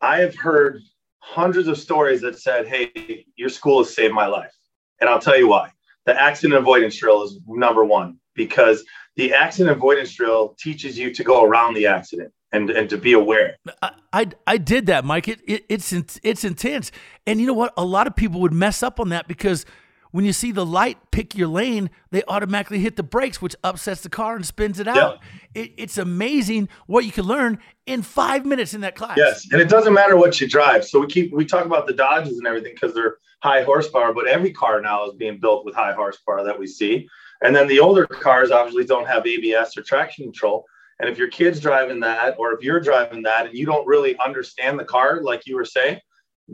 I 0.00 0.18
have 0.18 0.34
heard 0.34 0.82
hundreds 1.18 1.68
of 1.68 1.78
stories 1.78 2.20
that 2.22 2.38
said, 2.38 2.66
"Hey, 2.66 3.26
your 3.36 3.48
school 3.48 3.78
has 3.82 3.94
saved 3.94 4.14
my 4.14 4.26
life," 4.26 4.52
and 5.00 5.10
I'll 5.10 5.20
tell 5.20 5.38
you 5.38 5.48
why. 5.48 5.70
The 6.06 6.20
accident 6.20 6.58
avoidance 6.58 6.96
drill 6.96 7.22
is 7.24 7.38
number 7.46 7.84
one 7.84 8.18
because 8.34 8.84
the 9.16 9.34
accident 9.34 9.76
avoidance 9.76 10.14
drill 10.14 10.56
teaches 10.58 10.98
you 10.98 11.12
to 11.12 11.24
go 11.24 11.44
around 11.44 11.74
the 11.74 11.86
accident 11.86 12.32
and 12.52 12.70
and 12.70 12.88
to 12.90 12.96
be 12.96 13.12
aware. 13.12 13.56
I, 13.82 13.90
I, 14.12 14.26
I 14.46 14.58
did 14.58 14.86
that, 14.86 15.04
Mike. 15.04 15.28
It, 15.28 15.40
it 15.46 15.64
it's 15.68 15.92
it's 15.92 16.44
intense, 16.44 16.90
and 17.26 17.40
you 17.40 17.46
know 17.46 17.52
what? 17.52 17.74
A 17.76 17.84
lot 17.84 18.06
of 18.06 18.16
people 18.16 18.40
would 18.40 18.54
mess 18.54 18.82
up 18.82 19.00
on 19.00 19.10
that 19.10 19.28
because 19.28 19.66
when 20.10 20.24
you 20.24 20.32
see 20.32 20.52
the 20.52 20.64
light 20.64 20.98
pick 21.10 21.36
your 21.36 21.48
lane, 21.48 21.90
they 22.10 22.22
automatically 22.28 22.78
hit 22.78 22.96
the 22.96 23.02
brakes, 23.02 23.42
which 23.42 23.54
upsets 23.62 24.00
the 24.00 24.08
car 24.08 24.36
and 24.36 24.46
spins 24.46 24.80
it 24.80 24.88
out. 24.88 25.20
It, 25.54 25.72
it's 25.76 25.98
amazing 25.98 26.68
what 26.86 27.04
you 27.04 27.12
can 27.12 27.24
learn 27.24 27.58
in 27.86 28.02
five 28.02 28.44
minutes 28.46 28.74
in 28.74 28.80
that 28.82 28.94
class. 28.94 29.16
Yes, 29.16 29.46
and 29.52 29.60
it 29.60 29.68
doesn't 29.68 29.92
matter 29.94 30.16
what 30.16 30.40
you 30.40 30.48
drive. 30.48 30.84
So 30.84 31.00
we 31.00 31.06
keep 31.06 31.32
we 31.32 31.44
talk 31.44 31.64
about 31.64 31.86
the 31.86 31.94
Dodges 31.94 32.38
and 32.38 32.46
everything 32.46 32.72
because 32.74 32.94
they're 32.94 33.18
high 33.42 33.62
horsepower, 33.62 34.12
but 34.12 34.26
every 34.26 34.52
car 34.52 34.80
now 34.80 35.06
is 35.06 35.14
being 35.14 35.38
built 35.38 35.64
with 35.64 35.74
high 35.74 35.92
horsepower 35.92 36.44
that 36.44 36.58
we 36.58 36.66
see. 36.66 37.08
And 37.42 37.54
then 37.54 37.68
the 37.68 37.80
older 37.80 38.06
cars 38.06 38.50
obviously 38.50 38.84
don't 38.84 39.06
have 39.06 39.26
ABS 39.26 39.76
or 39.76 39.82
traction 39.82 40.24
control. 40.24 40.66
And 41.00 41.08
if 41.08 41.16
your 41.16 41.28
kid's 41.28 41.60
driving 41.60 42.00
that, 42.00 42.34
or 42.38 42.52
if 42.52 42.62
you're 42.62 42.80
driving 42.80 43.22
that 43.22 43.46
and 43.46 43.56
you 43.56 43.64
don't 43.64 43.86
really 43.86 44.18
understand 44.18 44.78
the 44.78 44.84
car, 44.84 45.22
like 45.22 45.46
you 45.46 45.54
were 45.54 45.64
saying, 45.64 46.00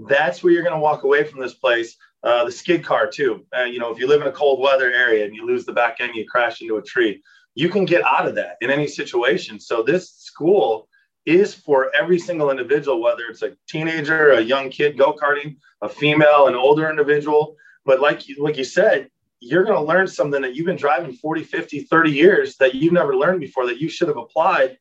that's 0.07 0.43
where 0.43 0.53
you're 0.53 0.63
going 0.63 0.75
to 0.75 0.81
walk 0.81 1.05
away 1.05 1.25
from 1.25 1.41
this 1.41 1.55
place. 1.55 1.97
Uh, 2.25 2.45
the 2.45 2.51
skid 2.51 2.83
car, 2.83 3.07
too. 3.07 3.45
Uh, 3.57 3.65
you 3.65 3.79
know, 3.79 3.93
if 3.93 3.99
you 3.99 4.09
live 4.09 4.23
in 4.23 4.27
a 4.27 4.33
cold 4.33 4.59
weather 4.59 4.91
area 4.91 5.25
and 5.27 5.35
you 5.37 5.47
lose 5.47 5.67
the 5.67 5.73
back 5.73 5.99
end, 6.01 6.15
you 6.15 6.27
crash 6.27 6.63
into 6.63 6.79
a 6.79 6.83
tree, 6.83 7.23
you 7.55 7.69
can 7.69 7.85
get 7.85 8.03
out 8.05 8.27
of 8.27 8.35
that 8.35 8.57
in 8.63 8.71
any 8.71 8.87
situation. 8.87 9.61
So, 9.61 9.83
this 9.83 10.11
school 10.11 10.89
is 11.27 11.55
for 11.55 11.95
every 11.95 12.19
single 12.19 12.51
individual, 12.51 13.01
whether 13.01 13.25
it's 13.25 13.43
a 13.43 13.57
teenager, 13.69 14.33
a 14.33 14.41
young 14.41 14.71
kid 14.71 14.99
go 14.99 15.13
karting, 15.13 15.57
a 15.83 15.89
female, 15.89 16.49
an 16.49 16.55
older 16.55 16.89
individual. 16.91 17.57
But 17.85 18.01
like 18.01 18.29
you, 18.29 18.43
like 18.43 18.57
you 18.57 18.65
said, 18.65 19.11
you're 19.41 19.65
going 19.65 19.77
to 19.77 19.83
learn 19.83 20.07
something 20.07 20.41
that 20.43 20.55
you've 20.55 20.67
been 20.67 20.77
driving 20.77 21.13
40, 21.13 21.45
50, 21.45 21.81
30 21.81 22.11
years 22.11 22.57
that 22.57 22.75
you've 22.75 22.93
never 22.93 23.15
learned 23.15 23.41
before 23.41 23.67
that 23.67 23.79
you 23.79 23.89
should 23.89 24.09
have 24.09 24.17
applied 24.17 24.79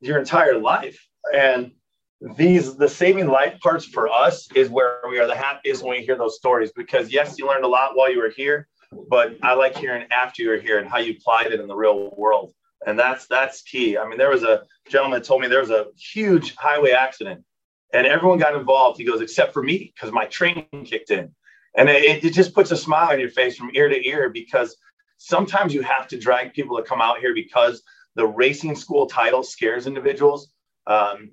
your 0.00 0.18
entire 0.18 0.58
life. 0.58 1.04
And 1.34 1.72
these, 2.20 2.76
the 2.76 2.88
saving 2.88 3.28
life 3.28 3.58
parts 3.60 3.84
for 3.84 4.08
us 4.08 4.48
is 4.54 4.68
where 4.68 5.00
we 5.08 5.18
are 5.18 5.26
the 5.26 5.36
happiest 5.36 5.82
when 5.82 5.98
we 5.98 6.04
hear 6.04 6.16
those 6.16 6.36
stories 6.36 6.72
because, 6.72 7.12
yes, 7.12 7.38
you 7.38 7.46
learned 7.46 7.64
a 7.64 7.68
lot 7.68 7.92
while 7.94 8.10
you 8.10 8.18
were 8.18 8.30
here, 8.30 8.68
but 9.08 9.36
I 9.42 9.54
like 9.54 9.76
hearing 9.76 10.06
after 10.10 10.42
you 10.42 10.50
were 10.50 10.56
here 10.56 10.78
and 10.78 10.88
how 10.88 10.98
you 10.98 11.12
applied 11.12 11.52
it 11.52 11.60
in 11.60 11.68
the 11.68 11.76
real 11.76 12.14
world. 12.16 12.52
And 12.86 12.98
that's 12.98 13.26
that's 13.26 13.62
key. 13.62 13.98
I 13.98 14.08
mean, 14.08 14.18
there 14.18 14.30
was 14.30 14.44
a 14.44 14.62
gentleman 14.88 15.22
told 15.22 15.42
me 15.42 15.48
there 15.48 15.60
was 15.60 15.70
a 15.70 15.86
huge 15.96 16.54
highway 16.54 16.92
accident 16.92 17.44
and 17.92 18.06
everyone 18.06 18.38
got 18.38 18.54
involved. 18.54 18.98
He 18.98 19.04
goes, 19.04 19.20
except 19.20 19.52
for 19.52 19.62
me, 19.62 19.92
because 19.94 20.12
my 20.12 20.26
training 20.26 20.66
kicked 20.84 21.10
in. 21.10 21.34
And 21.76 21.88
it, 21.88 22.24
it 22.24 22.32
just 22.32 22.54
puts 22.54 22.70
a 22.70 22.76
smile 22.76 23.10
on 23.10 23.20
your 23.20 23.30
face 23.30 23.56
from 23.56 23.70
ear 23.74 23.88
to 23.88 24.08
ear 24.08 24.30
because 24.30 24.76
sometimes 25.18 25.74
you 25.74 25.82
have 25.82 26.08
to 26.08 26.18
drag 26.18 26.52
people 26.52 26.76
to 26.76 26.82
come 26.82 27.00
out 27.00 27.18
here 27.18 27.34
because 27.34 27.82
the 28.14 28.26
racing 28.26 28.74
school 28.74 29.06
title 29.06 29.42
scares 29.42 29.86
individuals. 29.86 30.50
Um, 30.86 31.30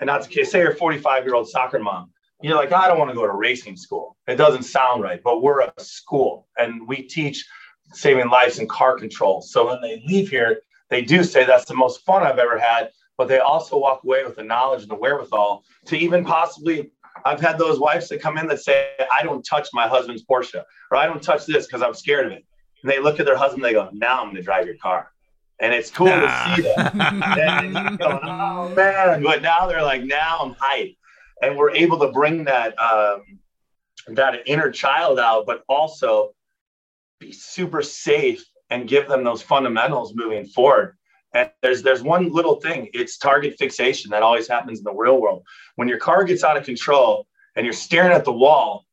and 0.00 0.06
not 0.06 0.22
to 0.22 0.44
say 0.44 0.60
you're 0.60 0.72
a 0.72 0.76
45 0.76 1.24
year 1.24 1.34
old 1.34 1.48
soccer 1.48 1.78
mom, 1.78 2.10
you're 2.42 2.56
like, 2.56 2.72
I 2.72 2.88
don't 2.88 2.98
want 2.98 3.10
to 3.10 3.14
go 3.14 3.26
to 3.26 3.32
racing 3.32 3.76
school. 3.76 4.16
It 4.26 4.36
doesn't 4.36 4.62
sound 4.62 5.02
right, 5.02 5.20
but 5.22 5.42
we're 5.42 5.60
a 5.60 5.72
school 5.78 6.46
and 6.56 6.86
we 6.86 7.02
teach 7.02 7.46
saving 7.92 8.30
lives 8.30 8.58
and 8.58 8.68
car 8.68 8.96
control. 8.96 9.42
So 9.42 9.66
when 9.66 9.80
they 9.80 10.02
leave 10.06 10.30
here, 10.30 10.60
they 10.88 11.02
do 11.02 11.22
say 11.22 11.44
that's 11.44 11.66
the 11.66 11.74
most 11.74 12.04
fun 12.04 12.22
I've 12.22 12.38
ever 12.38 12.58
had, 12.58 12.90
but 13.18 13.28
they 13.28 13.38
also 13.38 13.78
walk 13.78 14.04
away 14.04 14.24
with 14.24 14.36
the 14.36 14.44
knowledge 14.44 14.82
and 14.82 14.90
the 14.90 14.96
wherewithal 14.96 15.64
to 15.86 15.96
even 15.96 16.24
possibly 16.24 16.90
I've 17.24 17.40
had 17.40 17.58
those 17.58 17.78
wives 17.78 18.08
that 18.08 18.20
come 18.22 18.38
in 18.38 18.46
that 18.48 18.60
say, 18.60 18.90
I 19.12 19.22
don't 19.22 19.42
touch 19.42 19.68
my 19.72 19.86
husband's 19.86 20.24
Porsche, 20.24 20.62
or 20.90 20.96
I 20.96 21.06
don't 21.06 21.22
touch 21.22 21.46
this 21.46 21.66
because 21.66 21.82
I'm 21.82 21.94
scared 21.94 22.26
of 22.26 22.32
it. 22.32 22.44
And 22.82 22.90
they 22.90 22.98
look 22.98 23.20
at 23.20 23.26
their 23.26 23.36
husband, 23.36 23.64
they 23.64 23.72
go, 23.72 23.90
Now 23.92 24.20
I'm 24.20 24.26
going 24.26 24.36
to 24.36 24.42
drive 24.42 24.66
your 24.66 24.76
car. 24.76 25.10
And 25.60 25.74
it's 25.74 25.90
cool 25.90 26.06
nah. 26.06 26.56
to 26.56 26.56
see 26.56 26.62
that. 26.62 26.94
and 26.94 27.98
go, 27.98 28.18
oh, 28.22 28.68
man. 28.74 29.22
But 29.22 29.42
now 29.42 29.66
they're 29.66 29.82
like, 29.82 30.04
Now 30.04 30.38
I'm 30.42 30.54
hyped. 30.54 30.96
And 31.42 31.56
we're 31.56 31.70
able 31.70 31.98
to 32.00 32.10
bring 32.12 32.44
that, 32.44 32.78
um, 32.80 33.38
that 34.08 34.42
inner 34.46 34.70
child 34.70 35.18
out, 35.18 35.46
but 35.46 35.62
also 35.68 36.34
be 37.18 37.32
super 37.32 37.82
safe 37.82 38.44
and 38.70 38.88
give 38.88 39.08
them 39.08 39.24
those 39.24 39.42
fundamentals 39.42 40.14
moving 40.14 40.46
forward. 40.46 40.96
And 41.34 41.50
there's 41.62 41.82
there's 41.82 42.02
one 42.02 42.32
little 42.32 42.56
thing. 42.56 42.88
It's 42.92 43.16
target 43.16 43.56
fixation 43.58 44.10
that 44.10 44.22
always 44.22 44.48
happens 44.48 44.78
in 44.78 44.84
the 44.84 44.92
real 44.92 45.20
world. 45.20 45.44
When 45.76 45.88
your 45.88 45.98
car 45.98 46.24
gets 46.24 46.42
out 46.42 46.56
of 46.56 46.64
control 46.64 47.26
and 47.54 47.64
you're 47.64 47.72
staring 47.72 48.12
at 48.12 48.24
the 48.24 48.32
wall, 48.32 48.84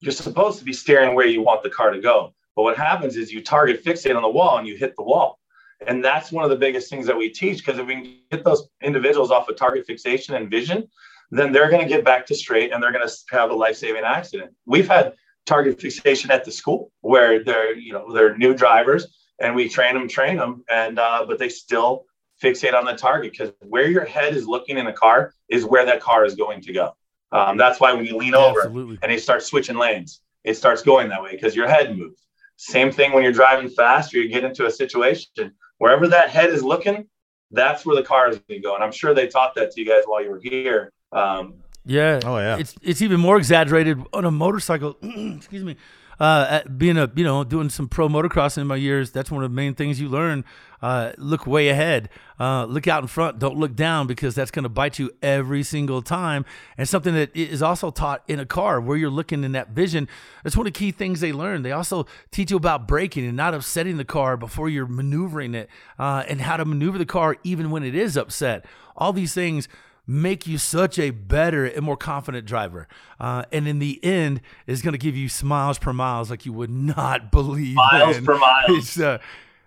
you're 0.00 0.12
supposed 0.12 0.58
to 0.58 0.64
be 0.64 0.72
staring 0.72 1.14
where 1.14 1.26
you 1.26 1.42
want 1.42 1.62
the 1.62 1.70
car 1.70 1.90
to 1.90 2.00
go. 2.00 2.34
But 2.56 2.62
what 2.62 2.76
happens 2.76 3.16
is 3.16 3.32
you 3.32 3.42
target 3.42 3.84
fixate 3.84 4.16
on 4.16 4.22
the 4.22 4.28
wall 4.28 4.58
and 4.58 4.66
you 4.66 4.76
hit 4.76 4.96
the 4.96 5.04
wall. 5.04 5.38
And 5.86 6.04
that's 6.04 6.32
one 6.32 6.44
of 6.44 6.50
the 6.50 6.56
biggest 6.56 6.90
things 6.90 7.06
that 7.06 7.16
we 7.16 7.30
teach 7.30 7.58
because 7.64 7.78
if 7.78 7.86
we 7.86 7.94
can 7.94 8.16
get 8.30 8.44
those 8.44 8.68
individuals 8.82 9.30
off 9.30 9.48
of 9.48 9.56
target 9.56 9.86
fixation 9.86 10.34
and 10.34 10.50
vision, 10.50 10.88
then 11.30 11.52
they're 11.52 11.70
going 11.70 11.82
to 11.82 11.88
get 11.88 12.04
back 12.04 12.26
to 12.26 12.34
straight 12.34 12.72
and 12.72 12.82
they're 12.82 12.92
going 12.92 13.06
to 13.06 13.14
have 13.30 13.50
a 13.50 13.54
life-saving 13.54 14.02
accident. 14.02 14.52
We've 14.66 14.88
had 14.88 15.14
target 15.46 15.80
fixation 15.80 16.30
at 16.30 16.44
the 16.44 16.50
school 16.50 16.90
where 17.00 17.44
they're, 17.44 17.74
you 17.74 17.92
know, 17.92 18.12
they're 18.12 18.36
new 18.36 18.54
drivers 18.54 19.06
and 19.38 19.54
we 19.54 19.68
train 19.68 19.94
them, 19.94 20.08
train 20.08 20.36
them, 20.36 20.64
and 20.68 20.98
uh, 20.98 21.24
but 21.26 21.38
they 21.38 21.48
still 21.48 22.06
fixate 22.42 22.74
on 22.74 22.84
the 22.84 22.94
target 22.94 23.32
because 23.32 23.52
where 23.60 23.88
your 23.88 24.04
head 24.04 24.34
is 24.34 24.46
looking 24.46 24.78
in 24.78 24.86
a 24.86 24.92
car 24.92 25.32
is 25.48 25.64
where 25.64 25.84
that 25.84 26.00
car 26.00 26.24
is 26.24 26.34
going 26.34 26.60
to 26.62 26.72
go. 26.72 26.92
Um, 27.30 27.56
that's 27.56 27.78
why 27.78 27.92
when 27.92 28.06
you 28.06 28.16
lean 28.16 28.34
over 28.34 28.62
Absolutely. 28.62 28.98
and 29.02 29.12
you 29.12 29.18
start 29.18 29.42
switching 29.42 29.76
lanes, 29.76 30.20
it 30.44 30.54
starts 30.56 30.82
going 30.82 31.08
that 31.10 31.22
way 31.22 31.32
because 31.32 31.54
your 31.54 31.68
head 31.68 31.96
moves. 31.96 32.26
Same 32.56 32.90
thing 32.90 33.12
when 33.12 33.22
you're 33.22 33.32
driving 33.32 33.68
fast 33.68 34.14
or 34.14 34.18
you 34.18 34.28
get 34.28 34.44
into 34.44 34.66
a 34.66 34.70
situation 34.70 35.52
wherever 35.78 36.06
that 36.08 36.30
head 36.30 36.50
is 36.50 36.62
looking, 36.62 37.08
that's 37.50 37.86
where 37.86 37.96
the 37.96 38.02
car 38.02 38.28
is 38.28 38.38
going 38.38 38.60
to 38.60 38.66
go. 38.66 38.74
And 38.74 38.84
I'm 38.84 38.92
sure 38.92 39.14
they 39.14 39.26
taught 39.26 39.54
that 39.54 39.72
to 39.72 39.80
you 39.80 39.86
guys 39.86 40.02
while 40.04 40.22
you 40.22 40.30
were 40.30 40.40
here. 40.40 40.92
Um, 41.12 41.54
yeah. 41.84 42.20
Oh 42.24 42.36
yeah. 42.36 42.58
It's 42.58 42.74
it's 42.82 43.00
even 43.00 43.18
more 43.18 43.38
exaggerated 43.38 44.02
on 44.12 44.24
a 44.24 44.30
motorcycle. 44.30 44.96
excuse 45.02 45.64
me 45.64 45.76
uh, 46.20 46.62
being 46.64 46.98
a 46.98 47.10
you 47.14 47.24
know 47.24 47.44
doing 47.44 47.70
some 47.70 47.88
pro 47.88 48.08
motocross 48.08 48.58
in 48.58 48.66
my 48.66 48.76
years, 48.76 49.10
that's 49.10 49.30
one 49.30 49.44
of 49.44 49.50
the 49.50 49.54
main 49.54 49.74
things 49.74 50.00
you 50.00 50.08
learn. 50.08 50.44
Uh, 50.80 51.12
look 51.18 51.46
way 51.46 51.68
ahead. 51.68 52.08
Uh, 52.38 52.64
look 52.64 52.86
out 52.86 53.02
in 53.02 53.08
front. 53.08 53.38
Don't 53.38 53.56
look 53.56 53.74
down 53.74 54.06
because 54.06 54.34
that's 54.34 54.52
going 54.52 54.62
to 54.62 54.68
bite 54.68 54.98
you 54.98 55.10
every 55.22 55.64
single 55.64 56.02
time. 56.02 56.44
And 56.76 56.88
something 56.88 57.14
that 57.14 57.34
is 57.34 57.62
also 57.62 57.90
taught 57.90 58.22
in 58.28 58.38
a 58.38 58.46
car 58.46 58.80
where 58.80 58.96
you're 58.96 59.10
looking 59.10 59.42
in 59.42 59.52
that 59.52 59.70
vision. 59.70 60.08
That's 60.44 60.56
one 60.56 60.66
of 60.66 60.72
the 60.72 60.78
key 60.78 60.92
things 60.92 61.20
they 61.20 61.32
learn. 61.32 61.62
They 61.62 61.72
also 61.72 62.06
teach 62.30 62.52
you 62.52 62.56
about 62.56 62.86
braking 62.86 63.26
and 63.26 63.36
not 63.36 63.54
upsetting 63.54 63.96
the 63.96 64.04
car 64.04 64.36
before 64.36 64.68
you're 64.68 64.86
maneuvering 64.86 65.54
it, 65.54 65.68
uh, 65.98 66.24
and 66.28 66.40
how 66.40 66.56
to 66.56 66.64
maneuver 66.64 66.98
the 66.98 67.06
car 67.06 67.36
even 67.42 67.70
when 67.70 67.82
it 67.82 67.96
is 67.96 68.16
upset. 68.16 68.64
All 68.96 69.12
these 69.12 69.34
things 69.34 69.68
make 70.08 70.46
you 70.46 70.56
such 70.56 70.98
a 70.98 71.10
better 71.10 71.66
and 71.66 71.82
more 71.82 71.96
confident 71.96 72.46
driver. 72.46 72.88
Uh, 73.20 73.44
and 73.52 73.68
in 73.68 73.78
the 73.78 74.02
end, 74.02 74.40
is 74.66 74.80
going 74.80 74.92
to 74.92 74.98
give 74.98 75.14
you 75.14 75.28
smiles 75.28 75.78
per 75.78 75.92
miles 75.92 76.30
like 76.30 76.46
you 76.46 76.52
would 76.54 76.70
not 76.70 77.30
believe. 77.30 77.76
Miles 77.76 78.16
in. 78.16 78.24
per 78.24 78.38
miles. 78.38 78.98
Uh, 78.98 79.18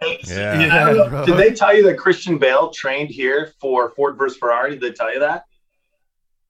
yeah. 0.02 0.60
yeah 0.60 1.26
did 1.26 1.38
they 1.38 1.54
tell 1.54 1.76
you 1.76 1.84
that 1.84 1.98
Christian 1.98 2.40
Bale 2.40 2.72
trained 2.72 3.12
here 3.12 3.54
for 3.62 3.92
Ford 3.92 4.18
versus 4.18 4.38
Ferrari? 4.38 4.72
Did 4.72 4.82
they 4.82 4.92
tell 4.92 5.14
you 5.14 5.20
that? 5.20 5.46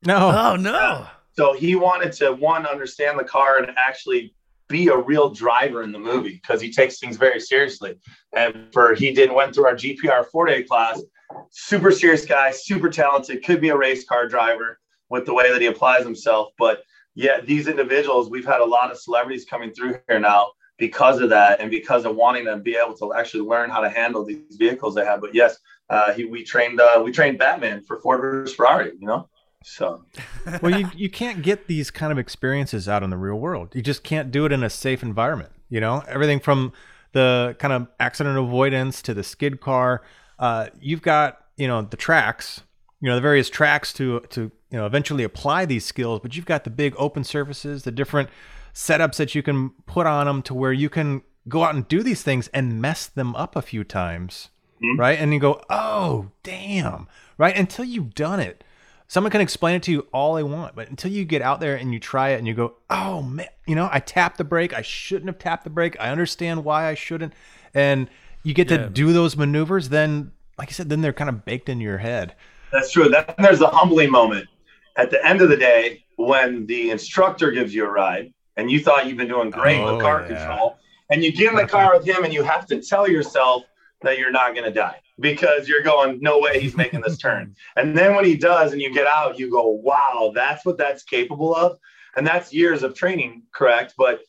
No. 0.06 0.32
Oh 0.32 0.56
no. 0.56 0.72
Yeah. 0.72 1.08
So 1.34 1.54
he 1.54 1.76
wanted 1.76 2.14
to 2.14 2.32
one 2.32 2.66
understand 2.66 3.20
the 3.20 3.26
car 3.26 3.58
and 3.58 3.72
actually 3.78 4.34
be 4.70 4.88
a 4.88 4.98
real 4.98 5.30
driver 5.30 5.84
in 5.84 5.92
the 5.92 6.00
movie 6.00 6.40
because 6.42 6.62
he 6.62 6.72
takes 6.72 6.98
things 6.98 7.18
very 7.18 7.42
seriously. 7.42 8.00
And 8.34 8.72
for 8.72 8.94
he 8.94 9.14
didn't 9.14 9.36
went 9.36 9.54
through 9.54 9.66
our 9.66 9.76
GPR 9.76 10.26
four 10.28 10.46
day 10.46 10.64
class 10.64 11.02
super 11.52 11.92
serious 11.92 12.26
guy, 12.26 12.52
super 12.52 12.90
talented, 12.90 13.44
could 13.44 13.62
be 13.62 13.70
a 13.70 13.78
race 13.78 14.06
car 14.06 14.28
driver 14.28 14.80
with 15.10 15.26
the 15.26 15.34
way 15.34 15.52
that 15.52 15.62
he 15.62 15.68
applies 15.68 16.04
himself. 16.04 16.50
But 16.58 16.84
yeah, 17.16 17.42
these 17.42 17.68
individuals, 17.68 18.30
we've 18.30 18.46
had 18.46 18.62
a 18.62 18.66
lot 18.66 18.92
of 18.92 18.98
celebrities 18.98 19.46
coming 19.46 19.72
through 19.72 19.98
here 20.08 20.20
now 20.20 20.52
because 20.78 21.22
of 21.22 21.30
that 21.30 21.60
and 21.60 21.70
because 21.70 22.06
of 22.06 22.16
wanting 22.16 22.46
to 22.46 22.58
be 22.58 22.76
able 22.76 22.96
to 22.98 23.14
actually 23.14 23.44
learn 23.44 23.70
how 23.70 23.82
to 23.82 23.90
handle 23.90 24.26
these 24.26 24.56
vehicles 24.58 24.96
they 24.96 25.06
have. 25.06 25.22
But 25.22 25.36
yes, 25.36 25.58
uh, 25.90 26.14
he, 26.14 26.26
we 26.26 26.44
trained 26.44 26.80
uh, 26.80 27.02
we 27.04 27.12
trained 27.12 27.38
Batman 27.38 27.84
for 27.84 28.00
Ford 28.00 28.22
versus 28.22 28.56
Ferrari, 28.56 28.94
you 29.00 29.08
know. 29.08 29.30
So, 29.64 30.04
well, 30.62 30.80
you 30.80 30.90
you 30.96 31.10
can't 31.10 31.44
get 31.44 31.68
these 31.68 31.92
kind 31.92 32.12
of 32.12 32.18
experiences 32.18 32.88
out 32.88 33.04
in 33.04 33.10
the 33.10 33.18
real 33.18 33.36
world. 33.36 33.76
You 33.76 33.82
just 33.82 34.04
can't 34.04 34.32
do 34.32 34.46
it 34.46 34.52
in 34.52 34.64
a 34.64 34.70
safe 34.70 35.04
environment. 35.04 35.52
You 35.70 35.82
know, 35.82 36.04
everything 36.08 36.40
from 36.40 36.74
the 37.12 37.56
kind 37.60 37.74
of 37.74 37.88
accident 38.00 38.38
avoidance 38.38 39.02
to 39.04 39.14
the 39.14 39.24
skid 39.24 39.60
car 39.60 40.02
uh, 40.42 40.68
you've 40.82 41.02
got 41.02 41.38
you 41.56 41.68
know 41.68 41.82
the 41.84 41.96
tracks, 41.98 42.62
you 43.00 43.08
know 43.08 43.16
the 43.16 43.22
various 43.22 43.50
tracks 43.50 43.94
to 43.94 44.20
to 44.32 44.52
you 44.72 44.78
know 44.78 44.86
eventually 44.86 45.24
apply 45.24 45.66
these 45.66 45.86
skills 45.86 46.20
but 46.22 46.36
you've 46.36 46.46
got 46.46 46.64
the 46.64 46.70
big 46.70 46.94
open 46.98 47.24
surfaces 47.24 47.84
the 47.84 47.92
different 47.92 48.30
setups 48.74 49.18
that 49.18 49.36
you 49.36 49.44
can 49.44 49.70
put 49.86 50.08
on 50.08 50.26
them 50.28 50.42
to 50.42 50.54
where 50.54 50.72
you 50.74 50.90
can 50.90 51.22
go 51.50 51.64
out 51.64 51.76
and 51.76 51.88
do 51.90 52.02
these 52.04 52.24
things 52.24 52.48
and 52.54 52.82
mess 52.82 53.06
them 53.08 53.36
up 53.36 53.56
a 53.56 53.62
few 53.62 53.84
times 53.84 54.50
Mhm. 54.82 54.98
right? 54.98 55.20
And 55.20 55.34
you 55.34 55.40
go 55.40 55.62
oh 55.70 56.32
damn 56.44 57.08
right? 57.38 57.56
Until 57.56 57.86
you've 57.86 58.14
done 58.16 58.40
it. 58.40 58.64
Someone 59.08 59.32
can 59.32 59.42
explain 59.42 59.76
it 59.76 59.84
to 59.84 59.92
you 59.92 60.08
all 60.14 60.36
they 60.36 60.44
want 60.44 60.74
but 60.76 60.88
until 60.90 61.12
you 61.12 61.26
get 61.26 61.42
out 61.42 61.60
there 61.60 61.76
and 61.76 61.92
you 61.94 62.00
try 62.00 62.30
it 62.30 62.38
and 62.40 62.48
you 62.48 62.54
go 62.54 62.76
oh 62.90 63.22
man 63.22 63.48
you 63.68 63.76
know 63.76 63.90
i 63.92 64.00
tapped 64.00 64.38
the 64.38 64.44
brake. 64.46 64.74
I 64.74 64.82
shouldn't 64.82 65.28
have 65.28 65.38
tapped 65.38 65.66
the 65.66 65.70
brake. 65.70 65.98
I 66.00 66.10
understand 66.12 66.64
why 66.64 66.88
i 66.88 66.94
shouldn't. 66.96 67.34
And 67.74 68.10
you 68.44 68.54
get 68.54 68.70
Yeah. 68.70 68.78
to 68.78 68.90
do 68.90 69.14
those 69.14 69.36
maneuvers 69.38 69.90
then 69.90 70.32
like 70.58 70.70
i 70.70 70.72
said 70.72 70.90
then 70.90 71.02
they're 71.02 71.14
kind 71.14 71.30
of 71.30 71.46
baked 71.46 71.70
in 71.70 71.80
your 71.82 71.98
head 72.00 72.36
That's 72.72 72.92
true. 72.92 73.10
Then 73.10 73.26
there's 73.40 73.60
the 73.60 73.68
humbling 73.68 74.12
moment 74.12 74.48
at 74.98 75.10
the 75.12 75.26
end 75.26 75.42
of 75.42 75.50
the 75.50 75.58
day 75.58 76.06
when 76.16 76.66
the 76.68 76.90
instructor 76.92 77.52
gives 77.52 77.74
you 77.76 77.86
a 77.86 77.90
ride 77.90 78.34
and 78.58 78.72
you 78.72 78.80
thought 78.80 79.08
you've 79.08 79.18
been 79.18 79.28
doing 79.28 79.50
great 79.50 79.80
Oh, 79.80 79.94
with 79.96 80.02
car 80.02 80.22
yeah. 80.22 80.28
control, 80.28 80.78
and 81.10 81.24
you 81.24 81.32
get 81.34 81.52
in 81.52 81.58
the 81.58 81.68
car 81.68 81.94
with 81.98 82.06
him 82.08 82.24
and 82.24 82.34
you 82.34 82.44
have 82.44 82.66
to 82.68 82.82
tell 82.82 83.08
yourself 83.10 83.64
that 84.04 84.18
you're 84.20 84.32
not 84.32 84.54
going 84.56 84.64
to 84.66 84.72
die 84.72 85.00
because 85.20 85.68
you're 85.68 85.82
going, 85.84 86.20
no 86.22 86.40
way 86.40 86.60
he's 86.60 86.76
making 86.78 87.02
this 87.02 87.18
turn. 87.18 87.56
And 87.78 87.98
then 87.98 88.16
when 88.16 88.24
he 88.26 88.36
does 88.38 88.72
and 88.74 88.82
you 88.82 88.94
get 88.94 89.08
out, 89.08 89.38
you 89.40 89.50
go, 89.52 89.68
wow, 89.68 90.32
that's 90.34 90.66
what 90.66 90.78
that's 90.78 91.04
capable 91.04 91.54
of. 91.56 91.78
And 92.16 92.26
that's 92.26 92.54
years 92.54 92.82
of 92.84 92.94
training, 92.96 93.44
correct? 93.54 93.94
But 93.98 94.22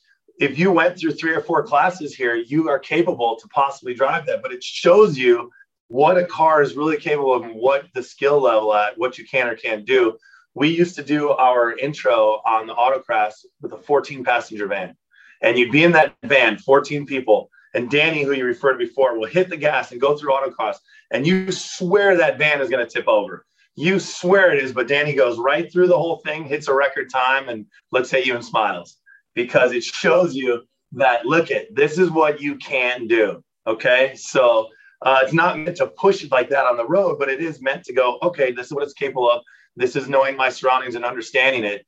if 0.43 0.59
you 0.59 0.73
went 0.73 0.99
through 0.99 1.13
three 1.13 1.33
or 1.33 1.41
four 1.41 1.63
classes 1.63 2.17
here, 2.17 2.35
you 2.35 2.69
are 2.69 2.79
capable 2.79 3.37
to 3.37 3.47
possibly 3.49 3.95
drive 3.95 4.27
that. 4.27 4.43
But 4.43 4.53
it 4.53 4.63
shows 4.63 5.17
you 5.17 5.53
what 5.87 6.19
a 6.19 6.25
car 6.25 6.63
is 6.63 6.75
really 6.75 6.97
capable 6.97 7.33
of 7.33 7.47
what 7.55 7.87
the 7.95 8.03
skill 8.03 8.41
level 8.41 8.75
at, 8.75 8.99
what 8.99 9.19
you 9.19 9.25
can 9.25 9.47
or 9.47 9.55
can't 9.55 9.85
do. 9.85 10.19
We 10.55 10.69
used 10.69 10.97
to 10.97 11.05
do 11.05 11.31
our 11.31 11.79
intro 11.79 12.43
on 12.45 12.67
the 12.67 12.75
autocross 12.75 13.35
with 13.61 13.73
a 13.73 13.77
14 13.77 14.25
passenger 14.25 14.67
van. 14.67 14.97
And 15.43 15.57
you'd 15.57 15.71
be 15.71 15.85
in 15.85 15.93
that 15.93 16.17
van, 16.25 16.59
14 16.59 17.07
people, 17.07 17.49
and 17.75 17.89
Danny, 17.89 18.25
who 18.25 18.33
you 18.33 18.45
referred 18.45 18.79
to 18.79 18.87
before, 18.87 19.17
will 19.17 19.29
hit 19.29 19.49
the 19.49 19.57
gas 19.57 19.93
and 19.93 20.01
go 20.01 20.17
through 20.17 20.33
autocross. 20.33 20.77
And 21.13 21.25
you 21.25 21.53
swear 21.53 22.17
that 22.17 22.39
van 22.39 22.61
is 22.61 22.69
going 22.69 22.85
to 22.85 22.93
tip 22.93 23.07
over. 23.07 23.47
You 23.77 24.01
swear 24.01 24.53
it 24.53 24.63
is, 24.63 24.73
but 24.73 24.89
Danny 24.89 25.15
goes 25.15 25.39
right 25.39 25.73
through 25.73 25.87
the 25.87 25.97
whole 25.97 26.17
thing, 26.19 26.45
hits 26.45 26.69
a 26.69 26.75
record 26.75 27.11
time, 27.11 27.49
and 27.49 27.65
looks 27.93 28.13
at 28.13 28.27
you 28.27 28.35
and 28.35 28.45
smiles 28.45 28.99
because 29.35 29.73
it 29.73 29.83
shows 29.83 30.35
you 30.35 30.63
that 30.93 31.25
look 31.25 31.51
at 31.51 31.75
this 31.75 31.99
is 31.99 32.11
what 32.11 32.41
you 32.41 32.57
can 32.57 33.07
do. 33.07 33.43
Okay. 33.67 34.15
So 34.17 34.69
uh, 35.03 35.21
it's 35.23 35.33
not 35.33 35.59
meant 35.59 35.77
to 35.79 35.87
push 35.87 36.23
it 36.23 36.31
like 36.31 36.49
that 36.51 36.67
on 36.67 36.77
the 36.77 36.87
road, 36.87 37.19
but 37.19 37.29
it 37.29 37.41
is 37.41 37.61
meant 37.61 37.85
to 37.85 37.93
go, 37.93 38.19
okay, 38.23 38.53
this 38.53 38.67
is 38.67 38.73
what 38.73 38.85
it's 38.85 38.93
capable 38.93 39.31
of. 39.31 39.43
This 39.77 39.97
is 39.97 40.09
knowing 40.09 40.37
my 40.37 40.49
surroundings 40.49 40.95
and 40.95 41.05
understanding 41.05 41.65
it. 41.65 41.85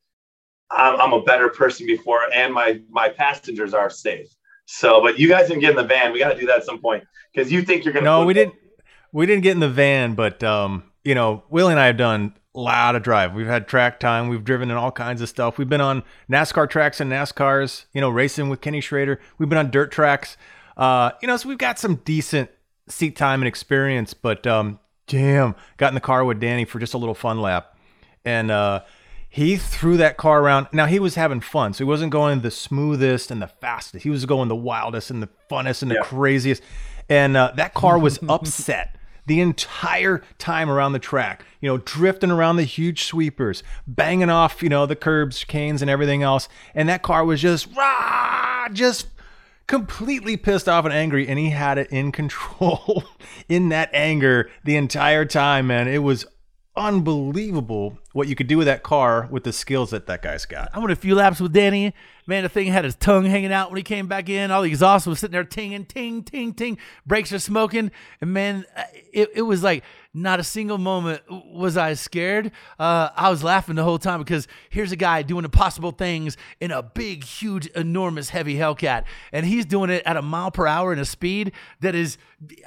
I'm, 0.71 0.99
I'm 0.99 1.13
a 1.13 1.21
better 1.21 1.49
person 1.49 1.85
before, 1.85 2.21
and 2.33 2.53
my 2.53 2.81
my 2.89 3.09
passengers 3.09 3.73
are 3.73 3.89
safe. 3.89 4.27
So, 4.65 4.99
but 5.01 5.19
you 5.19 5.29
guys 5.29 5.47
didn't 5.47 5.61
get 5.61 5.69
in 5.71 5.75
the 5.75 5.83
van. 5.83 6.11
We 6.11 6.19
got 6.19 6.33
to 6.33 6.39
do 6.39 6.47
that 6.47 6.57
at 6.57 6.65
some 6.65 6.79
point 6.79 7.03
because 7.33 7.51
you 7.51 7.61
think 7.61 7.85
you're 7.85 7.93
gonna. 7.93 8.05
No, 8.05 8.25
we 8.25 8.33
didn't. 8.33 8.55
We 9.11 9.27
didn't 9.27 9.43
get 9.43 9.51
in 9.51 9.59
the 9.59 9.69
van, 9.69 10.15
but 10.15 10.43
um, 10.43 10.91
you 11.03 11.13
know, 11.13 11.43
Willie 11.49 11.73
and 11.73 11.79
I 11.79 11.85
have 11.85 11.97
done 11.97 12.33
lot 12.59 12.95
of 12.95 13.03
drive. 13.03 13.33
We've 13.33 13.47
had 13.47 13.67
track 13.67 13.99
time. 13.99 14.29
We've 14.29 14.43
driven 14.43 14.71
in 14.71 14.77
all 14.77 14.91
kinds 14.91 15.21
of 15.21 15.29
stuff. 15.29 15.57
We've 15.57 15.69
been 15.69 15.81
on 15.81 16.03
NASCAR 16.29 16.69
tracks 16.69 16.99
and 17.01 17.11
NASCARs. 17.11 17.85
You 17.93 18.01
know, 18.01 18.09
racing 18.09 18.49
with 18.49 18.61
Kenny 18.61 18.81
Schrader. 18.81 19.19
We've 19.37 19.49
been 19.49 19.57
on 19.57 19.71
dirt 19.71 19.91
tracks. 19.91 20.37
Uh, 20.77 21.11
you 21.21 21.27
know, 21.27 21.37
so 21.37 21.49
we've 21.49 21.57
got 21.57 21.77
some 21.79 21.95
decent 22.05 22.49
seat 22.87 23.15
time 23.15 23.41
and 23.41 23.47
experience. 23.47 24.13
But 24.13 24.45
um, 24.47 24.79
damn, 25.07 25.55
got 25.77 25.89
in 25.89 25.95
the 25.95 26.01
car 26.01 26.23
with 26.25 26.39
Danny 26.39 26.65
for 26.65 26.79
just 26.79 26.93
a 26.93 26.97
little 26.97 27.15
fun 27.15 27.41
lap, 27.41 27.77
and 28.23 28.49
uh, 28.51 28.81
he 29.29 29.57
threw 29.57 29.97
that 29.97 30.17
car 30.17 30.41
around. 30.41 30.67
Now 30.71 30.85
he 30.85 30.99
was 30.99 31.15
having 31.15 31.41
fun, 31.41 31.73
so 31.73 31.79
he 31.83 31.87
wasn't 31.87 32.11
going 32.11 32.41
the 32.41 32.51
smoothest 32.51 33.31
and 33.31 33.41
the 33.41 33.47
fastest. 33.47 34.03
He 34.03 34.09
was 34.09 34.25
going 34.25 34.47
the 34.49 34.55
wildest 34.55 35.09
and 35.11 35.21
the 35.21 35.29
funnest 35.49 35.81
and 35.81 35.91
the 35.91 35.95
Yeah. 35.95 36.01
craziest. 36.03 36.61
And 37.09 37.35
uh, 37.37 37.51
that 37.55 37.73
car 37.73 37.99
was 37.99 38.17
upset 38.29 38.95
the 39.25 39.39
entire 39.41 40.21
time 40.37 40.69
around 40.69 40.93
the 40.93 40.99
track. 40.99 41.45
You 41.61 41.69
know, 41.69 41.77
drifting 41.79 42.31
around 42.31 42.57
the 42.57 42.63
huge 42.63 43.03
sweepers, 43.03 43.63
banging 43.87 44.29
off, 44.29 44.61
you 44.61 44.69
know, 44.69 44.85
the 44.85 44.95
curbs, 44.95 45.43
canes, 45.43 45.81
and 45.81 45.89
everything 45.89 46.23
else. 46.23 46.47
And 46.73 46.87
that 46.89 47.01
car 47.01 47.25
was 47.25 47.41
just 47.41 47.67
rah, 47.75 48.67
just 48.71 49.07
completely 49.67 50.37
pissed 50.37 50.69
off 50.69 50.85
and 50.85 50.93
angry, 50.93 51.27
and 51.27 51.39
he 51.39 51.49
had 51.49 51.77
it 51.77 51.89
in 51.89 52.11
control 52.13 53.03
in 53.49 53.69
that 53.69 53.89
anger 53.93 54.49
the 54.63 54.75
entire 54.75 55.25
time, 55.25 55.67
man. 55.67 55.87
It 55.87 56.03
was 56.03 56.25
unbelievable 56.75 57.97
what 58.15 58.29
you 58.29 58.35
could 58.35 58.47
do 58.47 58.57
with 58.57 58.65
that 58.65 58.81
car 58.81 59.27
with 59.29 59.43
the 59.43 59.51
skills 59.51 59.89
that 59.89 60.07
that 60.07 60.21
guy's 60.21 60.45
got. 60.45 60.69
I 60.73 60.79
went 60.79 60.89
a 60.89 60.95
few 60.95 61.15
laps 61.15 61.41
with 61.41 61.51
Danny. 61.51 61.93
Man, 62.25 62.43
the 62.43 62.49
thing 62.49 62.67
had 62.67 62.85
his 62.85 62.95
tongue 62.95 63.25
hanging 63.25 63.51
out 63.51 63.69
when 63.69 63.75
he 63.75 63.83
came 63.83 64.07
back 64.07 64.29
in. 64.29 64.51
All 64.51 64.61
the 64.61 64.69
exhaust 64.69 65.05
was 65.05 65.19
sitting 65.19 65.33
there 65.33 65.43
tinging, 65.43 65.85
ting, 65.85 66.23
ting, 66.23 66.53
ting. 66.53 66.77
Brakes 67.05 67.33
are 67.33 67.39
smoking. 67.39 67.91
And 68.21 68.33
man, 68.33 68.65
uh, 68.73 68.83
it, 69.11 69.31
it 69.35 69.41
was 69.41 69.63
like 69.63 69.83
not 70.15 70.39
a 70.39 70.43
single 70.43 70.77
moment 70.77 71.21
was 71.29 71.75
I 71.75 71.93
scared. 71.93 72.51
Uh, 72.79 73.09
I 73.15 73.29
was 73.29 73.43
laughing 73.43 73.75
the 73.75 73.83
whole 73.83 73.99
time 73.99 74.19
because 74.19 74.47
here's 74.69 74.93
a 74.93 74.95
guy 74.95 75.21
doing 75.23 75.43
impossible 75.43 75.91
things 75.91 76.37
in 76.61 76.71
a 76.71 76.81
big, 76.81 77.25
huge, 77.25 77.67
enormous, 77.67 78.29
heavy 78.29 78.55
Hellcat. 78.55 79.03
And 79.33 79.45
he's 79.45 79.65
doing 79.65 79.89
it 79.89 80.03
at 80.05 80.15
a 80.15 80.21
mile 80.21 80.51
per 80.51 80.67
hour 80.67 80.93
in 80.93 80.99
a 80.99 81.05
speed 81.05 81.51
that 81.81 81.95
is, 81.95 82.17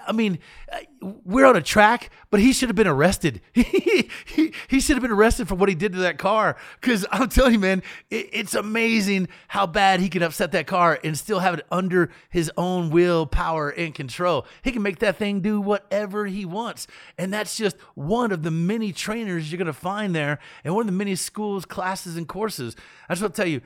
I 0.07 0.13
mean, 0.13 0.39
uh, 0.71 0.81
we're 1.25 1.47
on 1.47 1.57
a 1.57 1.63
track, 1.63 2.11
but 2.31 2.41
he 2.41 2.53
should 2.53 2.69
have 2.69 2.77
been 2.77 2.87
arrested. 2.87 3.41
he, 3.53 4.11
he, 4.27 4.53
he 4.69 4.79
should 4.79 4.97
have 4.97 5.03
been 5.03 5.11
arrested 5.11 5.38
for 5.47 5.55
what 5.55 5.69
he 5.69 5.75
did 5.75 5.93
to 5.93 5.99
that 5.99 6.19
car. 6.19 6.57
Because 6.81 7.07
I'm 7.11 7.29
telling 7.29 7.55
you, 7.55 7.59
man, 7.59 7.83
it, 8.11 8.29
it's 8.33 8.55
amazing 8.55 9.29
how 9.49 9.67
bad 9.67 10.01
he 10.01 10.09
can 10.09 10.23
upset 10.23 10.53
that 10.53 10.67
car 10.67 10.99
and 11.05 11.17
still 11.17 11.41
have 11.41 11.55
it 11.55 11.67
under 11.71 12.11
his 12.31 12.51
own 12.57 12.91
will, 12.91 13.27
power, 13.27 13.71
and 13.71 13.95
control. 13.95 14.47
He 14.63 14.73
can 14.73 14.83
make 14.83 14.99
that 15.01 15.17
thing 15.17 15.41
do 15.41 15.61
whatever 15.61 16.27
he 16.27 16.45
wants. 16.45 16.87
And 17.17 17.33
that's 17.33 17.57
just 17.57 17.77
one 17.95 18.33
of 18.33 18.43
the 18.43 18.51
many 18.51 18.93
trainers 18.93 19.51
you're 19.51 19.59
going 19.59 19.67
to 19.67 19.73
find 19.73 20.15
there 20.15 20.39
and 20.65 20.75
one 20.75 20.83
of 20.83 20.87
the 20.87 20.93
many 20.93 21.15
schools, 21.15 21.65
classes, 21.65 22.17
and 22.17 22.29
courses. 22.29 22.77
I 23.09 23.15
just 23.15 23.23
want 23.23 23.35
to 23.35 23.43
tell 23.43 23.49
you 23.49 23.61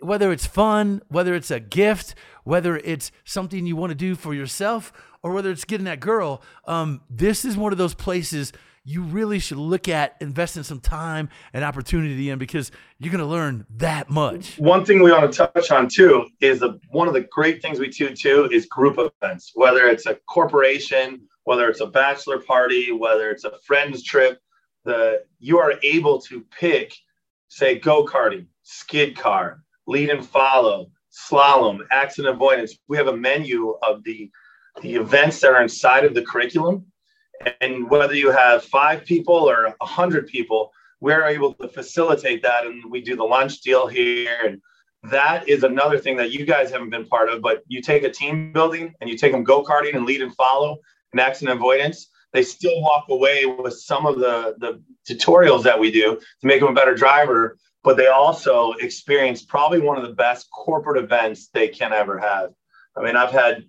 whether 0.00 0.32
it's 0.32 0.46
fun, 0.46 1.02
whether 1.08 1.34
it's 1.34 1.50
a 1.50 1.60
gift, 1.60 2.14
whether 2.44 2.78
it's 2.78 3.12
something 3.24 3.66
you 3.66 3.76
want 3.76 3.90
to 3.90 3.94
do 3.94 4.14
for 4.14 4.34
yourself, 4.34 4.92
or 5.22 5.32
whether 5.32 5.50
it's 5.50 5.64
getting 5.64 5.84
that 5.84 6.00
girl, 6.00 6.42
um, 6.66 7.00
this 7.10 7.44
is 7.44 7.56
one 7.56 7.72
of 7.72 7.78
those 7.78 7.94
places 7.94 8.52
you 8.84 9.02
really 9.02 9.38
should 9.38 9.58
look 9.58 9.88
at 9.88 10.16
investing 10.20 10.62
some 10.62 10.80
time 10.80 11.28
and 11.52 11.64
opportunity 11.64 12.30
in 12.30 12.38
because 12.38 12.70
you're 12.98 13.12
going 13.12 13.24
to 13.24 13.30
learn 13.30 13.66
that 13.76 14.10
much. 14.10 14.58
One 14.58 14.84
thing 14.84 15.02
we 15.02 15.12
want 15.12 15.30
to 15.30 15.48
touch 15.52 15.70
on 15.70 15.88
too 15.88 16.26
is 16.40 16.60
the 16.60 16.80
one 16.90 17.08
of 17.08 17.14
the 17.14 17.26
great 17.30 17.60
things 17.62 17.78
we 17.78 17.88
do 17.88 18.14
too 18.14 18.48
is 18.50 18.66
group 18.66 18.98
events, 18.98 19.52
whether 19.54 19.86
it's 19.86 20.06
a 20.06 20.14
corporation, 20.26 21.20
whether 21.44 21.68
it's 21.68 21.80
a 21.80 21.86
bachelor 21.86 22.40
party, 22.40 22.92
whether 22.92 23.30
it's 23.30 23.44
a 23.44 23.58
friend's 23.64 24.02
trip. 24.02 24.40
The 24.84 25.24
you 25.38 25.58
are 25.58 25.74
able 25.82 26.20
to 26.22 26.44
pick, 26.50 26.94
say, 27.48 27.78
go 27.78 28.04
karting, 28.04 28.46
skid 28.62 29.16
car, 29.16 29.62
lead 29.86 30.10
and 30.10 30.24
follow, 30.24 30.90
slalom, 31.10 31.80
accident 31.90 32.34
avoidance. 32.34 32.76
We 32.88 32.96
have 32.96 33.08
a 33.08 33.16
menu 33.16 33.76
of 33.82 34.04
the 34.04 34.30
the 34.82 34.94
events 34.94 35.40
that 35.40 35.52
are 35.52 35.62
inside 35.62 36.04
of 36.04 36.14
the 36.14 36.22
curriculum, 36.22 36.86
and 37.60 37.88
whether 37.88 38.14
you 38.14 38.30
have 38.30 38.64
five 38.64 39.04
people 39.04 39.34
or 39.34 39.74
a 39.80 39.86
hundred 39.86 40.26
people, 40.26 40.72
we're 41.00 41.24
able 41.24 41.54
to 41.54 41.68
facilitate 41.68 42.42
that 42.42 42.66
and 42.66 42.90
we 42.90 43.00
do 43.00 43.16
the 43.16 43.24
lunch 43.24 43.60
deal 43.60 43.86
here. 43.86 44.36
And 44.44 44.60
that 45.04 45.48
is 45.48 45.62
another 45.62 45.98
thing 45.98 46.16
that 46.16 46.32
you 46.32 46.44
guys 46.44 46.70
haven't 46.70 46.90
been 46.90 47.06
part 47.06 47.28
of 47.28 47.40
but 47.40 47.62
you 47.68 47.80
take 47.80 48.02
a 48.02 48.10
team 48.10 48.52
building 48.52 48.92
and 49.00 49.08
you 49.08 49.16
take 49.16 49.32
them 49.32 49.44
go-karting 49.44 49.94
and 49.94 50.04
lead 50.04 50.22
and 50.22 50.34
follow 50.34 50.76
and 51.12 51.20
accident 51.20 51.56
avoidance 51.56 52.08
they 52.32 52.42
still 52.42 52.80
walk 52.82 53.04
away 53.08 53.46
with 53.46 53.74
some 53.74 54.06
of 54.06 54.18
the 54.18 54.56
the 54.58 54.82
tutorials 55.08 55.62
that 55.62 55.78
we 55.78 55.90
do 55.90 56.16
to 56.40 56.46
make 56.46 56.60
them 56.60 56.70
a 56.70 56.74
better 56.74 56.94
driver 56.94 57.56
but 57.84 57.96
they 57.96 58.08
also 58.08 58.72
experience 58.80 59.42
probably 59.42 59.80
one 59.80 59.96
of 59.96 60.02
the 60.02 60.14
best 60.14 60.50
corporate 60.50 61.02
events 61.02 61.48
they 61.54 61.68
can 61.68 61.92
ever 61.92 62.18
have. 62.18 62.50
I 62.96 63.02
mean 63.02 63.16
i've 63.16 63.30
had 63.30 63.64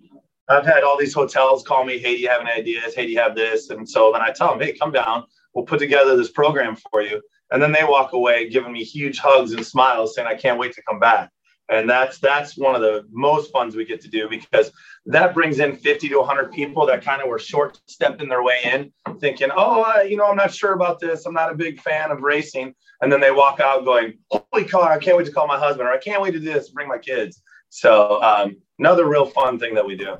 I've 0.50 0.66
had 0.66 0.82
all 0.82 0.98
these 0.98 1.14
hotels 1.14 1.62
call 1.62 1.84
me, 1.84 1.98
hey, 1.98 2.16
do 2.16 2.20
you 2.20 2.28
have 2.28 2.40
any 2.40 2.50
ideas? 2.50 2.94
Hey, 2.94 3.06
do 3.06 3.12
you 3.12 3.20
have 3.20 3.36
this? 3.36 3.70
And 3.70 3.88
so 3.88 4.10
then 4.12 4.20
I 4.20 4.32
tell 4.32 4.50
them, 4.50 4.60
hey, 4.60 4.76
come 4.76 4.90
down. 4.90 5.24
We'll 5.54 5.64
put 5.64 5.78
together 5.78 6.16
this 6.16 6.30
program 6.30 6.76
for 6.90 7.02
you. 7.02 7.22
And 7.52 7.62
then 7.62 7.72
they 7.72 7.84
walk 7.84 8.12
away 8.12 8.48
giving 8.48 8.72
me 8.72 8.82
huge 8.82 9.18
hugs 9.18 9.52
and 9.52 9.64
smiles 9.64 10.14
saying, 10.14 10.26
I 10.26 10.34
can't 10.34 10.58
wait 10.58 10.72
to 10.74 10.82
come 10.82 10.98
back. 10.98 11.30
And 11.68 11.88
that's 11.88 12.18
that's 12.18 12.58
one 12.58 12.74
of 12.74 12.80
the 12.80 13.04
most 13.12 13.52
funs 13.52 13.76
we 13.76 13.84
get 13.84 14.00
to 14.00 14.08
do 14.08 14.28
because 14.28 14.72
that 15.06 15.34
brings 15.34 15.60
in 15.60 15.76
50 15.76 16.08
to 16.08 16.16
100 16.18 16.50
people 16.50 16.84
that 16.86 17.04
kind 17.04 17.22
of 17.22 17.28
were 17.28 17.38
short 17.38 17.80
stepping 17.86 18.28
their 18.28 18.42
way 18.42 18.58
in, 18.64 18.92
thinking, 19.20 19.50
oh, 19.54 19.82
I, 19.82 20.02
you 20.02 20.16
know, 20.16 20.26
I'm 20.26 20.36
not 20.36 20.52
sure 20.52 20.72
about 20.72 20.98
this. 20.98 21.26
I'm 21.26 21.34
not 21.34 21.52
a 21.52 21.54
big 21.54 21.80
fan 21.80 22.10
of 22.10 22.22
racing. 22.22 22.74
And 23.02 23.12
then 23.12 23.20
they 23.20 23.30
walk 23.30 23.60
out 23.60 23.84
going, 23.84 24.18
holy 24.30 24.64
car, 24.64 24.90
I 24.90 24.98
can't 24.98 25.16
wait 25.16 25.26
to 25.26 25.32
call 25.32 25.46
my 25.46 25.58
husband, 25.58 25.88
or 25.88 25.92
I 25.92 25.98
can't 25.98 26.20
wait 26.20 26.32
to 26.32 26.40
do 26.40 26.52
this, 26.52 26.70
bring 26.70 26.88
my 26.88 26.98
kids. 26.98 27.40
So 27.68 28.20
um, 28.20 28.56
another 28.80 29.06
real 29.06 29.26
fun 29.26 29.60
thing 29.60 29.74
that 29.76 29.86
we 29.86 29.94
do. 29.94 30.16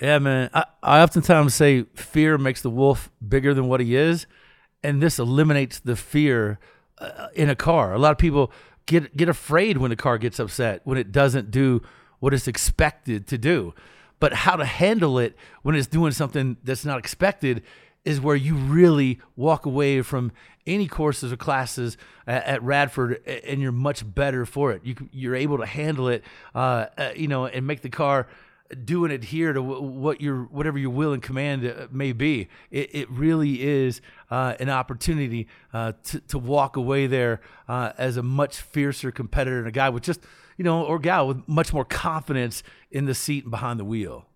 Yeah, 0.00 0.18
man. 0.18 0.50
I, 0.54 0.64
I 0.82 1.02
oftentimes 1.02 1.54
say 1.54 1.84
fear 1.94 2.38
makes 2.38 2.62
the 2.62 2.70
wolf 2.70 3.10
bigger 3.26 3.52
than 3.54 3.68
what 3.68 3.80
he 3.80 3.96
is. 3.96 4.26
and 4.82 5.02
this 5.02 5.18
eliminates 5.18 5.80
the 5.80 5.96
fear 5.96 6.58
uh, 6.98 7.28
in 7.34 7.50
a 7.50 7.56
car. 7.56 7.94
A 7.94 7.98
lot 7.98 8.12
of 8.12 8.18
people 8.18 8.52
get 8.86 9.16
get 9.16 9.28
afraid 9.28 9.78
when 9.78 9.90
the 9.90 9.96
car 9.96 10.18
gets 10.18 10.38
upset 10.38 10.80
when 10.84 10.98
it 10.98 11.12
doesn't 11.12 11.50
do 11.50 11.82
what 12.20 12.34
it's 12.34 12.48
expected 12.48 13.26
to 13.28 13.38
do. 13.38 13.74
But 14.20 14.32
how 14.34 14.56
to 14.56 14.64
handle 14.66 15.18
it 15.18 15.36
when 15.62 15.74
it's 15.74 15.88
doing 15.88 16.12
something 16.12 16.58
that's 16.64 16.84
not 16.84 16.98
expected 16.98 17.62
is 18.04 18.20
where 18.20 18.36
you 18.36 18.54
really 18.54 19.20
walk 19.36 19.66
away 19.66 20.02
from 20.02 20.32
any 20.66 20.86
courses 20.88 21.32
or 21.32 21.36
classes 21.36 21.96
at, 22.26 22.44
at 22.44 22.62
Radford, 22.62 23.22
and 23.26 23.60
you're 23.62 23.72
much 23.72 24.02
better 24.14 24.46
for 24.46 24.72
it. 24.72 24.82
You, 24.84 24.96
you're 25.12 25.36
able 25.36 25.58
to 25.58 25.66
handle 25.66 26.08
it, 26.08 26.24
uh, 26.54 26.86
uh, 26.98 27.10
you 27.16 27.28
know, 27.28 27.46
and 27.46 27.66
make 27.66 27.82
the 27.82 27.90
car 27.90 28.26
do 28.84 29.04
and 29.04 29.12
adhere 29.12 29.52
to 29.52 29.62
what 29.62 30.20
your 30.20 30.44
whatever 30.44 30.78
your 30.78 30.90
will 30.90 31.12
and 31.12 31.22
command 31.22 31.66
uh, 31.66 31.88
may 31.90 32.12
be. 32.12 32.48
It, 32.70 32.94
it 32.94 33.10
really 33.10 33.62
is 33.62 34.00
uh, 34.30 34.54
an 34.60 34.70
opportunity 34.70 35.48
uh, 35.72 35.92
to, 36.04 36.20
to 36.20 36.38
walk 36.38 36.76
away 36.76 37.06
there 37.06 37.40
uh, 37.68 37.92
as 37.98 38.16
a 38.16 38.22
much 38.22 38.60
fiercer 38.60 39.10
competitor 39.10 39.58
and 39.58 39.68
a 39.68 39.72
guy 39.72 39.88
with 39.88 40.02
just 40.02 40.20
you 40.56 40.64
know 40.64 40.84
or 40.84 40.98
gal 40.98 41.26
with 41.26 41.48
much 41.48 41.72
more 41.72 41.84
confidence 41.84 42.62
in 42.90 43.06
the 43.06 43.14
seat 43.14 43.44
and 43.44 43.50
behind 43.50 43.80
the 43.80 43.84
wheel. 43.84 44.26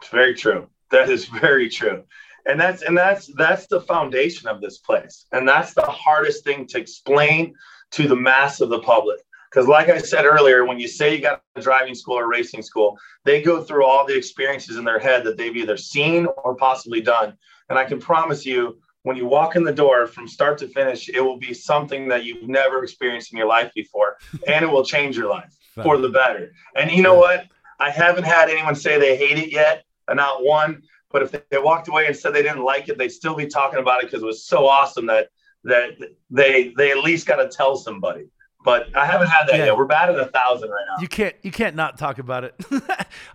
It's 0.00 0.10
very 0.10 0.34
true. 0.34 0.68
That 0.90 1.08
is 1.08 1.26
very 1.26 1.68
true. 1.68 2.04
And 2.44 2.60
that's 2.60 2.82
and 2.82 2.98
that's 2.98 3.28
that's 3.36 3.66
the 3.68 3.80
foundation 3.80 4.48
of 4.48 4.60
this 4.60 4.78
place. 4.78 5.26
And 5.32 5.48
that's 5.48 5.74
the 5.74 5.82
hardest 5.82 6.44
thing 6.44 6.66
to 6.68 6.78
explain 6.78 7.54
to 7.92 8.08
the 8.08 8.16
mass 8.16 8.60
of 8.60 8.68
the 8.68 8.80
public 8.80 9.20
because, 9.52 9.68
like 9.68 9.90
I 9.90 9.98
said 9.98 10.24
earlier, 10.24 10.64
when 10.64 10.78
you 10.78 10.88
say 10.88 11.14
you 11.14 11.20
got 11.20 11.42
a 11.56 11.60
driving 11.60 11.94
school 11.94 12.18
or 12.18 12.28
racing 12.28 12.62
school, 12.62 12.96
they 13.24 13.42
go 13.42 13.62
through 13.62 13.84
all 13.84 14.06
the 14.06 14.16
experiences 14.16 14.78
in 14.78 14.84
their 14.84 14.98
head 14.98 15.24
that 15.24 15.36
they've 15.36 15.56
either 15.56 15.76
seen 15.76 16.26
or 16.42 16.54
possibly 16.54 17.02
done. 17.02 17.36
And 17.68 17.78
I 17.78 17.84
can 17.84 18.00
promise 18.00 18.46
you, 18.46 18.78
when 19.02 19.16
you 19.16 19.26
walk 19.26 19.56
in 19.56 19.64
the 19.64 19.72
door 19.72 20.06
from 20.06 20.26
start 20.26 20.56
to 20.58 20.68
finish, 20.68 21.08
it 21.08 21.20
will 21.20 21.36
be 21.36 21.52
something 21.52 22.08
that 22.08 22.24
you've 22.24 22.48
never 22.48 22.82
experienced 22.82 23.32
in 23.32 23.38
your 23.38 23.46
life 23.46 23.70
before, 23.74 24.16
and 24.46 24.64
it 24.64 24.68
will 24.68 24.84
change 24.84 25.16
your 25.16 25.28
life 25.28 25.54
for 25.82 25.98
the 25.98 26.08
better. 26.08 26.52
And 26.76 26.90
you 26.90 27.02
know 27.02 27.18
what? 27.18 27.46
I 27.78 27.90
haven't 27.90 28.24
had 28.24 28.48
anyone 28.48 28.74
say 28.74 28.98
they 28.98 29.16
hate 29.16 29.38
it 29.38 29.52
yet, 29.52 29.84
uh, 30.08 30.14
not 30.14 30.44
one. 30.44 30.82
But 31.10 31.22
if 31.22 31.48
they 31.50 31.58
walked 31.58 31.88
away 31.88 32.06
and 32.06 32.16
said 32.16 32.32
they 32.32 32.42
didn't 32.42 32.64
like 32.64 32.88
it, 32.88 32.96
they'd 32.96 33.10
still 33.10 33.34
be 33.34 33.46
talking 33.46 33.80
about 33.80 34.02
it 34.02 34.06
because 34.06 34.22
it 34.22 34.26
was 34.26 34.46
so 34.46 34.66
awesome 34.66 35.04
that 35.06 35.28
that 35.64 35.90
they 36.30 36.72
they 36.78 36.90
at 36.90 36.98
least 36.98 37.26
got 37.26 37.36
to 37.36 37.48
tell 37.48 37.76
somebody 37.76 38.30
but 38.64 38.94
I 38.96 39.06
haven't 39.06 39.28
had 39.28 39.46
that 39.48 39.58
yeah. 39.58 39.64
yet. 39.66 39.76
We're 39.76 39.86
bad 39.86 40.10
at 40.10 40.18
a 40.18 40.26
thousand 40.26 40.70
right 40.70 40.84
now. 40.88 41.00
You 41.00 41.08
can't 41.08 41.34
you 41.42 41.50
can't 41.50 41.74
not 41.74 41.98
talk 41.98 42.18
about 42.18 42.44
it. 42.44 42.54
All 42.72 42.78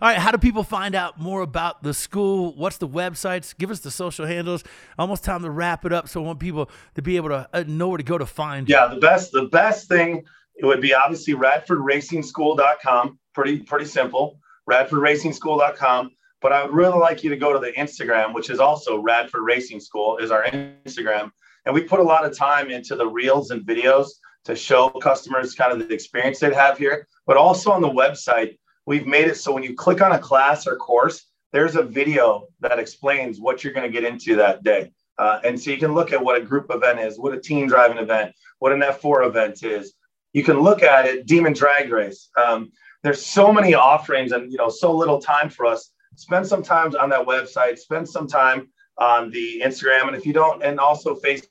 right, 0.00 0.18
how 0.18 0.30
do 0.30 0.38
people 0.38 0.62
find 0.62 0.94
out 0.94 1.20
more 1.20 1.42
about 1.42 1.82
the 1.82 1.92
school? 1.92 2.54
What's 2.54 2.78
the 2.78 2.88
websites? 2.88 3.56
Give 3.56 3.70
us 3.70 3.80
the 3.80 3.90
social 3.90 4.26
handles. 4.26 4.64
Almost 4.98 5.24
time 5.24 5.42
to 5.42 5.50
wrap 5.50 5.84
it 5.84 5.92
up. 5.92 6.08
So 6.08 6.22
I 6.22 6.26
want 6.26 6.40
people 6.40 6.70
to 6.94 7.02
be 7.02 7.16
able 7.16 7.28
to 7.28 7.48
uh, 7.52 7.64
know 7.66 7.88
where 7.88 7.98
to 7.98 8.04
go 8.04 8.18
to 8.18 8.26
find. 8.26 8.68
Yeah, 8.68 8.86
the 8.86 9.00
best 9.00 9.32
the 9.32 9.44
best 9.44 9.88
thing 9.88 10.24
it 10.56 10.64
would 10.64 10.80
be 10.80 10.94
obviously 10.94 11.34
RadfordRacingSchool.com. 11.34 13.18
Pretty 13.34 13.60
pretty 13.60 13.86
simple. 13.86 14.38
RadfordRacingSchool.com. 14.68 16.12
But 16.40 16.52
I 16.52 16.64
would 16.64 16.72
really 16.72 16.98
like 16.98 17.24
you 17.24 17.30
to 17.30 17.36
go 17.36 17.52
to 17.52 17.58
the 17.58 17.72
Instagram, 17.72 18.32
which 18.32 18.48
is 18.48 18.60
also 18.60 19.00
Radford 19.00 19.42
Racing 19.42 19.80
School, 19.80 20.18
is 20.18 20.30
our 20.30 20.44
Instagram, 20.44 21.32
and 21.66 21.74
we 21.74 21.82
put 21.82 21.98
a 21.98 22.02
lot 22.02 22.24
of 22.24 22.36
time 22.36 22.70
into 22.70 22.94
the 22.94 23.06
reels 23.06 23.50
and 23.50 23.66
videos 23.66 24.08
to 24.44 24.56
show 24.56 24.88
customers 24.88 25.54
kind 25.54 25.72
of 25.72 25.86
the 25.86 25.94
experience 25.94 26.38
they'd 26.38 26.52
have 26.54 26.78
here. 26.78 27.06
But 27.26 27.36
also 27.36 27.70
on 27.70 27.82
the 27.82 27.88
website, 27.88 28.58
we've 28.86 29.06
made 29.06 29.26
it 29.26 29.36
so 29.36 29.52
when 29.52 29.62
you 29.62 29.74
click 29.74 30.00
on 30.00 30.12
a 30.12 30.18
class 30.18 30.66
or 30.66 30.76
course, 30.76 31.26
there's 31.52 31.76
a 31.76 31.82
video 31.82 32.46
that 32.60 32.78
explains 32.78 33.40
what 33.40 33.62
you're 33.62 33.72
going 33.72 33.90
to 33.90 33.92
get 33.92 34.04
into 34.04 34.36
that 34.36 34.62
day. 34.62 34.92
Uh, 35.18 35.40
and 35.44 35.60
so 35.60 35.70
you 35.70 35.78
can 35.78 35.94
look 35.94 36.12
at 36.12 36.22
what 36.22 36.40
a 36.40 36.44
group 36.44 36.66
event 36.70 37.00
is, 37.00 37.18
what 37.18 37.34
a 37.34 37.40
team 37.40 37.66
driving 37.66 37.98
event, 37.98 38.32
what 38.60 38.72
an 38.72 38.80
F4 38.80 39.26
event 39.26 39.62
is. 39.64 39.94
You 40.32 40.44
can 40.44 40.60
look 40.60 40.82
at 40.82 41.06
it, 41.06 41.26
Demon 41.26 41.52
Drag 41.52 41.90
Race. 41.90 42.28
Um, 42.36 42.70
there's 43.02 43.24
so 43.24 43.52
many 43.52 43.74
offerings 43.74 44.32
and 44.32 44.50
you 44.50 44.58
know 44.58 44.68
so 44.68 44.92
little 44.92 45.20
time 45.20 45.50
for 45.50 45.66
us. 45.66 45.90
Spend 46.16 46.46
some 46.46 46.62
time 46.62 46.94
on 47.00 47.08
that 47.10 47.26
website. 47.26 47.78
Spend 47.78 48.08
some 48.08 48.26
time 48.26 48.68
on 48.98 49.30
the 49.30 49.62
Instagram, 49.64 50.08
and 50.08 50.16
if 50.16 50.26
you 50.26 50.32
don't, 50.32 50.62
and 50.62 50.80
also 50.80 51.14
Facebook 51.14 51.46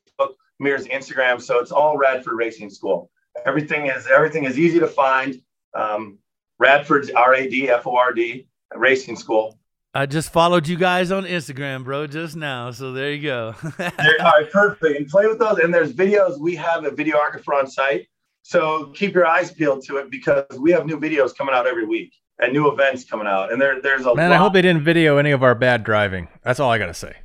mirrors 0.59 0.85
Instagram. 0.87 1.41
So 1.41 1.59
it's 1.59 1.71
all 1.71 1.97
Radford 1.97 2.33
Racing 2.35 2.69
School. 2.69 3.09
Everything 3.45 3.87
is 3.87 4.07
everything 4.07 4.45
is 4.45 4.57
easy 4.57 4.79
to 4.79 4.87
find. 4.87 5.41
Um, 5.73 6.17
Radford's 6.59 7.09
R 7.11 7.35
A 7.35 7.49
D 7.49 7.69
F 7.69 7.85
O 7.85 7.95
R 7.95 8.13
D 8.13 8.47
Racing 8.75 9.15
School. 9.15 9.57
I 9.93 10.05
just 10.05 10.31
followed 10.31 10.67
you 10.67 10.77
guys 10.77 11.11
on 11.11 11.23
Instagram, 11.23 11.83
bro, 11.83 12.05
just 12.05 12.35
now. 12.35 12.69
So 12.71 12.91
there 12.91 13.11
you 13.11 13.23
go. 13.23 13.55
all 13.63 13.89
right, 13.97 14.51
perfect. 14.51 14.99
And 14.99 15.07
play 15.07 15.25
with 15.25 15.39
those. 15.39 15.59
And 15.59 15.73
there's 15.73 15.91
videos. 15.91 16.39
We 16.39 16.55
have 16.55 16.85
a 16.85 16.91
videographer 16.91 17.57
on 17.57 17.67
site. 17.67 18.07
So 18.43 18.91
keep 18.93 19.15
your 19.15 19.25
eyes 19.25 19.51
peeled 19.51 19.83
to 19.85 19.97
it 19.97 20.11
because 20.11 20.45
we 20.59 20.71
have 20.71 20.85
new 20.85 20.99
videos 20.99 21.35
coming 21.35 21.55
out 21.55 21.65
every 21.65 21.85
week 21.85 22.13
and 22.39 22.53
new 22.53 22.71
events 22.71 23.05
coming 23.05 23.27
out. 23.27 23.51
And 23.51 23.59
there, 23.59 23.81
there's 23.81 24.05
a 24.05 24.13
man. 24.13 24.29
Lot. 24.29 24.35
I 24.35 24.37
hope 24.37 24.53
they 24.53 24.61
didn't 24.61 24.83
video 24.83 25.17
any 25.17 25.31
of 25.31 25.41
our 25.41 25.55
bad 25.55 25.83
driving. 25.83 26.27
That's 26.43 26.59
all 26.59 26.69
I 26.69 26.77
gotta 26.77 26.93
say. 26.93 27.15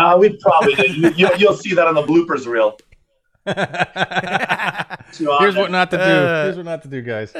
Uh, 0.00 0.16
we 0.16 0.30
probably 0.36 0.74
did. 0.74 1.18
You, 1.18 1.28
will 1.28 1.36
you'll 1.36 1.54
see 1.54 1.74
that 1.74 1.86
on 1.86 1.94
the 1.94 2.02
bloopers 2.02 2.46
reel. 2.46 2.78
Here's 5.40 5.56
what 5.56 5.70
not 5.70 5.90
to 5.90 5.96
do. 5.96 6.02
Uh, 6.02 6.44
Here's 6.44 6.56
what 6.56 6.64
not 6.64 6.82
to 6.82 6.88
do, 6.88 7.02
guys. 7.02 7.34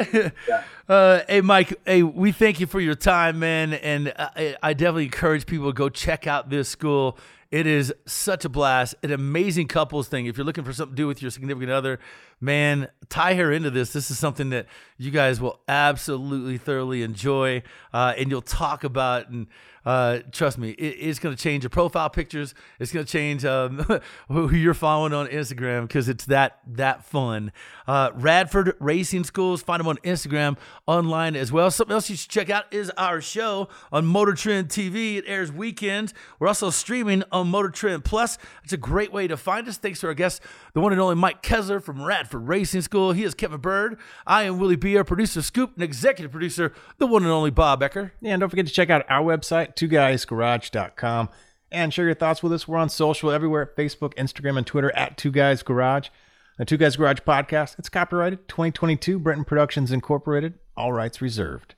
Uh, 0.89 1.23
hey, 1.29 1.41
Mike. 1.41 1.73
Hey, 1.87 2.03
we 2.03 2.33
thank 2.33 2.59
you 2.59 2.67
for 2.67 2.81
your 2.81 2.97
time, 2.97 3.39
man, 3.39 3.75
and 3.75 4.13
I, 4.19 4.57
I 4.61 4.73
definitely 4.73 5.05
encourage 5.05 5.47
people 5.47 5.69
to 5.69 5.73
go 5.73 5.89
check 5.89 6.27
out 6.27 6.51
this 6.51 6.69
school. 6.69 7.17
It 7.53 7.65
is 7.65 7.95
such 8.07 8.45
a 8.45 8.49
blast, 8.49 8.97
an 9.05 9.13
amazing 9.13 9.69
couples 9.69 10.09
thing. 10.09 10.27
If 10.27 10.37
you're 10.37 10.45
looking 10.45 10.65
for 10.65 10.73
something 10.73 10.97
to 10.97 11.01
do 11.01 11.07
with 11.07 11.23
your 11.23 11.31
significant 11.31 11.71
other, 11.71 12.01
man, 12.41 12.89
tie 13.09 13.35
her 13.35 13.53
into 13.53 13.71
this. 13.71 13.93
This 13.93 14.11
is 14.11 14.19
something 14.19 14.51
that 14.51 14.67
you 14.97 15.11
guys 15.11 15.41
will 15.41 15.61
absolutely 15.69 16.59
thoroughly 16.59 17.03
enjoy, 17.03 17.63
uh, 17.93 18.15
and 18.17 18.31
you'll 18.31 18.43
talk 18.43 18.85
about 18.85 19.29
and 19.29 19.47
uh, 19.85 20.19
trust 20.31 20.59
me, 20.59 20.71
it, 20.71 20.97
it's 21.01 21.19
going 21.19 21.35
to 21.35 21.43
change 21.43 21.65
your 21.65 21.71
profile 21.71 22.11
pictures. 22.11 22.55
It's 22.79 22.93
going 22.93 23.07
to 23.07 23.11
change 23.11 23.45
um, 23.45 23.79
who 24.29 24.55
you're 24.55 24.75
following 24.75 25.13
on 25.13 25.27
Instagram 25.29 25.83
because 25.83 26.09
it's 26.09 26.27
that 26.27 26.59
that 26.67 27.05
fun. 27.05 27.53
Uh, 27.87 28.11
Radford 28.15 28.75
Racing 28.79 29.25
Schools. 29.25 29.63
Find 29.63 29.81
them 29.81 29.89
on 29.89 29.97
Instagram, 29.99 30.59
online 30.87 31.35
as 31.35 31.51
well. 31.51 31.71
Something 31.71 31.95
else 31.95 32.11
you 32.11 32.17
should 32.17 32.31
check 32.31 32.51
out 32.51 32.73
is 32.73 32.91
our 32.91 33.21
show 33.21 33.69
on 33.91 34.07
Motor 34.07 34.35
Trend 34.35 34.69
TV. 34.69 35.17
It 35.17 35.25
airs 35.27 35.51
weekends. 35.51 36.13
We're 36.39 36.49
also 36.49 36.71
streaming 36.71 37.25
on 37.33 37.49
Motor 37.49 37.71
Trend 37.71 38.05
Plus. 38.05 38.39
It's 38.65 38.73
a 38.73 38.79
great 38.79 39.13
way 39.13 39.29
to 39.29 39.37
find 39.37 39.67
us. 39.67 39.79
Thanks 39.79 40.01
to 40.01 40.09
our 40.09 40.15
guest, 40.15 40.43
the 40.75 40.81
one 40.81 40.93
and 40.93 41.01
only 41.01 41.15
Mike 41.15 41.43
Kessler 41.43 41.81
from 41.81 42.03
Radford 42.03 42.30
For 42.31 42.39
racing 42.39 42.83
School. 42.83 43.11
He 43.13 43.25
is 43.25 43.35
Kevin 43.35 43.61
Byrd. 43.61 43.99
I 44.25 44.45
am 44.45 44.59
Willie 44.59 44.77
B, 44.77 44.97
our 44.97 45.03
producer 45.03 45.43
Scoop, 45.43 45.73
and 45.75 45.83
executive 45.83 46.31
producer, 46.31 46.73
the 46.99 47.07
one 47.09 47.25
and 47.25 47.33
only 47.33 47.51
Bob 47.51 47.81
Ecker. 47.81 48.13
Yeah, 48.21 48.35
and 48.35 48.41
don't 48.41 48.49
forget 48.49 48.69
to 48.69 48.73
check 48.73 48.89
out 48.89 49.05
our 49.09 49.23
website, 49.23 49.75
twoguysgarage.com, 49.75 51.29
and 51.73 51.93
share 51.93 52.05
your 52.05 52.15
thoughts 52.15 52.41
with 52.41 52.53
us. 52.53 52.69
We're 52.69 52.79
on 52.79 52.89
social 52.89 53.33
everywhere 53.33 53.73
Facebook, 53.77 54.15
Instagram, 54.15 54.57
and 54.57 54.67
Twitter 54.67 54.95
at 54.97 55.17
Two 55.17 55.33
Guys 55.33 55.65
Garage. 55.65 56.09
The 56.57 56.65
Two 56.65 56.77
Guys 56.77 56.95
Garage 56.95 57.19
podcast, 57.27 57.79
it's 57.79 57.89
copyrighted 57.89 58.47
2022, 58.47 59.19
Brenton 59.19 59.45
Productions 59.45 59.91
Incorporated, 59.91 60.55
all 60.77 60.93
rights 60.93 61.21
reserved. 61.21 61.75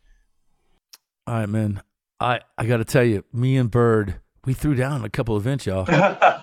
All 1.26 1.36
right, 1.36 1.48
man. 1.48 1.82
I, 2.20 2.40
I 2.59 2.66
got 2.66 2.76
to 2.76 2.84
tell 2.84 3.05
you, 3.05 3.24
me 3.32 3.57
and 3.57 3.70
Byrd, 3.70 4.20
we 4.44 4.53
threw 4.53 4.74
down 4.74 5.05
a 5.05 5.09
couple 5.09 5.36
events, 5.36 5.64
y'all. 5.66 5.86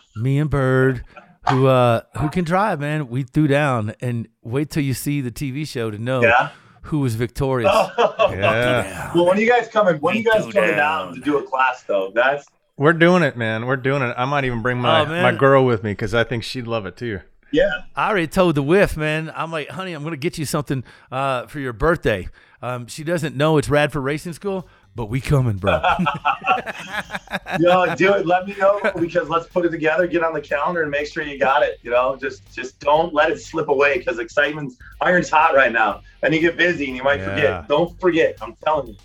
me 0.15 0.39
and 0.39 0.49
Byrd, 0.49 1.03
who 1.49 1.67
uh 1.67 2.01
who 2.17 2.29
can 2.29 2.43
drive, 2.43 2.79
man. 2.79 3.07
We 3.07 3.23
threw 3.23 3.47
down, 3.47 3.93
and 4.01 4.27
wait 4.41 4.69
till 4.69 4.83
you 4.83 4.93
see 4.93 5.21
the 5.21 5.31
TV 5.31 5.67
show 5.67 5.89
to 5.89 5.97
know 5.97 6.21
yeah. 6.21 6.49
who 6.83 6.99
was 6.99 7.15
victorious. 7.15 7.71
yeah. 7.97 9.11
Well, 9.15 9.25
when 9.25 9.37
you 9.37 9.47
guys 9.47 9.67
coming, 9.67 9.95
when 9.97 10.15
are 10.15 10.19
you 10.19 10.23
guys 10.25 10.41
coming 10.51 10.71
down. 10.71 11.07
down 11.07 11.15
to 11.15 11.21
do 11.21 11.37
a 11.37 11.43
class 11.43 11.83
though, 11.83 12.11
that's 12.13 12.45
we're 12.77 12.93
doing 12.93 13.23
it, 13.23 13.35
man. 13.35 13.65
We're 13.65 13.75
doing 13.75 14.01
it. 14.01 14.13
I 14.17 14.25
might 14.25 14.45
even 14.45 14.61
bring 14.61 14.77
my 14.79 15.01
Oh, 15.01 15.05
my 15.05 15.33
girl 15.33 15.65
with 15.65 15.83
me 15.83 15.91
because 15.91 16.13
I 16.13 16.23
think 16.23 16.43
she'd 16.43 16.67
love 16.67 16.85
it 16.85 16.95
too. 16.95 17.19
yeah. 17.51 17.69
I 17.95 18.09
already 18.09 18.27
told 18.27 18.55
the 18.55 18.63
whiff, 18.63 18.95
man. 18.95 19.31
I'm 19.35 19.51
like, 19.51 19.69
honey, 19.69 19.93
I'm 19.93 20.03
gonna 20.03 20.17
get 20.17 20.37
you 20.37 20.45
something 20.45 20.83
uh, 21.11 21.45
for 21.47 21.59
your 21.59 21.73
birthday. 21.73 22.29
Um, 22.61 22.87
she 22.87 23.03
doesn't 23.03 23.35
know 23.35 23.57
it's 23.57 23.69
Radford 23.69 24.03
Racing 24.03 24.33
School, 24.33 24.67
but 24.95 25.05
we 25.07 25.21
coming, 25.21 25.57
bro. 25.57 25.81
Yo, 27.59 27.95
do 27.95 28.13
it. 28.13 28.25
Let 28.25 28.47
me 28.47 28.55
know 28.57 28.79
because 28.99 29.29
let's 29.29 29.47
put 29.47 29.65
it 29.65 29.69
together, 29.69 30.07
get 30.07 30.23
on 30.23 30.33
the 30.33 30.41
calendar, 30.41 30.81
and 30.81 30.91
make 30.91 31.07
sure 31.07 31.23
you 31.23 31.37
got 31.39 31.63
it. 31.63 31.79
You 31.83 31.91
know, 31.91 32.15
just 32.15 32.51
just 32.53 32.79
don't 32.79 33.13
let 33.13 33.31
it 33.31 33.39
slip 33.41 33.67
away 33.69 33.97
because 33.97 34.19
excitement's 34.19 34.77
iron's 35.01 35.29
hot 35.29 35.55
right 35.55 35.71
now, 35.71 36.01
and 36.23 36.33
you 36.33 36.41
get 36.41 36.57
busy 36.57 36.87
and 36.87 36.95
you 36.97 37.03
might 37.03 37.19
Yeah. 37.19 37.35
forget. 37.35 37.67
Don't 37.67 37.99
forget. 37.99 38.37
I'm 38.41 38.55
telling 38.63 38.87
you. 38.87 38.95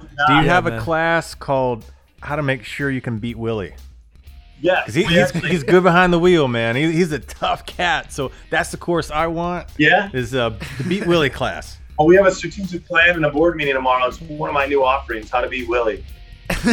Do 0.00 0.06
you 0.34 0.40
Yeah, 0.40 0.42
have 0.42 0.64
man. 0.64 0.74
a 0.74 0.80
class 0.80 1.34
called 1.34 1.84
How 2.20 2.36
to 2.36 2.42
Make 2.42 2.64
Sure 2.64 2.90
You 2.90 3.00
Can 3.00 3.18
Beat 3.18 3.36
Willie? 3.36 3.74
Yes, 4.60 4.92
he, 4.92 5.04
he's, 5.04 5.30
he's 5.30 5.62
good 5.62 5.84
behind 5.84 6.12
the 6.12 6.18
wheel, 6.18 6.48
man. 6.48 6.74
He, 6.74 6.90
he's 6.90 7.12
a 7.12 7.20
tough 7.20 7.64
cat. 7.64 8.12
So 8.12 8.32
that's 8.50 8.72
the 8.72 8.76
course 8.76 9.08
I 9.08 9.28
want. 9.28 9.68
Yeah. 9.78 10.10
Is 10.12 10.34
uh, 10.34 10.50
the 10.78 10.84
Beat 10.84 11.06
Willie 11.06 11.30
class. 11.30 11.78
Well, 11.98 12.06
we 12.06 12.14
have 12.16 12.26
a 12.26 12.32
strategic 12.32 12.86
plan 12.86 13.16
and 13.16 13.24
a 13.24 13.30
board 13.30 13.56
meeting 13.56 13.74
tomorrow. 13.74 14.06
It's 14.06 14.20
one 14.20 14.48
of 14.48 14.54
my 14.54 14.66
new 14.66 14.84
offerings, 14.84 15.30
how 15.30 15.40
to 15.40 15.48
beat 15.48 15.68
Willie. 15.68 16.04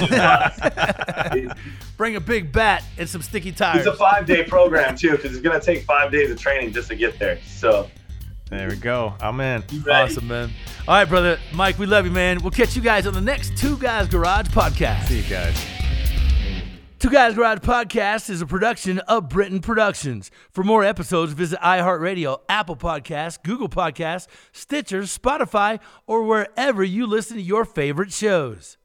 Bring 1.98 2.16
a 2.16 2.20
big 2.22 2.52
bat 2.52 2.84
and 2.98 3.10
some 3.10 3.22
sticky 3.22 3.52
tires. 3.52 3.86
It's 3.86 3.96
a 3.96 3.98
five 3.98 4.26
day 4.26 4.44
program 4.44 4.96
too, 4.96 5.12
because 5.12 5.32
it's 5.34 5.42
gonna 5.42 5.60
take 5.60 5.84
five 5.84 6.12
days 6.12 6.30
of 6.32 6.40
training 6.40 6.74
just 6.74 6.90
to 6.90 6.96
get 6.96 7.18
there. 7.20 7.40
So 7.46 7.90
There 8.50 8.70
we 8.70 8.76
go. 8.76 9.16
I'm 9.20 9.40
in. 9.40 9.64
Awesome, 9.90 10.28
man. 10.28 10.52
All 10.88 10.96
right, 10.96 11.06
brother 11.10 11.40
Mike, 11.54 11.80
we 11.80 11.86
love 11.88 12.06
you, 12.06 12.12
man. 12.12 12.42
We'll 12.42 12.52
catch 12.52 12.76
you 12.76 12.82
guys 12.82 13.08
on 13.08 13.14
the 13.14 13.22
next 13.22 13.58
Two 13.58 13.78
Guys 13.78 14.08
Garage 14.08 14.48
podcast. 14.48 15.08
See 15.08 15.22
you 15.22 15.30
guys. 15.30 15.75
Two 17.06 17.12
Guys 17.12 17.36
Garage 17.36 17.60
Podcast 17.60 18.32
is 18.32 18.41
a 18.41 18.47
production 18.47 18.97
of 18.97 19.30
Brenton 19.30 19.60
Productions. 19.60 20.32
For 20.49 20.64
more 20.64 20.84
episodes, 20.84 21.34
visit 21.34 21.60
iHeartRadio, 21.60 22.39
Apple 22.49 22.76
Podcasts, 22.76 23.38
Google 23.43 23.70
Podcasts, 23.70 24.26
Stitcher, 24.51 25.03
Spotify, 25.03 25.80
or 26.08 26.24
wherever 26.24 26.84
you 26.84 27.06
listen 27.06 27.38
to 27.38 27.43
your 27.43 27.64
favorite 27.64 28.12
shows. 28.12 28.78